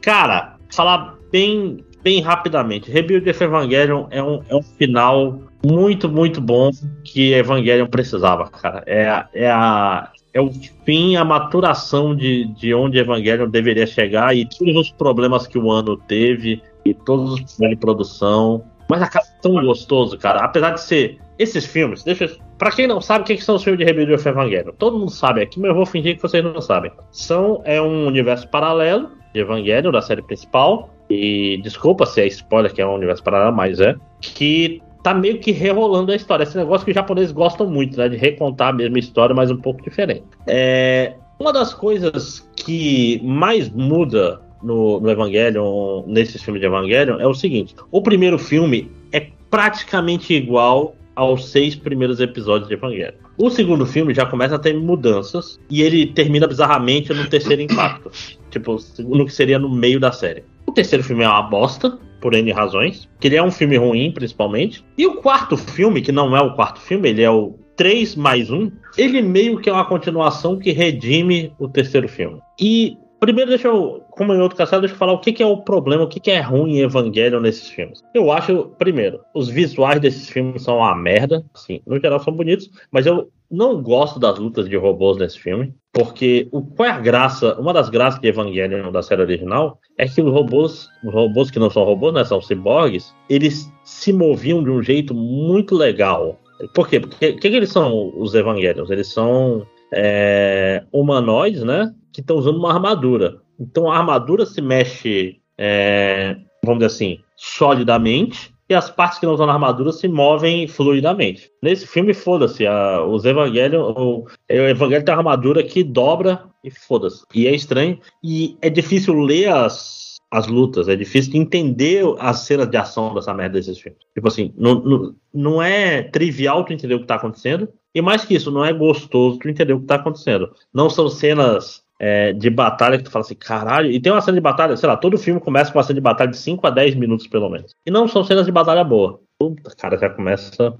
[0.00, 2.90] Cara, falar bem, bem rapidamente.
[2.90, 6.70] Rebuild of Evangelion é um, é um final muito, muito bom
[7.02, 8.82] que Evangelion precisava, cara.
[8.86, 10.50] É, é a, é o
[10.84, 15.70] fim, a maturação de, de onde Evangelion deveria chegar e todos os problemas que o
[15.70, 18.64] ano teve e todos os problemas de produção.
[18.90, 20.40] Mas acaba tão gostoso, cara.
[20.40, 23.78] Apesar de ser esses filmes, deixa Pra quem não sabe, o que, são os filmes
[23.78, 24.72] de Rebelião of Evangelion?
[24.78, 26.90] Todo mundo sabe aqui, mas eu vou fingir que vocês não sabem.
[27.10, 30.90] São é um universo paralelo de Evangelion, da série principal.
[31.10, 33.94] E desculpa se é spoiler que é um universo paralelo, mas é.
[34.20, 36.44] Que tá meio que rerolando a história.
[36.44, 38.08] Esse negócio que os japoneses gostam muito, né?
[38.08, 40.24] De recontar a mesma história, mas um pouco diferente.
[40.46, 47.26] É, uma das coisas que mais muda no, no Evangelion, nesses filmes de Evangelion, é
[47.26, 53.12] o seguinte: o primeiro filme é praticamente igual aos seis primeiros episódios de Evangelion.
[53.36, 58.10] O segundo filme já começa a ter mudanças e ele termina bizarramente no terceiro impacto.
[58.50, 60.44] tipo, no que seria no meio da série.
[60.74, 63.08] Terceiro filme é uma bosta, por N razões.
[63.20, 64.84] Que ele é um filme ruim, principalmente.
[64.96, 68.50] E o quarto filme, que não é o quarto filme, ele é o 3 mais
[68.50, 72.40] 1, ele meio que é uma continuação que redime o terceiro filme.
[72.60, 75.46] E Primeiro, deixa eu, como em outro castelo, deixa eu falar o que, que é
[75.46, 78.02] o problema, o que, que é ruim em Evangelion nesses filmes.
[78.12, 81.42] Eu acho, primeiro, os visuais desses filmes são uma merda.
[81.54, 85.74] Sim, no geral são bonitos, mas eu não gosto das lutas de robôs nesse filme.
[85.92, 87.58] Porque o, qual é a graça?
[87.58, 91.58] Uma das graças de Evangelion da série original é que os robôs, os robôs que
[91.58, 92.24] não são robôs, né?
[92.24, 96.40] São ciborgues, eles se moviam de um jeito muito legal.
[96.74, 97.00] Por quê?
[97.00, 98.90] Porque o que, que, eles são, os Evangelions?
[98.90, 101.94] Eles são é, humanoides, né?
[102.12, 103.40] Que estão usando uma armadura.
[103.58, 109.34] Então a armadura se mexe, é, vamos dizer assim, solidamente e as partes que não
[109.34, 111.50] usam armadura se movem fluidamente.
[111.62, 112.64] Nesse filme, foda-se,
[113.08, 117.24] os Evangelion, o, o Evangelho tem uma armadura que dobra e foda-se.
[117.34, 117.98] E é estranho.
[118.22, 123.34] E é difícil ler as, as lutas, é difícil entender as cenas de ação dessa
[123.34, 124.00] merda desses filmes.
[124.14, 127.68] Tipo assim, não, não, não é trivial tu entender o que tá acontecendo.
[127.94, 130.50] E mais que isso, não é gostoso tu entender o que tá acontecendo.
[130.72, 133.90] Não são cenas é, de batalha que tu fala assim, caralho.
[133.90, 136.00] E tem uma cena de batalha, sei lá, todo filme começa com uma cena de
[136.00, 137.72] batalha de 5 a 10 minutos, pelo menos.
[137.86, 139.20] E não são cenas de batalha boa.
[139.38, 140.74] Puta, cara, já começa.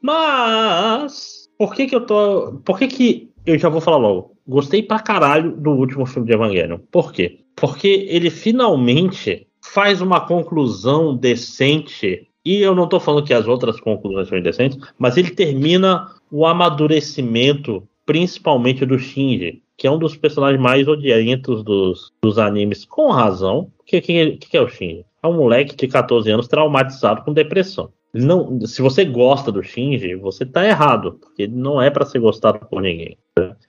[0.00, 1.48] Mas.
[1.58, 2.60] Por que que eu tô.
[2.64, 3.30] Por que que.
[3.46, 4.32] Eu já vou falar logo.
[4.46, 6.78] Gostei pra caralho do último filme de Evangelion.
[6.90, 7.40] Por quê?
[7.56, 13.80] Porque ele finalmente faz uma conclusão decente e eu não tô falando que as outras
[13.80, 20.16] conclusões são indecentes, mas ele termina o amadurecimento, principalmente do Shinji, que é um dos
[20.16, 23.70] personagens mais odientos dos, dos animes, com razão.
[23.78, 25.04] O que, que, que é o Shinji?
[25.22, 30.14] É um moleque de 14 anos traumatizado com depressão não, se você gosta do Shinji,
[30.14, 33.18] você tá errado, porque ele não é para ser gostado por ninguém.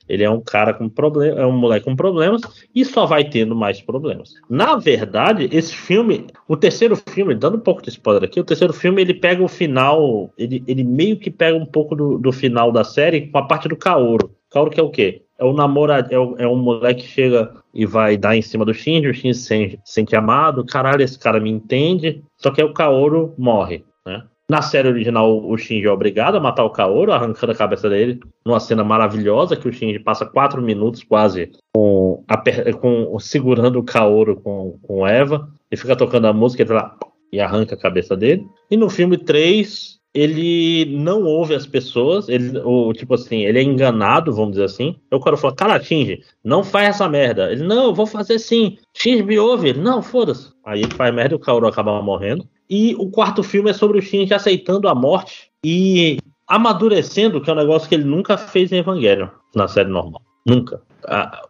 [0.08, 2.42] Ele é um cara com problema, é um moleque com problemas
[2.74, 4.36] e só vai tendo mais problemas.
[4.48, 8.72] Na verdade, esse filme, o terceiro filme, dando um pouco de spoiler aqui, o terceiro
[8.72, 12.72] filme ele pega o final, ele, ele meio que pega um pouco do, do final
[12.72, 14.30] da série com a parte do Kaoru.
[14.52, 15.24] Kaoru que é o quê?
[15.38, 18.74] É o namorado, é, é um moleque que chega e vai dar em cima do
[18.74, 22.68] Shinji, o Shinji se sente, sente amado, caralho, esse cara me entende, só que aí
[22.68, 24.24] o Kaoru morre, né?
[24.48, 28.20] Na série original, o Shinji é obrigado a matar o Kaoru, arrancando a cabeça dele,
[28.46, 32.38] numa cena maravilhosa que o Shinji passa quatro minutos quase com, a,
[32.74, 37.74] com segurando o Kaoru com, com Eva, e fica tocando a música e, e arranca
[37.74, 38.46] a cabeça dele.
[38.70, 43.62] E no filme 3, ele não ouve as pessoas, ele, o, tipo assim, ele é
[43.62, 44.96] enganado, vamos dizer assim.
[45.12, 47.52] Eu quero falar, cara, Shinji, não faz essa merda.
[47.52, 48.78] Ele, não, eu vou fazer sim.
[48.96, 49.70] Shinji me ouve.
[49.70, 50.52] Ele, não, foda-se.
[50.66, 52.48] Aí ele faz merda e o Kaoru acaba morrendo.
[52.70, 56.18] E o quarto filme é sobre o Shinji aceitando a morte e
[56.48, 60.22] amadurecendo, que é um negócio que ele nunca fez em Evangelion, na série normal.
[60.46, 60.82] Nunca.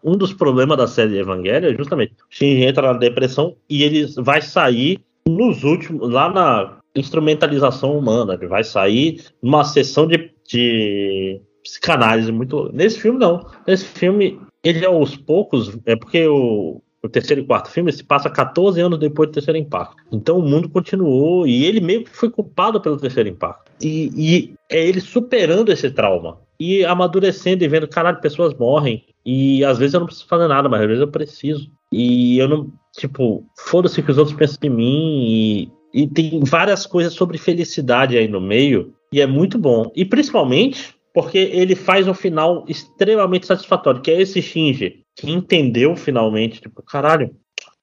[0.03, 4.07] Um dos problemas da série Evangelion é justamente o Shinji entra na depressão e ele
[4.17, 11.41] vai sair nos últimos, lá na instrumentalização humana, ele vai sair numa sessão de, de
[11.63, 12.71] psicanálise muito.
[12.73, 13.45] Nesse filme, não.
[13.67, 18.29] Nesse filme, ele aos poucos, é porque o, o terceiro e quarto filme se passa
[18.29, 19.95] 14 anos depois do terceiro impacto.
[20.11, 23.71] Então o mundo continuou e ele meio que foi culpado pelo terceiro impacto.
[23.81, 29.03] E, e é ele superando esse trauma e amadurecendo e vendo, caralho, pessoas morrem.
[29.25, 31.69] E às vezes eu não preciso fazer nada, mas às vezes eu preciso.
[31.91, 35.25] E eu não, tipo, foda-se que os outros pensam de mim.
[35.27, 38.93] E, e tem várias coisas sobre felicidade aí no meio.
[39.13, 39.89] E é muito bom.
[39.95, 45.95] E principalmente porque ele faz um final extremamente satisfatório, que é esse Shinji, que entendeu
[45.95, 47.33] finalmente, tipo, caralho,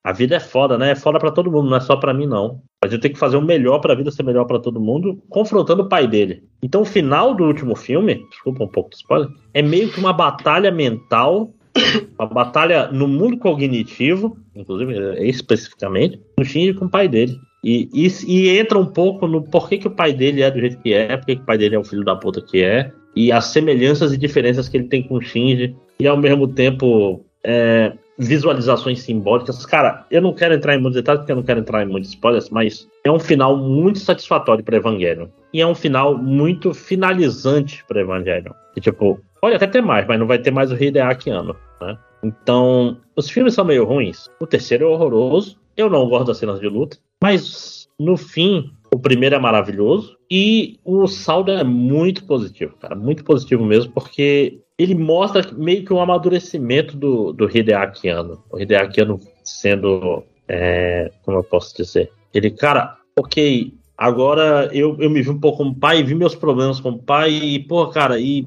[0.05, 0.91] a vida é foda, né?
[0.91, 2.61] É foda para todo mundo, não é só para mim não.
[2.85, 5.23] Mas eu tenho que fazer o melhor para a vida ser melhor para todo mundo,
[5.31, 6.45] confrontando o pai dele.
[6.63, 10.13] Então o final do último filme, desculpa um pouco de spoiler, é meio que uma
[10.13, 11.55] batalha mental,
[12.19, 17.39] uma batalha no mundo cognitivo, inclusive especificamente, no Shinji com o pai dele.
[17.65, 20.79] E, e, e, entra um pouco no porquê que o pai dele é do jeito
[20.79, 23.31] que é, porque que o pai dele é o filho da puta que é, e
[23.31, 27.93] as semelhanças e diferenças que ele tem com o Shinji, e ao mesmo tempo é,
[28.19, 29.65] visualizações simbólicas.
[29.67, 32.11] Cara, eu não quero entrar em muitos detalhes porque eu não quero entrar em muitos
[32.11, 35.29] spoilers, mas é um final muito satisfatório para Evangelion.
[35.53, 38.53] E é um final muito finalizante para Evangelion.
[38.77, 41.99] E, tipo, pode até ter mais, mas não vai ter mais o Hideaki ano, né?
[42.23, 44.31] Então, os filmes são meio ruins.
[44.39, 45.59] O terceiro é horroroso.
[45.77, 46.97] Eu não gosto das cenas de luta.
[47.23, 52.97] Mas, no fim, o primeiro é maravilhoso e o saldo é muito positivo, cara.
[52.97, 58.09] Muito positivo mesmo, porque ele mostra meio que um amadurecimento do, do Hideaki.
[58.51, 59.01] O Hideaki
[59.45, 60.25] sendo.
[60.49, 62.11] É, como eu posso dizer?
[62.35, 66.81] Ele, cara, ok, agora eu, eu me vi um pouco como pai, vi meus problemas
[66.81, 68.45] como pai, e, pô, cara, e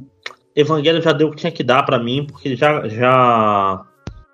[0.54, 3.86] Evangelho já deu o que tinha que dar para mim, porque já, já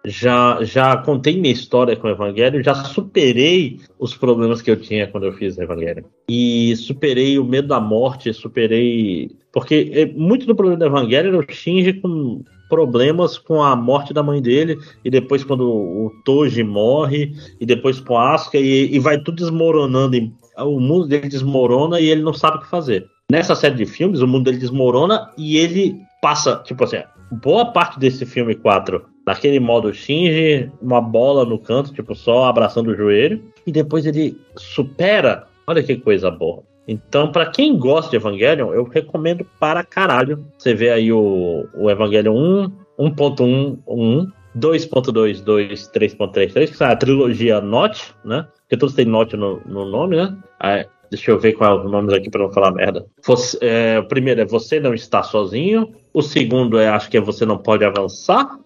[0.05, 5.07] já, já contei minha história com o Evangelho, já superei os problemas que eu tinha
[5.07, 6.05] quando eu fiz o Evangelho.
[6.29, 9.31] E superei o medo da morte, superei.
[9.53, 14.13] Porque é, muito do problema do Evangelho era o Shinji com problemas com a morte
[14.13, 18.95] da mãe dele, e depois quando o Toji morre, e depois com a Asuka, e,
[18.95, 20.31] e vai tudo desmoronando.
[20.57, 23.05] O mundo dele desmorona e ele não sabe o que fazer.
[23.29, 26.97] Nessa série de filmes, o mundo dele desmorona e ele passa, tipo assim,
[27.31, 32.91] boa parte desse filme 4 naquele modo Shinji, uma bola no canto, tipo, só abraçando
[32.91, 35.47] o joelho, e depois ele supera.
[35.67, 36.63] Olha que coisa boa.
[36.87, 40.45] Então, para quem gosta de Evangelion, eu recomendo para caralho.
[40.57, 48.13] Você vê aí o, o Evangelion 1, 1.1, 2.22, 3.33, que é a trilogia Note,
[48.25, 48.47] né?
[48.61, 50.35] Porque todos têm Note no, no nome, né?
[50.59, 53.05] Aí, deixa eu ver quais os nomes aqui para não falar merda.
[53.25, 55.93] Você, é, o primeiro é Você Não Está Sozinho.
[56.13, 58.59] O segundo é, acho que é Você Não Pode Avançar.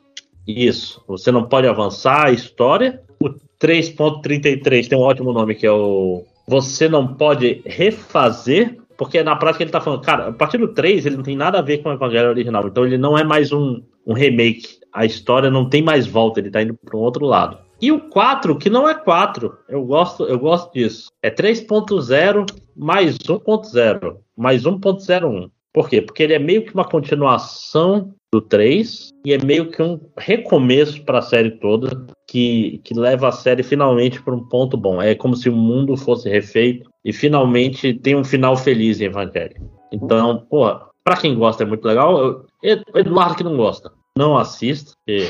[0.47, 1.03] Isso.
[1.07, 3.01] Você não pode avançar a história.
[3.19, 8.77] O 3.33 tem um ótimo nome que é o Você não pode refazer.
[8.97, 11.59] Porque na prática ele tá falando, cara, a partir do 3 ele não tem nada
[11.59, 12.67] a ver com o Evangelho original.
[12.67, 14.79] Então ele não é mais um, um remake.
[14.93, 17.57] A história não tem mais volta, ele tá indo para um outro lado.
[17.81, 21.11] E o 4, que não é 4, eu gosto, eu gosto disso.
[21.21, 22.45] É 3.0
[22.75, 25.49] mais 1.0, mais 1.01.
[25.73, 26.01] Por quê?
[26.01, 31.03] Porque ele é meio que uma continuação do 3 e é meio que um recomeço
[31.03, 35.01] para a série toda que, que leva a série finalmente para um ponto bom.
[35.01, 39.55] É como se o mundo fosse refeito e finalmente tem um final feliz em Evangelho.
[39.91, 40.65] Então, pô,
[41.03, 42.45] para quem gosta é muito legal.
[42.61, 44.91] Eu, Eduardo que não gosta, não assista.
[45.05, 45.29] Porque,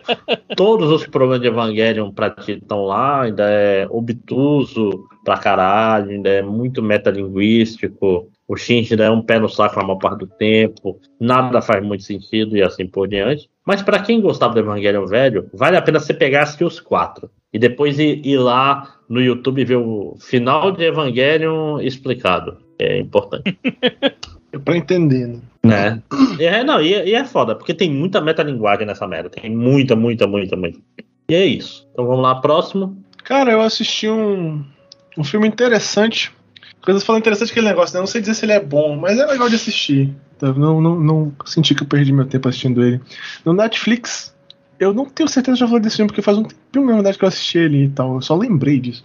[0.56, 6.30] todos os problemas de Evangelion pra ti estão lá, ainda é obtuso pra caralho, ainda
[6.30, 8.29] é muito metalinguístico.
[8.50, 11.86] O Shinji ainda é um pé no saco a maior parte do tempo, nada faz
[11.86, 13.48] muito sentido e assim por diante.
[13.64, 17.30] Mas para quem gostava do Evangelion velho, vale a pena você pegar assistir os quatro.
[17.52, 22.56] E depois ir, ir lá no YouTube ver o final de Evangelion explicado.
[22.76, 23.56] É importante.
[24.52, 25.40] É pra entender, né?
[25.62, 26.02] Né?
[26.40, 29.30] É, não, e, e, é foda, porque tem muita metalinguagem nessa merda.
[29.30, 30.80] Tem muita, muita, muita, muita.
[31.28, 31.86] E é isso.
[31.92, 33.00] Então vamos lá, próximo.
[33.22, 34.64] Cara, eu assisti um,
[35.16, 36.32] um filme interessante.
[36.82, 38.00] Coisas falando interessante aquele negócio, né?
[38.00, 40.14] Não sei dizer se ele é bom, mas é legal de assistir.
[40.38, 40.52] Tá?
[40.52, 43.00] Não, não, não senti que eu perdi meu tempo assistindo ele.
[43.44, 44.34] No Netflix,
[44.78, 47.18] eu não tenho certeza de já falei desse filme, porque faz um tempo, na verdade,
[47.18, 48.14] que eu assisti ele e tal.
[48.14, 49.04] Eu só lembrei disso.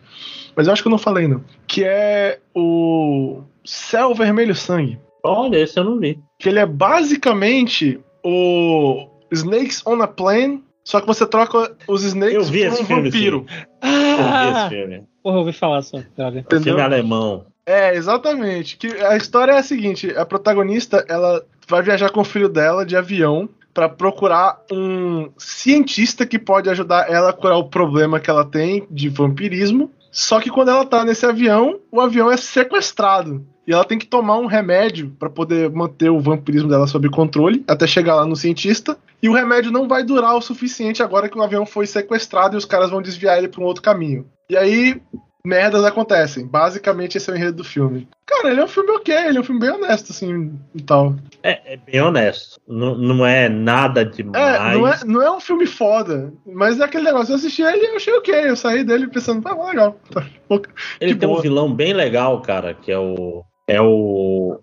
[0.56, 1.44] Mas eu acho que eu não falei, não.
[1.68, 4.98] Que é o Céu Vermelho Sangue.
[5.22, 6.18] Olha, esse eu não vi.
[6.40, 12.36] Que ele é basicamente o Snakes on a Plane, só que você troca os Snakes
[12.36, 13.46] eu vi por um filme, vampiro.
[13.82, 15.04] Ah, eu vi esse filme.
[15.22, 15.98] Porra, eu ouvi falar só.
[15.98, 17.46] É filme alemão.
[17.66, 18.78] É, exatamente.
[18.78, 22.86] Que a história é a seguinte: a protagonista ela vai viajar com o filho dela
[22.86, 28.30] de avião para procurar um cientista que pode ajudar ela a curar o problema que
[28.30, 29.92] ela tem de vampirismo.
[30.12, 33.46] Só que quando ela tá nesse avião, o avião é sequestrado.
[33.68, 37.66] E ela tem que tomar um remédio para poder manter o vampirismo dela sob controle,
[37.68, 38.98] até chegar lá no cientista.
[39.22, 42.58] E o remédio não vai durar o suficiente agora que o avião foi sequestrado e
[42.58, 44.26] os caras vão desviar ele para um outro caminho.
[44.50, 45.02] E aí,
[45.46, 46.46] merdas acontecem.
[46.46, 48.08] Basicamente, esse é o enredo do filme.
[48.26, 51.16] Cara, ele é um filme ok, ele é um filme bem honesto, assim, e tal.
[51.44, 52.60] É, é bem honesto.
[52.68, 54.44] Não, não é nada demais.
[54.44, 57.32] É não, é, não é um filme foda, mas é aquele negócio.
[57.32, 58.50] Eu assisti ele e achei ok.
[58.50, 60.00] Eu saí dele pensando, ah, legal.
[61.02, 61.40] Ele tem boa.
[61.40, 64.60] um vilão bem legal, cara, que é o é o.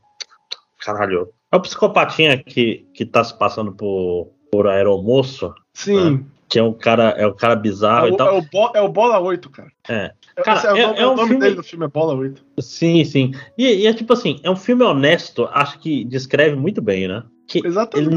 [0.80, 1.32] Caralho.
[1.50, 5.52] É o psicopatinha que, que tá se passando por, por aeromoço.
[5.74, 6.18] Sim.
[6.18, 6.24] Né?
[6.48, 8.28] Que é um cara, é um cara bizarro é o, e tal.
[8.28, 9.70] É o, Bo, é o Bola 8, cara.
[9.88, 10.12] É.
[10.36, 11.40] Cara, é, o, é, é o nome filme...
[11.40, 12.42] dele do filme é Bola 8.
[12.60, 13.32] Sim, sim.
[13.56, 17.22] E, e, é tipo assim, é um filme honesto, acho que descreve muito bem, né?
[17.46, 18.09] Que Exatamente.
[18.09, 18.16] Ele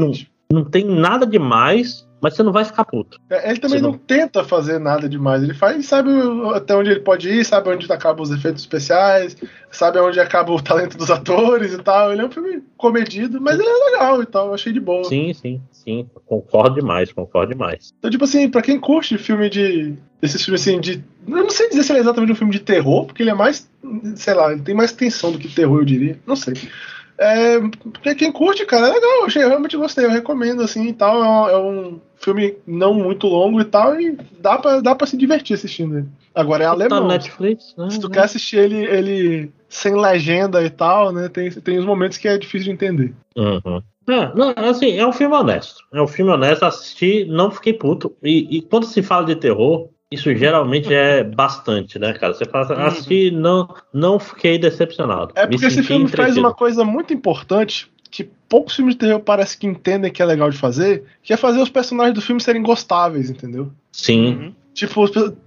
[0.50, 3.20] não, não tem nada demais, mas você não vai ficar puto.
[3.28, 3.92] É, ele também não...
[3.92, 3.98] não...
[3.98, 5.42] tenta fazer nada demais.
[5.42, 6.10] Ele faz, sabe
[6.54, 9.36] até onde ele pode ir, sabe onde acabam os efeitos especiais,
[9.70, 12.12] sabe onde acaba o talento dos atores e tal.
[12.12, 14.48] Ele é um filme comedido, mas ele é legal e tal.
[14.48, 15.04] Eu achei de boa.
[15.04, 16.06] Sim, sim, sim.
[16.26, 17.92] Concordo demais, concordo demais.
[17.98, 19.94] Então, tipo assim, pra quem curte filme de.
[20.20, 21.04] Esses filmes assim de.
[21.26, 23.34] Eu não sei dizer se ele é exatamente um filme de terror, porque ele é
[23.34, 23.70] mais.
[24.16, 26.18] Sei lá, ele tem mais tensão do que terror, eu diria.
[26.26, 26.54] Não sei.
[27.18, 29.10] É, porque quem curte, cara, é legal.
[29.20, 31.22] Eu, achei, eu realmente gostei, eu recomendo, assim e tal.
[31.22, 35.06] É um, é um, filme não muito longo e tal, e dá pra, dá pra
[35.06, 36.08] se divertir assistindo ele.
[36.34, 36.98] Agora é alemão.
[36.98, 37.90] Tá no Netflix, né?
[37.90, 41.28] Se tu quer assistir ele, ele sem legenda e tal, né?
[41.28, 43.14] Tem, tem uns momentos que é difícil de entender.
[43.36, 43.82] Uhum.
[44.08, 45.82] É, não, assim, é um filme honesto.
[45.92, 48.14] É um filme honesto, assisti, não fiquei puto.
[48.22, 52.32] E, e quando se fala de terror, isso geralmente é bastante, né, cara?
[52.32, 52.86] Você fala, uhum.
[52.86, 55.32] assisti, não, não fiquei decepcionado.
[55.34, 59.58] É porque esse filme faz uma coisa muito importante que poucos filmes de terror parece
[59.58, 62.62] que entendem que é legal de fazer, que é fazer os personagens do filme serem
[62.62, 63.70] gostáveis, entendeu?
[63.90, 64.26] Sim.
[64.26, 64.54] Uhum.
[64.72, 65.06] Tipo,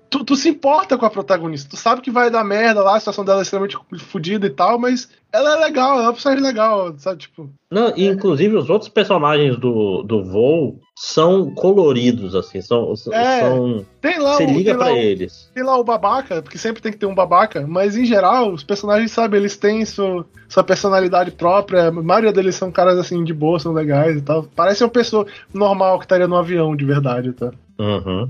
[0.09, 1.69] tu, tu, se importa com a protagonista.
[1.69, 4.79] Tu sabe que vai dar merda lá, a situação dela é extremamente fodida e tal,
[4.79, 7.19] mas ela é legal, ela é uma personagem legal, sabe?
[7.19, 7.49] Tipo.
[7.71, 12.93] Não, e inclusive os outros personagens do, do voo são coloridos, assim, são.
[13.11, 15.51] É, são tem lá você o, liga para eles.
[15.53, 18.63] Tem lá o babaca, porque sempre tem que ter um babaca, mas em geral, os
[18.63, 21.87] personagens, sabe, eles têm sua, sua personalidade própria.
[21.87, 24.47] A maioria deles são caras assim de boa, são legais e tal.
[24.55, 27.51] Parece uma pessoa normal que estaria no avião de verdade, tá?
[27.79, 28.29] Uhum.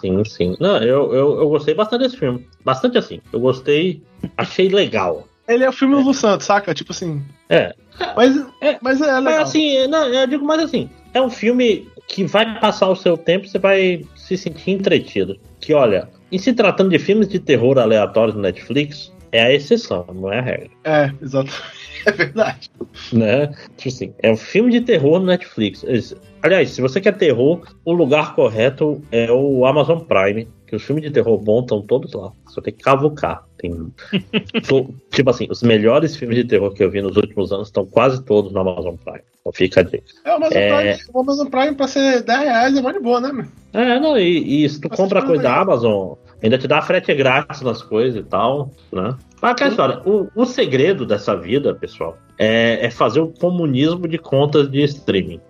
[0.00, 0.56] Sim, sim.
[0.60, 2.46] Não, eu, eu, eu gostei bastante desse filme.
[2.64, 3.20] Bastante assim.
[3.32, 4.02] Eu gostei,
[4.36, 5.26] achei legal.
[5.46, 6.04] Ele é o filme é.
[6.04, 6.74] do Santos, saca?
[6.74, 7.22] Tipo assim.
[7.48, 7.74] É.
[8.14, 9.22] Mas é, mas é legal.
[9.22, 10.88] Mas assim, não, eu digo mais assim.
[11.14, 15.38] É um filme que vai passar o seu tempo, você vai se sentir entretido.
[15.60, 20.06] Que olha, em se tratando de filmes de terror aleatórios no Netflix, é a exceção,
[20.14, 20.70] não é a regra.
[20.84, 21.77] É, exatamente.
[22.06, 22.70] É verdade.
[23.12, 23.46] Né?
[23.76, 25.84] Tipo assim, é um filme de terror no Netflix.
[26.42, 31.04] Aliás, se você quer terror, o lugar correto é o Amazon Prime, que os filmes
[31.04, 32.30] de terror bons estão todos lá.
[32.48, 33.44] Só tem que cavucar.
[33.56, 33.72] Tem...
[35.10, 38.22] tipo assim, os melhores filmes de terror que eu vi nos últimos anos estão quase
[38.24, 39.22] todos no Amazon Prime.
[39.40, 40.04] Então fica a dica.
[40.24, 40.96] É, o Amazon, é...
[40.96, 43.46] Prime, o Amazon Prime pra ser 10 reais é muito boa, né, meu?
[43.72, 47.62] É, não, e, e se tu compra coisa da Amazon, ainda te dá frete grátis
[47.62, 49.16] nas coisas e tal, né?
[49.40, 54.18] Mas aquela história, o, o segredo dessa vida, pessoal, é, é, fazer o comunismo de
[54.18, 55.40] contas de streaming.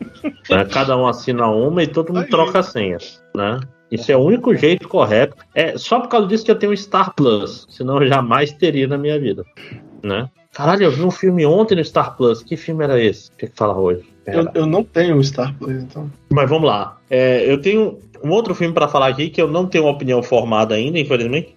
[0.50, 0.64] Né?
[0.66, 2.28] Cada um assina uma e todo mundo Aí.
[2.28, 3.60] troca senhas, né?
[3.90, 5.36] Isso é o único jeito correto.
[5.54, 8.88] É só por causa disso que eu tenho o Star Plus, senão eu jamais teria
[8.88, 9.44] na minha vida,
[10.02, 10.28] né?
[10.52, 12.42] Caralho, eu vi um filme ontem no Star Plus.
[12.42, 13.30] Que filme era esse?
[13.32, 14.04] Tem que falar hoje.
[14.26, 16.10] Eu, eu não tenho o Star Plus, então.
[16.30, 16.96] Mas vamos lá.
[17.10, 20.22] É, eu tenho um outro filme pra falar aqui que eu não tenho uma opinião
[20.22, 21.54] formada ainda, infelizmente.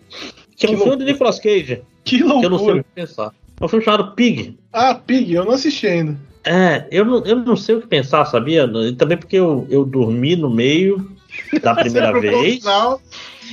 [0.60, 2.84] Que é um filme do Nicolas Cage, Que que eu não sei o loucura.
[2.84, 3.32] que pensar.
[3.60, 4.58] É um filme chamado Pig.
[4.72, 6.18] Ah, Pig, eu não assisti ainda.
[6.44, 8.64] É, eu não, eu não sei o que pensar, sabia?
[8.88, 11.10] E também porque eu, eu dormi no meio
[11.62, 12.64] da primeira o vez.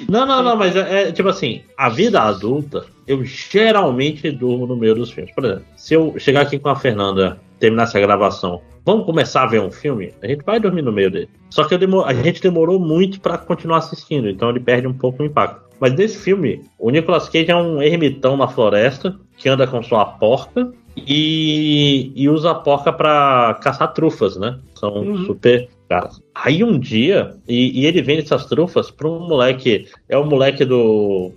[0.09, 4.77] Não, não, não, mas é, é, tipo assim, a vida adulta, eu geralmente durmo no
[4.77, 5.33] meio dos filmes.
[5.35, 9.47] Por exemplo, se eu chegar aqui com a Fernanda, terminasse a gravação, vamos começar a
[9.47, 11.29] ver um filme, a gente vai dormir no meio dele.
[11.51, 14.93] Só que eu demo- a gente demorou muito pra continuar assistindo, então ele perde um
[14.93, 15.66] pouco o impacto.
[15.81, 20.05] Mas nesse filme, o Nicolas Cage é um ermitão na floresta que anda com sua
[20.05, 24.59] porca e, e usa a porca pra caçar trufas, né?
[24.75, 25.25] São Uhum.
[25.27, 26.21] super caras.
[26.35, 30.65] Aí um dia, e, e ele vende essas trufas pra um moleque, é o moleque
[30.65, 31.33] do,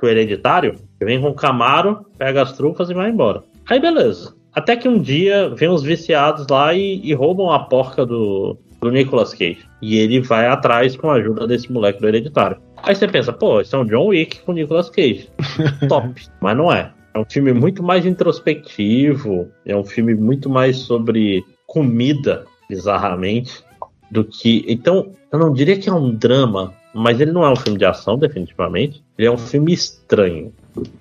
[0.00, 3.42] do hereditário, que vem com o Camaro, pega as trufas e vai embora.
[3.68, 4.34] Aí beleza.
[4.52, 8.90] Até que um dia vem os viciados lá e, e roubam a porca do, do
[8.90, 9.60] Nicolas Cage.
[9.80, 12.56] E ele vai atrás com a ajuda desse moleque do hereditário.
[12.82, 15.28] Aí você pensa, pô, isso é um John Wick com Nicolas Cage.
[15.88, 16.08] Top.
[16.40, 16.92] Mas não é.
[17.12, 19.48] É um filme muito mais introspectivo.
[19.66, 23.64] É um filme muito mais sobre comida, bizarramente,
[24.10, 24.64] do que.
[24.68, 27.84] Então, eu não diria que é um drama, mas ele não é um filme de
[27.84, 29.02] ação, definitivamente.
[29.18, 30.52] Ele é um filme estranho,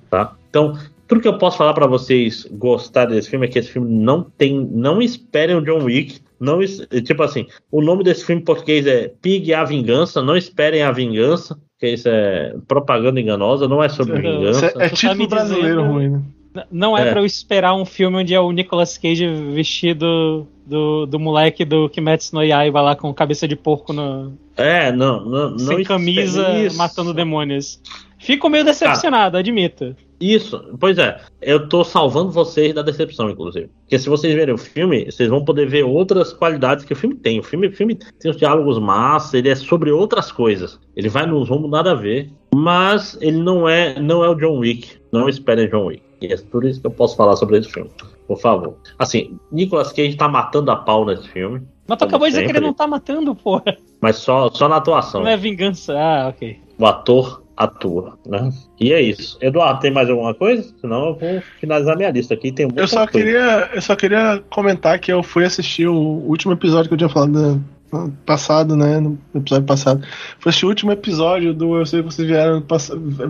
[0.09, 0.35] tá?
[0.49, 0.77] Então,
[1.07, 4.23] tudo que eu posso falar pra vocês gostar desse filme é que esse filme não
[4.23, 4.59] tem.
[4.71, 6.21] Não esperem o John Wick.
[6.39, 6.59] Não,
[7.03, 10.21] tipo assim, o nome desse filme em português é Pig a Vingança.
[10.21, 14.65] Não esperem a vingança, porque isso é propaganda enganosa, não é sobre é- vingança.
[14.65, 16.21] É, é Tu tá título me brasileiro dizendo- ruim, né?
[16.69, 17.11] Não é, É.
[17.11, 21.87] pra eu esperar um filme onde é o Nicolas Cage vestido do, do moleque do
[21.87, 26.49] Kimetsu no Yaiba lá com cabeça de porco no, É, não, não, não sem camisa
[26.59, 26.77] Isso.
[26.77, 27.79] matando demônios.
[28.17, 29.95] Fico meio decepcionado, admito.
[30.19, 31.19] Isso, pois é.
[31.41, 33.69] Eu tô salvando vocês da decepção, inclusive.
[33.81, 37.15] Porque se vocês verem o filme, vocês vão poder ver outras qualidades que o filme
[37.15, 37.39] tem.
[37.39, 40.79] O filme, o filme tem os diálogos massa, ele é sobre outras coisas.
[40.95, 42.29] Ele vai nos rumos nada a ver.
[42.53, 44.97] Mas ele não é, não é o John Wick.
[45.11, 46.03] Não esperem John Wick.
[46.21, 47.89] E é por isso que eu posso falar sobre esse filme.
[48.27, 48.75] Por favor.
[48.97, 51.61] Assim, Nicolas Cage tá matando a pau nesse filme.
[51.87, 53.77] Mas tu acabou de dizer que ele não tá matando, porra.
[54.01, 55.21] Mas só, só na atuação.
[55.21, 55.97] Não é vingança.
[55.97, 56.59] Ah, ok.
[56.77, 58.49] O ator atua, né?
[58.79, 59.37] E é isso.
[59.41, 60.73] Eduardo, tem mais alguma coisa?
[60.79, 62.53] Senão eu vou finalizar minha lista aqui.
[62.53, 63.11] Tem Eu só, coisa.
[63.11, 67.09] queria, eu só queria comentar que eu fui assistir o último episódio que eu tinha
[67.09, 68.99] falado no no passado, né?
[68.99, 70.05] No episódio passado.
[70.39, 72.63] Foi o último episódio do Eu sei que vocês vieram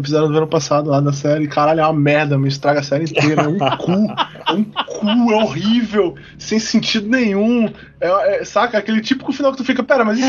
[0.04, 1.48] fizeram do ano passado lá da série.
[1.48, 3.44] Caralho, é uma merda, me estraga a série inteira.
[3.44, 3.92] É um cu.
[4.48, 7.72] É um cu, é horrível, sem sentido nenhum.
[8.02, 8.78] É, é- saca?
[8.78, 10.28] Aquele típico final que tu fica, pera, mas isso.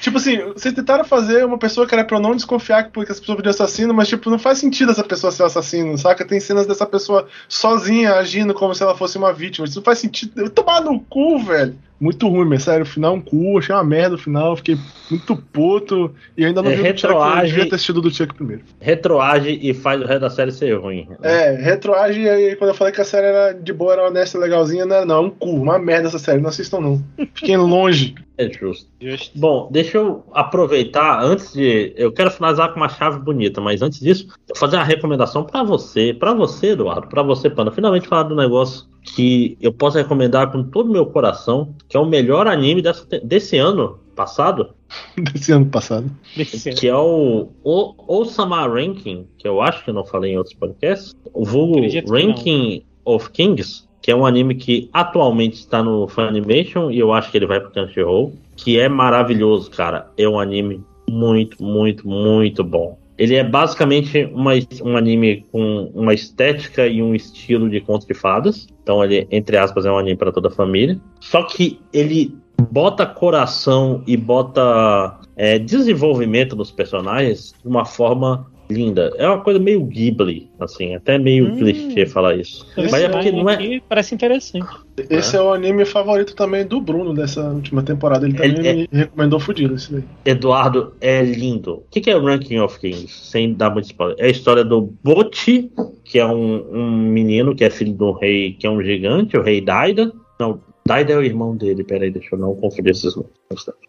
[0.00, 3.10] Tipo assim, vocês tentaram fazer uma pessoa que era pra eu não desconfiar que porque
[3.12, 5.96] essa pessoa podia ser assassino, mas tipo, não faz sentido essa pessoa ser o assassino,
[5.98, 6.24] saca?
[6.24, 9.66] Tem cenas dessa pessoa sozinha agindo como se ela fosse uma vítima.
[9.66, 10.32] Isso não faz sentido.
[10.40, 11.74] Eu tomar no cu, velho.
[11.98, 14.76] Muito ruim, mas sério, o final é um cu, achei uma merda o final, fiquei
[15.10, 18.02] muito puto e ainda não É, vi o do Chuck, eu retroage- devia ter assistido
[18.02, 18.62] do Chuck primeiro.
[18.78, 21.08] Retroage e faz o resto da série ser ruim.
[21.08, 21.16] né?
[21.22, 24.38] É, retroage, e aí quando eu falei que a série era de boa, era honesta,
[24.38, 27.26] legalzinha, não era não, é um cu, uma merda essa série, não assistam não.
[27.34, 28.14] Fiquem longe.
[28.38, 28.88] É justo.
[29.34, 31.92] Bom, deixa eu aproveitar antes de.
[31.96, 35.42] Eu quero finalizar com uma chave bonita, mas antes disso, eu vou fazer uma recomendação
[35.44, 37.70] pra você, pra você, Eduardo, pra você, Panda.
[37.72, 42.00] Finalmente falar do negócio que eu posso recomendar com todo o meu coração, que é
[42.00, 44.74] o melhor anime dessa- desse ano passado,
[45.16, 46.10] Desse ano passado.
[46.36, 46.78] Desse ano.
[46.78, 51.14] que é o, o Osama Ranking, que eu acho que não falei em outros podcasts,
[51.32, 56.98] o vulgo Ranking of Kings, que é um anime que atualmente está no Funimation e
[57.00, 60.08] eu acho que ele vai pro Crunchyroll, que é maravilhoso, cara.
[60.16, 60.80] É um anime
[61.10, 62.96] muito, muito, muito bom.
[63.18, 64.52] Ele é basicamente uma,
[64.84, 68.68] um anime com uma estética e um estilo de conto de fadas.
[68.80, 71.00] Então ele, entre aspas, é um anime para toda a família.
[71.18, 72.32] Só que ele
[72.70, 79.12] bota coração e bota é, desenvolvimento dos personagens de uma forma linda.
[79.16, 81.56] É uma coisa meio Ghibli, assim, até meio Hum.
[81.56, 82.66] clichê falar isso.
[82.76, 83.80] Mas é porque não é.
[83.88, 84.66] Parece interessante.
[85.10, 88.26] Esse é o anime favorito também do Bruno dessa última temporada.
[88.26, 90.04] Ele também Ele- me recomendou fudido esse daí.
[90.24, 91.74] Eduardo, é lindo.
[91.74, 93.08] O que que é o Ranking of Kings?
[93.08, 94.16] Sem dar muito spoiler.
[94.18, 95.70] É a história do Boti,
[96.04, 99.42] que é um, um menino que é filho do rei, que é um gigante, o
[99.42, 100.10] rei Daida.
[100.40, 103.32] Não, Daida é o irmão dele, peraí, deixa eu não confundir esses nomes.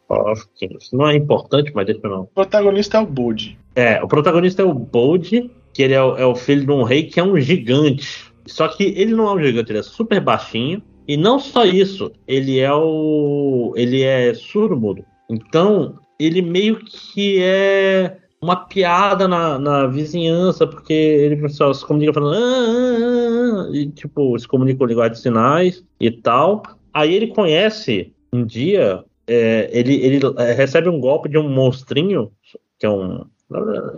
[0.10, 0.96] Of Kings.
[0.96, 2.22] Não é importante, mas deixa eu não.
[2.22, 3.58] O protagonista é o Bode.
[3.76, 6.84] É, o protagonista é o Bold, que ele é o, é o filho de um
[6.84, 8.34] rei que é um gigante.
[8.48, 10.82] Só que ele não é um gigante, ele é super baixinho.
[11.08, 13.74] E não só isso, ele é o.
[13.78, 15.06] ele é surdo.
[15.30, 22.14] Então, ele meio que é uma piada na, na vizinhança, porque ele pessoal, se comunica
[22.14, 22.36] falando.
[22.36, 26.64] Ah, ah, ah, e, tipo, se comunica com linguagem de sinais e tal.
[26.98, 29.04] Aí ele conhece um dia.
[29.28, 32.32] É, ele, ele é, recebe um golpe de um monstrinho,
[32.80, 33.24] que é um.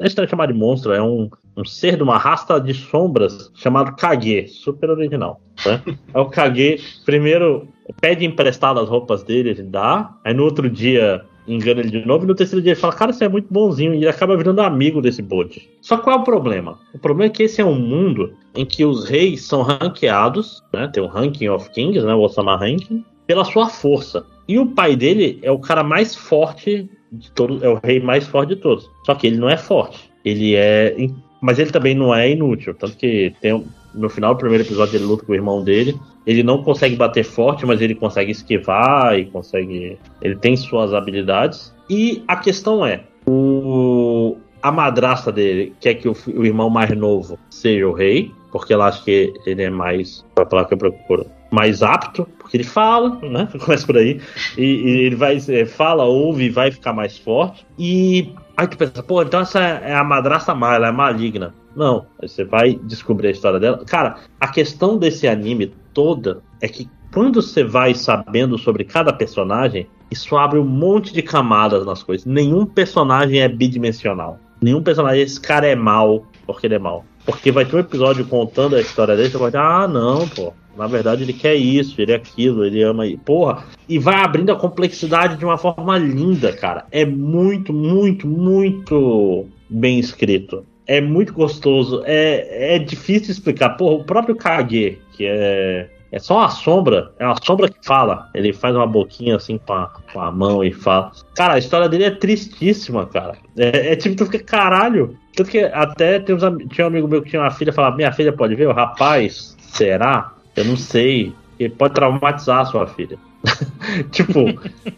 [0.02, 3.96] É estranho chamar de monstro, é um, um ser de uma rasta de sombras chamado
[3.96, 5.42] Kage, super original.
[5.66, 5.82] Né?
[6.14, 7.68] É o Kage, primeiro
[8.02, 12.26] pede emprestado as roupas dele, ele dá, aí no outro dia engana ele de novo,
[12.26, 14.62] e no terceiro dia ele fala, cara, você é muito bonzinho, e ele acaba virando
[14.62, 15.70] amigo desse bode.
[15.82, 16.80] Só qual é o problema?
[16.94, 20.88] O problema é que esse é um mundo em que os reis são ranqueados, né?
[20.88, 22.14] Tem o Ranking of Kings, né?
[22.14, 24.26] O Osama Ranking, pela sua força.
[24.48, 28.26] E o pai dele é o cara mais forte de todos, é o rei mais
[28.26, 28.90] forte de todos.
[29.06, 30.10] Só que ele não é forte.
[30.26, 30.96] Ele é.
[31.42, 32.74] Mas ele também não é inútil.
[32.74, 33.64] Tanto que tem,
[33.94, 35.96] no final do primeiro episódio ele luta com o irmão dele.
[36.30, 39.98] Ele não consegue bater forte, mas ele consegue esquivar e consegue.
[40.22, 41.74] Ele tem suas habilidades.
[41.90, 47.40] E a questão é: o, a madrasta dele quer que o, o irmão mais novo
[47.50, 50.24] seja o rei, porque ela acha que ele é mais.
[50.36, 51.26] Vai falar que eu procuro.
[51.50, 53.50] Mais apto, porque ele fala, né?
[53.66, 54.22] Começa por aí.
[54.56, 57.66] E, e ele vai, é, fala, ouve e vai ficar mais forte.
[57.76, 61.56] E aí tu pensa, pô, então essa é a madrasta má, ela é maligna.
[61.76, 63.84] Não, você vai descobrir a história dela.
[63.86, 69.86] Cara, a questão desse anime toda é que quando você vai sabendo sobre cada personagem,
[70.10, 72.26] isso abre um monte de camadas nas coisas.
[72.26, 74.40] Nenhum personagem é bidimensional.
[74.62, 77.04] Nenhum personagem, esse cara é mal porque ele é mal.
[77.26, 80.54] Porque vai ter um episódio contando a história dele, você vai dizer, ah, não, pô.
[80.78, 83.04] Na verdade, ele quer isso, ele é aquilo, ele ama.
[83.26, 83.66] Porra!
[83.90, 86.86] E vai abrindo a complexidade de uma forma linda, cara.
[86.92, 92.02] É muito, muito, muito bem escrito é muito gostoso.
[92.04, 93.70] É, é difícil explicar.
[93.78, 95.88] Porra, o próprio Kage, que é.
[96.12, 98.32] É só uma sombra, é uma sombra que fala.
[98.34, 101.12] Ele faz uma boquinha assim com a, com a mão e fala.
[101.36, 103.38] Cara, a história dele é tristíssima, cara.
[103.56, 105.16] É, é tipo, tu fica caralho.
[105.36, 108.12] Tanto que até tem uns, tinha um amigo meu que tinha uma filha falava: Minha
[108.12, 108.68] filha pode ver?
[108.68, 110.34] O rapaz, será?
[110.56, 111.32] Eu não sei.
[111.60, 113.20] Ele pode traumatizar a sua filha.
[114.10, 114.46] tipo,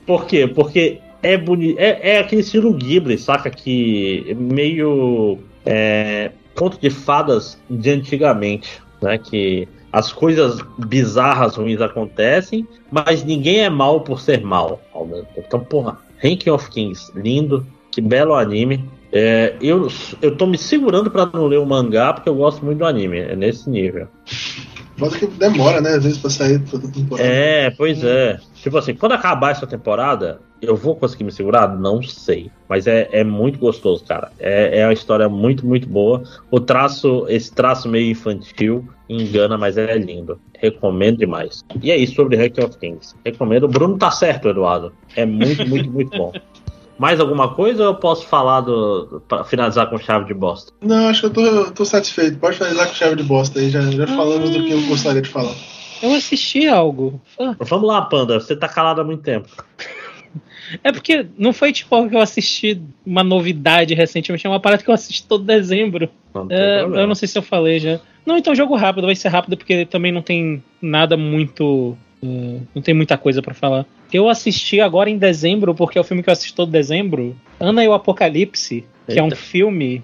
[0.06, 0.48] por quê?
[0.48, 1.78] Porque é bonito.
[1.78, 3.50] É, é aquele estilo Ghibli, saca?
[3.50, 9.18] Que meio é, conto de fadas de antigamente, né?
[9.18, 14.82] Que as coisas bizarras, ruins acontecem, mas ninguém é mal por ser mal.
[15.38, 18.90] Então, porra, Ranking of Kings, lindo, que belo anime.
[19.12, 19.90] É, eu,
[20.22, 23.20] eu tô me segurando para não ler o mangá porque eu gosto muito do anime,
[23.20, 24.08] é nesse nível.
[24.98, 25.96] Mas que demora, né?
[25.96, 27.28] Às vezes pra sair toda temporada.
[27.28, 28.40] É, pois é.
[28.62, 31.68] Tipo assim, quando acabar essa temporada, eu vou conseguir me segurar?
[31.68, 32.52] Não sei.
[32.70, 34.32] Mas é, é muito gostoso, cara.
[34.40, 36.24] É, é uma história muito, muito boa.
[36.52, 40.40] O traço, esse traço meio infantil, engana, mas é lindo.
[40.60, 41.66] Recomendo demais.
[41.82, 43.16] E é isso sobre Rank of Kings.
[43.26, 43.64] Recomendo.
[43.64, 44.94] O Bruno tá certo, Eduardo.
[45.16, 46.32] É muito, muito, muito bom.
[47.00, 49.24] Mais alguma coisa ou eu posso falar do.
[49.28, 50.72] pra finalizar com chave de bosta?
[50.82, 52.38] Não, acho que eu tô, tô satisfeito.
[52.38, 53.72] Pode finalizar com chave de bosta aí.
[53.72, 55.56] Já, já falamos do que eu gostaria de falar.
[56.02, 57.22] Eu assisti algo.
[57.60, 58.40] Vamos lá, Panda.
[58.40, 59.50] Você tá calado há muito tempo.
[60.84, 64.82] É porque não foi tipo algo que eu assisti uma novidade recentemente, é uma parada
[64.82, 66.10] que eu assisti todo dezembro.
[66.34, 68.00] Não é, eu não sei se eu falei já.
[68.26, 71.98] Não, então jogo rápido, vai ser rápido porque também não tem nada muito.
[72.24, 73.86] Uh, não tem muita coisa para falar.
[74.14, 77.36] Eu assisti agora em dezembro, porque é o filme que eu assisti todo dezembro.
[77.60, 79.22] Ana e o Apocalipse, que Eita.
[79.22, 80.04] é um filme.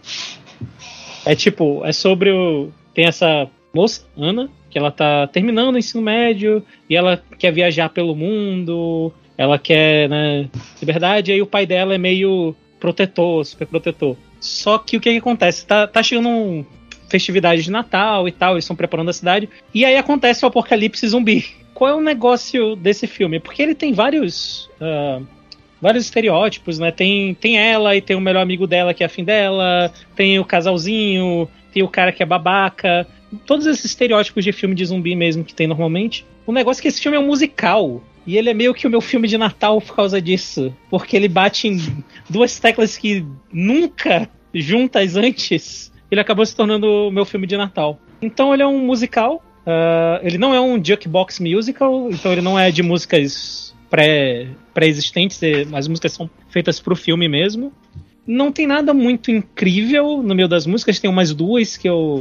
[1.25, 2.69] É tipo, é sobre o.
[2.93, 7.89] Tem essa moça, Ana, que ela tá terminando o ensino médio e ela quer viajar
[7.89, 10.49] pelo mundo, ela quer, né,
[10.79, 14.17] liberdade, e aí o pai dela é meio protetor, super protetor.
[14.39, 15.65] Só que o que, que acontece?
[15.65, 16.65] Tá, tá chegando um
[17.09, 21.07] festividade de Natal e tal, eles estão preparando a cidade, e aí acontece o apocalipse
[21.07, 21.45] zumbi
[21.77, 23.39] qual é o negócio desse filme?
[23.39, 24.67] Porque ele tem vários.
[24.81, 25.23] Uh,
[25.79, 26.89] vários estereótipos, né?
[26.89, 30.43] Tem, tem ela e tem o melhor amigo dela que é afim dela, tem o
[30.43, 33.05] casalzinho, tem o cara que é babaca.
[33.45, 36.25] Todos esses estereótipos de filme de zumbi mesmo que tem normalmente.
[36.45, 38.01] O negócio é que esse filme é um musical.
[38.25, 40.73] E ele é meio que o meu filme de Natal por causa disso.
[40.89, 45.91] Porque ele bate em duas teclas que nunca juntas antes.
[46.09, 47.99] Ele acabou se tornando o meu filme de Natal.
[48.21, 52.57] Então ele é um musical Uh, ele não é um jukebox musical, então ele não
[52.57, 57.73] é de músicas pré-existentes, pré as músicas são feitas para o filme mesmo.
[58.25, 62.17] Não tem nada muito incrível no meio das músicas, tem umas duas que eu,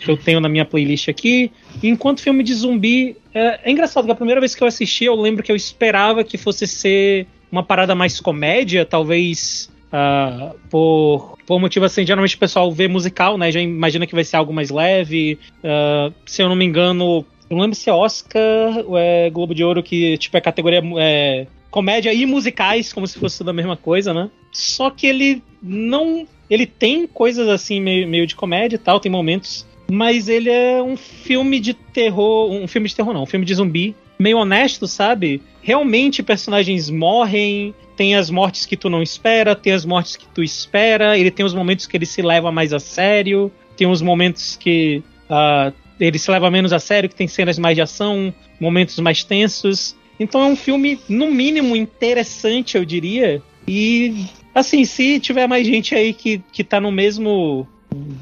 [0.00, 1.52] que eu tenho na minha playlist aqui.
[1.82, 5.14] Enquanto filme de zumbi, é, é engraçado que a primeira vez que eu assisti, eu
[5.14, 11.58] lembro que eu esperava que fosse ser uma parada mais comédia, talvez Uh, por, por
[11.58, 13.50] motivo assim, geralmente o pessoal vê musical, né?
[13.50, 15.36] Já imagina que vai ser algo mais leve.
[15.64, 19.64] Uh, se eu não me engano, não lembro se é Oscar ou é Globo de
[19.64, 23.76] Ouro, que tipo é categoria é, comédia e musicais, como se fosse tudo a mesma
[23.76, 24.30] coisa, né?
[24.52, 26.26] Só que ele não.
[26.48, 29.66] Ele tem coisas assim, meio, meio de comédia e tal, tem momentos.
[29.90, 32.50] Mas ele é um filme de terror.
[32.50, 33.96] Um filme de terror, não, um filme de zumbi.
[34.18, 35.42] Meio honesto, sabe?
[35.62, 40.42] Realmente personagens morrem, tem as mortes que tu não espera, tem as mortes que tu
[40.42, 44.56] espera, ele tem os momentos que ele se leva mais a sério, tem os momentos
[44.56, 48.98] que uh, ele se leva menos a sério, que tem cenas mais de ação, momentos
[49.00, 49.96] mais tensos.
[50.18, 53.42] Então é um filme, no mínimo, interessante, eu diria.
[53.66, 57.66] E, assim, se tiver mais gente aí que, que tá no mesmo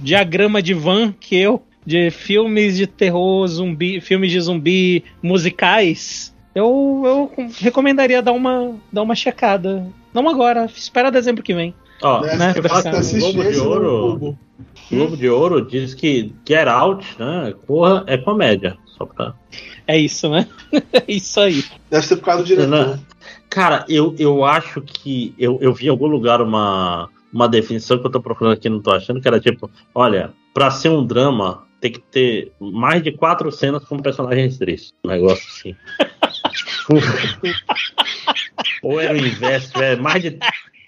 [0.02, 7.02] diagrama de van que eu, de filmes de terror, zumbi, filmes de zumbi musicais, eu,
[7.38, 9.86] eu recomendaria dar uma, dar uma checada.
[10.12, 11.74] Não agora, espera dezembro que vem.
[12.02, 12.54] Ó, né?
[12.56, 14.38] o Globo de Ouro.
[14.90, 17.54] Globo de Ouro diz que Get Out, né?
[17.66, 18.76] Porra, é comédia.
[18.96, 19.34] Só pra.
[19.86, 20.46] É isso, né?
[20.92, 21.64] é isso aí.
[21.90, 22.98] Deve ser por causa do diretor.
[23.48, 25.34] Cara, eu, eu acho que.
[25.38, 28.80] Eu, eu vi em algum lugar uma, uma definição que eu tô procurando aqui, não
[28.80, 33.12] tô achando, que era tipo: olha, pra ser um drama, tem que ter mais de
[33.12, 34.94] quatro cenas com personagens tristes.
[35.04, 35.76] Um negócio assim.
[38.82, 40.38] Ou era o inverso, é mais de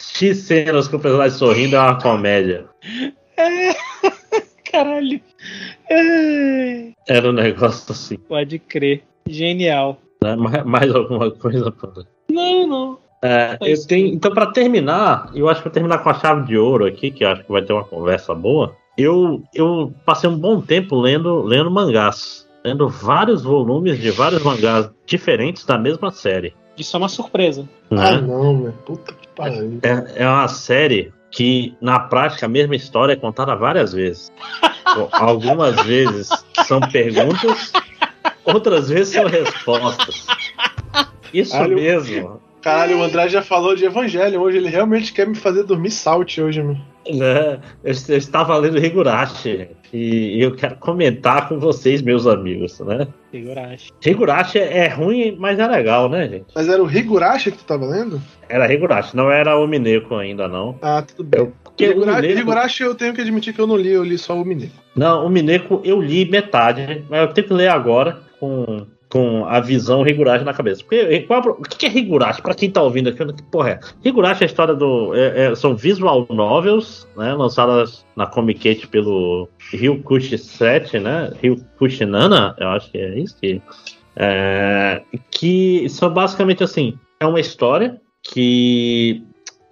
[0.01, 2.67] X cenas com o personagem sorrindo é uma comédia.
[3.37, 3.73] É,
[4.71, 5.21] caralho.
[5.91, 6.93] É.
[7.09, 8.17] Era um negócio assim.
[8.17, 9.03] Pode crer.
[9.29, 10.01] Genial.
[10.25, 11.73] É, mais, mais, alguma coisa?
[12.31, 12.99] Não, não.
[13.23, 16.57] É, eu tenho, então, para terminar, eu acho que vou terminar com a chave de
[16.57, 18.75] ouro aqui, que acho que vai ter uma conversa boa.
[18.97, 22.49] Eu, eu passei um bom tempo lendo, lendo mangás.
[22.65, 26.55] Lendo vários volumes de vários mangás diferentes da mesma série.
[26.77, 27.69] Isso é uma surpresa.
[27.91, 28.03] Né?
[28.03, 28.73] Ah, não, meu.
[28.85, 29.79] Puta que pariu.
[29.83, 34.33] É, é uma série que, na prática, a mesma história é contada várias vezes.
[35.13, 36.29] Algumas vezes
[36.67, 37.73] são perguntas,
[38.45, 40.27] outras vezes são respostas.
[41.33, 42.41] Isso mesmo.
[42.63, 44.59] Caralho, o André já falou de Evangelho hoje.
[44.59, 46.77] Ele realmente quer me fazer dormir salte hoje, meu.
[47.09, 47.59] Né?
[47.83, 53.09] Eu, eu estava lendo Higurashi e eu quero comentar com vocês, meus amigos, né?
[53.33, 53.91] Higurashi.
[54.05, 56.47] Higurashi é ruim, mas é legal, né, gente?
[56.55, 58.21] Mas era o Higurashi que tu estava lendo?
[58.49, 60.79] Era Higurashi, não era o Mineco ainda, não.
[60.83, 61.41] Ah, tudo bem.
[61.41, 62.41] Eu, Higurashi, Mineco...
[62.41, 64.75] Higurashi eu tenho que admitir que eu não li, eu li só o Mineco.
[64.95, 69.61] Não, o Mineco eu li metade, mas eu tenho que ler agora com com a
[69.61, 70.83] visão Higurashi na cabeça.
[70.83, 72.41] Porque, qual, o que é Higurashi?
[72.41, 73.81] Para quem tá ouvindo aqui, que porra é?
[74.05, 75.15] Higurashi é a história do.
[75.15, 77.35] É, é, são visual novels, né?
[77.35, 81.33] Lançadas na Comic pelo Rio Kushi 7, né?
[81.43, 83.37] Rio Kushi Nana, eu acho que é isso.
[83.39, 83.61] Que,
[84.17, 89.25] é, que são basicamente assim: é uma história que.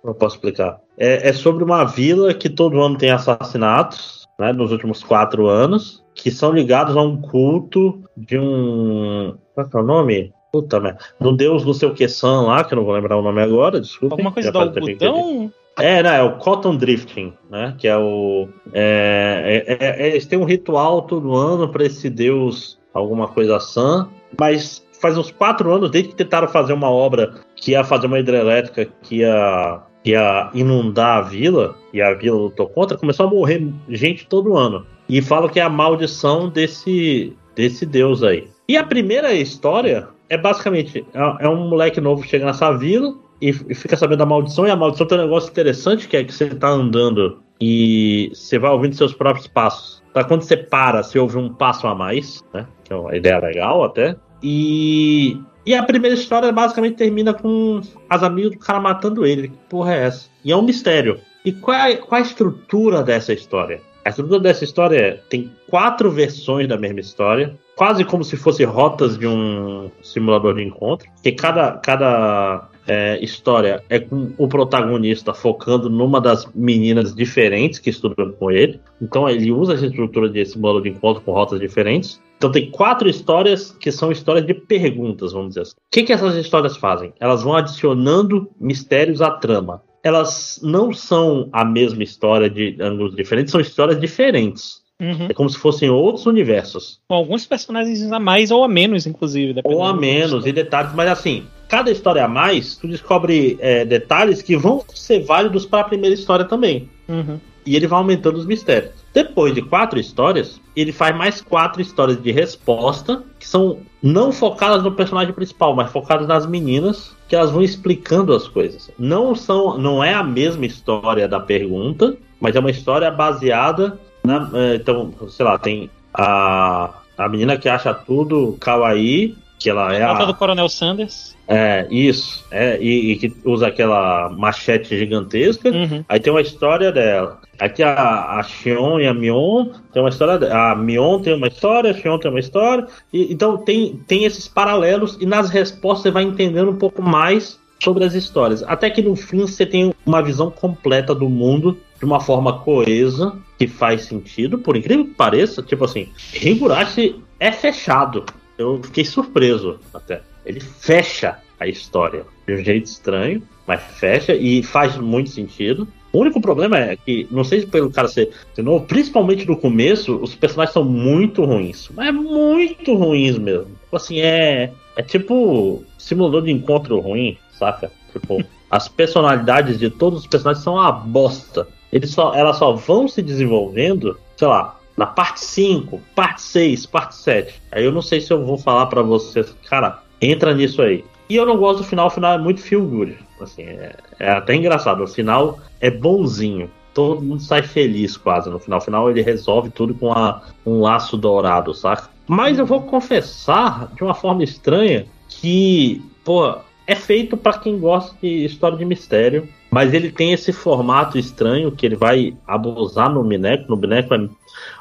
[0.05, 0.81] Não posso explicar.
[0.97, 4.53] É, é sobre uma vila que todo ano tem assassinatos, né?
[4.53, 9.35] Nos últimos quatro anos que são ligados a um culto de um.
[9.55, 10.33] Qual é o nome?
[10.53, 10.99] Puta merda.
[11.21, 13.41] Do deus não sei o que San lá, que eu não vou lembrar o nome
[13.41, 14.15] agora, desculpa.
[14.15, 15.53] Alguma coisa do algodão?
[15.79, 17.75] É, não, é o Cotton Drifting, né?
[17.79, 18.49] Que é o.
[18.73, 23.61] É, é, é, é eles têm um ritual todo ano para esse deus, alguma coisa
[23.61, 24.09] San,
[24.39, 28.19] mas faz uns quatro anos, desde que tentaram fazer uma obra que ia fazer uma
[28.19, 33.31] hidrelétrica que ia, que ia inundar a vila, e a vila lutou contra, começou a
[33.31, 34.85] morrer gente todo ano.
[35.09, 38.49] E falam que é a maldição desse, desse deus aí.
[38.69, 43.15] E a primeira história é basicamente: é, é um moleque novo que chega nessa vila
[43.41, 44.67] e, e, fica sabendo da maldição.
[44.67, 48.59] E a maldição tem um negócio interessante que é que você tá andando e você
[48.59, 50.03] vai ouvindo seus próprios passos.
[50.13, 50.23] Tá?
[50.25, 52.67] Quando você para, você ouve um passo a mais, né?
[52.85, 54.17] Que é uma ideia legal até.
[54.43, 55.37] E,
[55.67, 59.49] e a primeira história basicamente termina com as amigas do cara matando ele.
[59.49, 60.29] Que porra é essa?
[60.45, 61.19] E é um mistério.
[61.45, 63.81] E qual é, qual é a estrutura dessa história?
[64.09, 68.65] A estrutura dessa história é, tem quatro versões da mesma história, quase como se fossem
[68.65, 75.35] rotas de um simulador de encontro, que cada, cada é, história é com o protagonista
[75.35, 78.81] focando numa das meninas diferentes que estudam com ele.
[78.99, 82.19] Então ele usa essa estrutura de simulador de encontro com rotas diferentes.
[82.39, 85.75] Então tem quatro histórias que são histórias de perguntas, vamos dizer assim.
[85.77, 87.13] O que, que essas histórias fazem?
[87.21, 93.53] Elas vão adicionando mistérios à trama elas não são a mesma história de ângulos diferentes,
[93.53, 94.83] são histórias diferentes.
[95.01, 95.27] Uhum.
[95.29, 97.01] É como se fossem outros universos.
[97.09, 99.61] Com alguns personagens a mais ou a menos, inclusive.
[99.63, 104.43] Ou a menos, e detalhes, mas assim, cada história a mais, tu descobre é, detalhes
[104.43, 106.89] que vão ser válidos para a primeira história também.
[107.09, 107.39] Uhum.
[107.65, 108.93] E ele vai aumentando os mistérios.
[109.13, 114.83] Depois de quatro histórias, ele faz mais quatro histórias de resposta, que são não focadas
[114.83, 118.91] no personagem principal, mas focadas nas meninas, que elas vão explicando as coisas.
[118.99, 124.51] Não são, não é a mesma história da pergunta, mas é uma história baseada na,
[124.55, 130.01] é, então, sei lá, tem a A menina que acha tudo kawaii, que ela é
[130.01, 130.27] Falta a...
[130.27, 131.37] do Coronel Sanders.
[131.49, 132.45] É, isso.
[132.51, 135.71] É, e, e que usa aquela machete gigantesca.
[135.71, 136.05] Uhum.
[136.09, 137.41] Aí tem uma história dela.
[137.59, 140.55] Aqui a, a Xion e a Mion tem uma história.
[140.55, 142.87] A Mion tem uma história, a Xion tem uma história.
[143.13, 147.59] E, então tem, tem esses paralelos e nas respostas você vai entendendo um pouco mais
[147.83, 148.63] sobre as histórias.
[148.65, 153.37] Até que no fim você tem uma visão completa do mundo de uma forma coesa,
[153.59, 155.63] que faz sentido, por incrível que pareça.
[155.63, 158.25] Tipo assim, Higurashi é fechado.
[158.59, 160.21] Eu fiquei surpreso até.
[160.45, 165.87] Ele fecha a história de um jeito estranho, mas fecha e faz muito sentido.
[166.13, 169.57] O único problema é que, não sei se pelo cara ser, ser novo, principalmente no
[169.57, 171.89] começo, os personagens são muito ruins.
[171.95, 173.67] Mas muito ruins mesmo.
[173.67, 174.73] Tipo assim, é.
[174.97, 177.93] É tipo simulador de encontro ruim, saca?
[178.13, 181.69] Tipo, as personalidades de todos os personagens são uma bosta.
[181.93, 187.15] Eles só, elas só vão se desenvolvendo, sei lá, na parte 5, parte 6, parte
[187.15, 187.63] 7.
[187.71, 191.05] Aí eu não sei se eu vou falar pra vocês, cara, entra nisso aí.
[191.31, 193.17] E eu não gosto do final, o final é muito feel good.
[193.41, 195.03] Assim, é, é até engraçado.
[195.05, 196.69] O final é bonzinho.
[196.93, 198.79] Todo mundo sai feliz quase no final.
[198.81, 202.09] No final ele resolve tudo com a- um laço dourado, saca?
[202.27, 206.55] Mas eu vou confessar de uma forma estranha que, pô,
[206.87, 209.49] é feito pra quem gosta de história de mistério.
[209.71, 213.69] Mas ele tem esse formato estranho que ele vai abusar no Mineco.
[213.69, 214.29] No Mineco é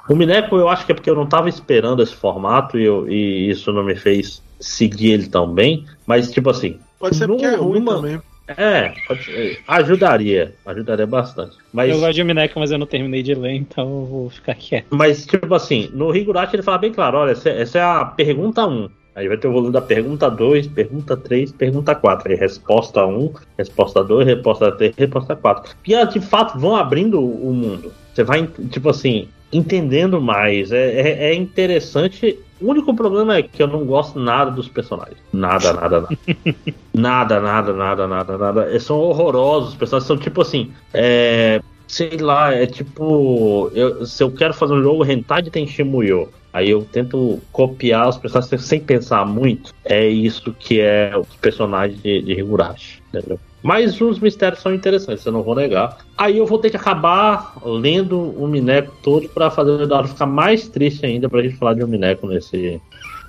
[0.10, 3.10] o Mineco eu acho que é porque eu não estava esperando esse formato e, eu-
[3.10, 5.86] e isso não me fez seguir ele tão bem.
[6.06, 6.80] Mas, tipo assim.
[7.00, 8.20] Pode ser porque é ruim também.
[8.48, 10.56] É, pode ser- ajudaria.
[10.66, 11.58] Ajudaria bastante.
[11.74, 14.56] Mas, Eu gosto de Mineca, mas eu não terminei de ler, então eu vou ficar
[14.56, 14.88] quieto.
[14.90, 18.66] mas tipo assim, no Higurashi ele fala bem claro: olha, essa, essa é a pergunta
[18.66, 18.90] 1.
[19.18, 22.31] Aí vai ter o volume da pergunta 2, pergunta 3, pergunta 4.
[22.31, 25.76] Aí resposta 1, resposta 2, resposta 3, resposta 4.
[25.88, 27.91] E elas de fato vão abrindo o mundo.
[28.14, 30.72] Você vai, tipo assim, entendendo mais.
[30.72, 32.38] É, é, é interessante.
[32.61, 35.18] O único problema é que eu não gosto nada dos personagens.
[35.34, 36.18] Nada, nada, nada.
[36.94, 38.69] nada, nada, nada, nada, nada.
[38.69, 39.69] Eles são horrorosos.
[39.69, 40.72] Os personagens são tipo assim.
[40.94, 43.72] É, sei lá, é tipo.
[43.74, 48.18] eu- se eu quero fazer um jogo Hentai de Tenshimuyo, aí eu tento copiar os
[48.18, 49.74] personagens sem pensar muito.
[49.86, 53.40] É isso que é os personagens de, de Higurashi, entendeu?
[53.64, 55.98] Mas os mistérios são interessantes, eu não vou negar.
[56.18, 60.28] Aí eu vou ter que acabar lendo o Mineco todo pra fazer o Eduardo ficar
[60.28, 62.80] mais triste ainda pra gente falar de um Mineco nesse,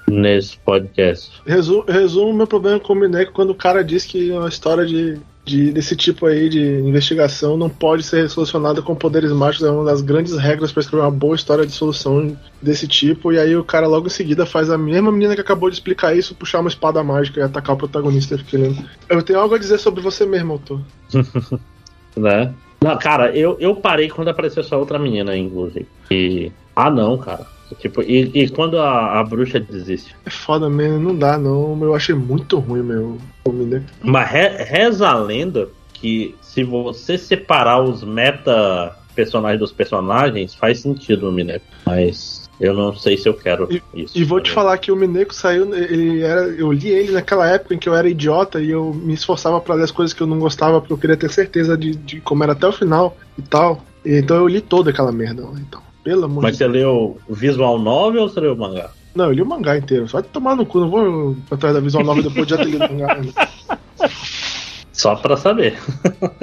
[0.07, 1.33] nesse podcast.
[1.47, 5.19] Resumo, resumo meu problema com o Mineco quando o cara diz que uma história de,
[5.49, 9.67] de- desse tipo aí de investigação não pode ser solucionada com poderes mágicos.
[9.67, 13.33] É uma das grandes regras para escrever uma boa história de solução desse tipo.
[13.33, 16.15] E aí o cara logo em seguida faz a mesma menina que acabou de explicar
[16.17, 18.35] isso, puxar uma espada mágica e atacar o protagonista.
[18.35, 18.77] Eu fiquei.
[19.09, 20.81] Eu tenho algo a dizer sobre você mesmo, autor.
[22.17, 22.53] né?
[22.83, 25.87] Não, cara, eu, eu parei quando apareceu essa outra menina inclusive.
[26.11, 26.53] E.
[26.77, 27.47] Ah não, cara.
[27.77, 30.15] Tipo, e, e quando a, a bruxa desiste?
[30.25, 31.79] É foda mesmo, não dá não.
[31.83, 33.19] Eu achei muito ruim, meu.
[33.45, 33.87] O Mineco.
[34.03, 40.81] Mas re- reza a lenda que se você separar os meta personagens dos personagens, faz
[40.81, 41.65] sentido no Mineco.
[41.85, 44.17] Mas eu não sei se eu quero isso.
[44.17, 47.75] E vou te falar que o Mineco saiu, ele era, eu li ele naquela época
[47.75, 50.27] em que eu era idiota e eu me esforçava pra ler as coisas que eu
[50.27, 53.43] não gostava porque eu queria ter certeza de, de como era até o final e
[53.43, 53.85] tal.
[54.05, 55.83] E então eu li toda aquela merda lá, então.
[56.09, 58.89] Pelo amor Mas de você leu o visual novel ou você leu o mangá?
[59.15, 60.09] Não, eu li o mangá inteiro.
[60.09, 62.65] Só de tomar no cu, não vou atrás da visual nova depois de já ter
[62.71, 63.21] lido o mangá.
[64.91, 65.79] Só pra saber.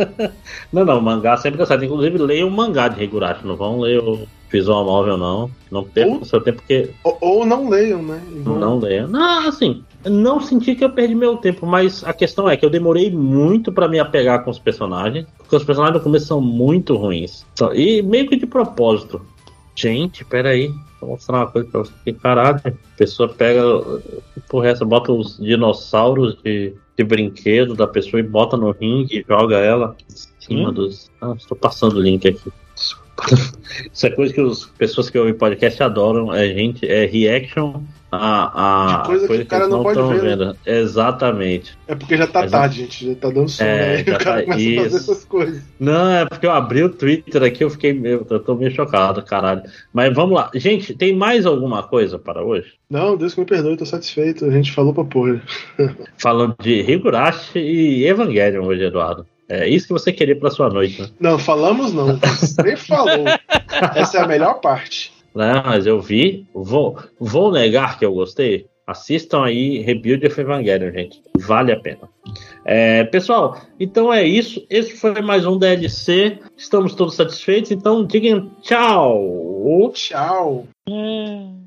[0.72, 1.84] não, não, o mangá sempre dá certo.
[1.84, 3.46] Inclusive, leia o mangá de Higurashi.
[3.48, 5.50] Não vão ler o visual novel, não.
[5.72, 8.22] Não percam seu tempo, porque ou, ou não leiam, né?
[8.44, 9.08] Vão- Não leia.
[9.08, 12.70] Não, assim, não senti que eu perdi meu tempo, mas a questão é que eu
[12.70, 16.96] demorei muito pra me apegar com os personagens, porque os personagens no começo são muito
[16.96, 17.44] ruins.
[17.74, 19.20] E meio que de propósito.
[19.76, 20.74] Gente, peraí.
[21.02, 21.96] Vou mostrar uma coisa pra vocês.
[22.04, 22.62] Que caralho.
[22.66, 23.62] A pessoa pega.
[24.50, 29.26] Porra, essa bota os dinossauros de, de brinquedo da pessoa e bota no ringue e
[29.28, 30.16] joga ela em
[30.46, 30.74] cima Hum?
[30.74, 31.12] dos.
[31.22, 32.52] Ah, estou passando o link aqui.
[32.76, 33.26] Desculpa.
[33.92, 36.34] Isso é coisa que as pessoas que ouvem podcast adoram.
[36.34, 37.82] É gente, é reaction
[38.16, 40.36] a, a De coisa que o cara eles não pode ver, né?
[40.36, 40.58] vendo.
[40.66, 41.78] Exatamente.
[41.88, 43.08] É porque já tá tarde, gente.
[43.10, 43.70] Já tá dando sono.
[43.70, 44.02] É, né?
[44.02, 44.96] o cara tá- começa a fazer isso.
[44.98, 45.62] essas coisas.
[45.80, 49.22] Não, é porque eu abri o Twitter aqui, eu fiquei meio, eu tô meio chocado,
[49.24, 49.64] caralho.
[49.94, 50.50] Mas vamos lá.
[50.54, 52.74] Gente, tem mais alguma coisa para hoje?
[52.90, 54.46] Não, Deus que me perdoe, tô satisfeito.
[54.46, 55.42] A gente falou pra porra.
[56.18, 59.26] Falando de Higurashi e Evangelion hoje, Eduardo.
[59.48, 61.08] É isso que você queria para sua noite, né?
[61.20, 62.18] Não, falamos não.
[62.18, 63.26] Você nem falou.
[63.94, 65.14] Essa é a melhor parte.
[65.36, 66.48] Não, mas eu vi.
[66.54, 68.68] Vou, vou negar que eu gostei.
[68.88, 71.22] Assistam aí Rebuild of Evangelion, gente.
[71.40, 72.08] Vale a pena.
[72.64, 74.66] É, pessoal, então é isso.
[74.70, 76.40] Esse foi mais um DLC.
[76.56, 77.72] Estamos todos satisfeitos.
[77.72, 79.92] Então digam tchau.
[79.94, 80.68] Tchau.
[80.88, 81.65] Hum.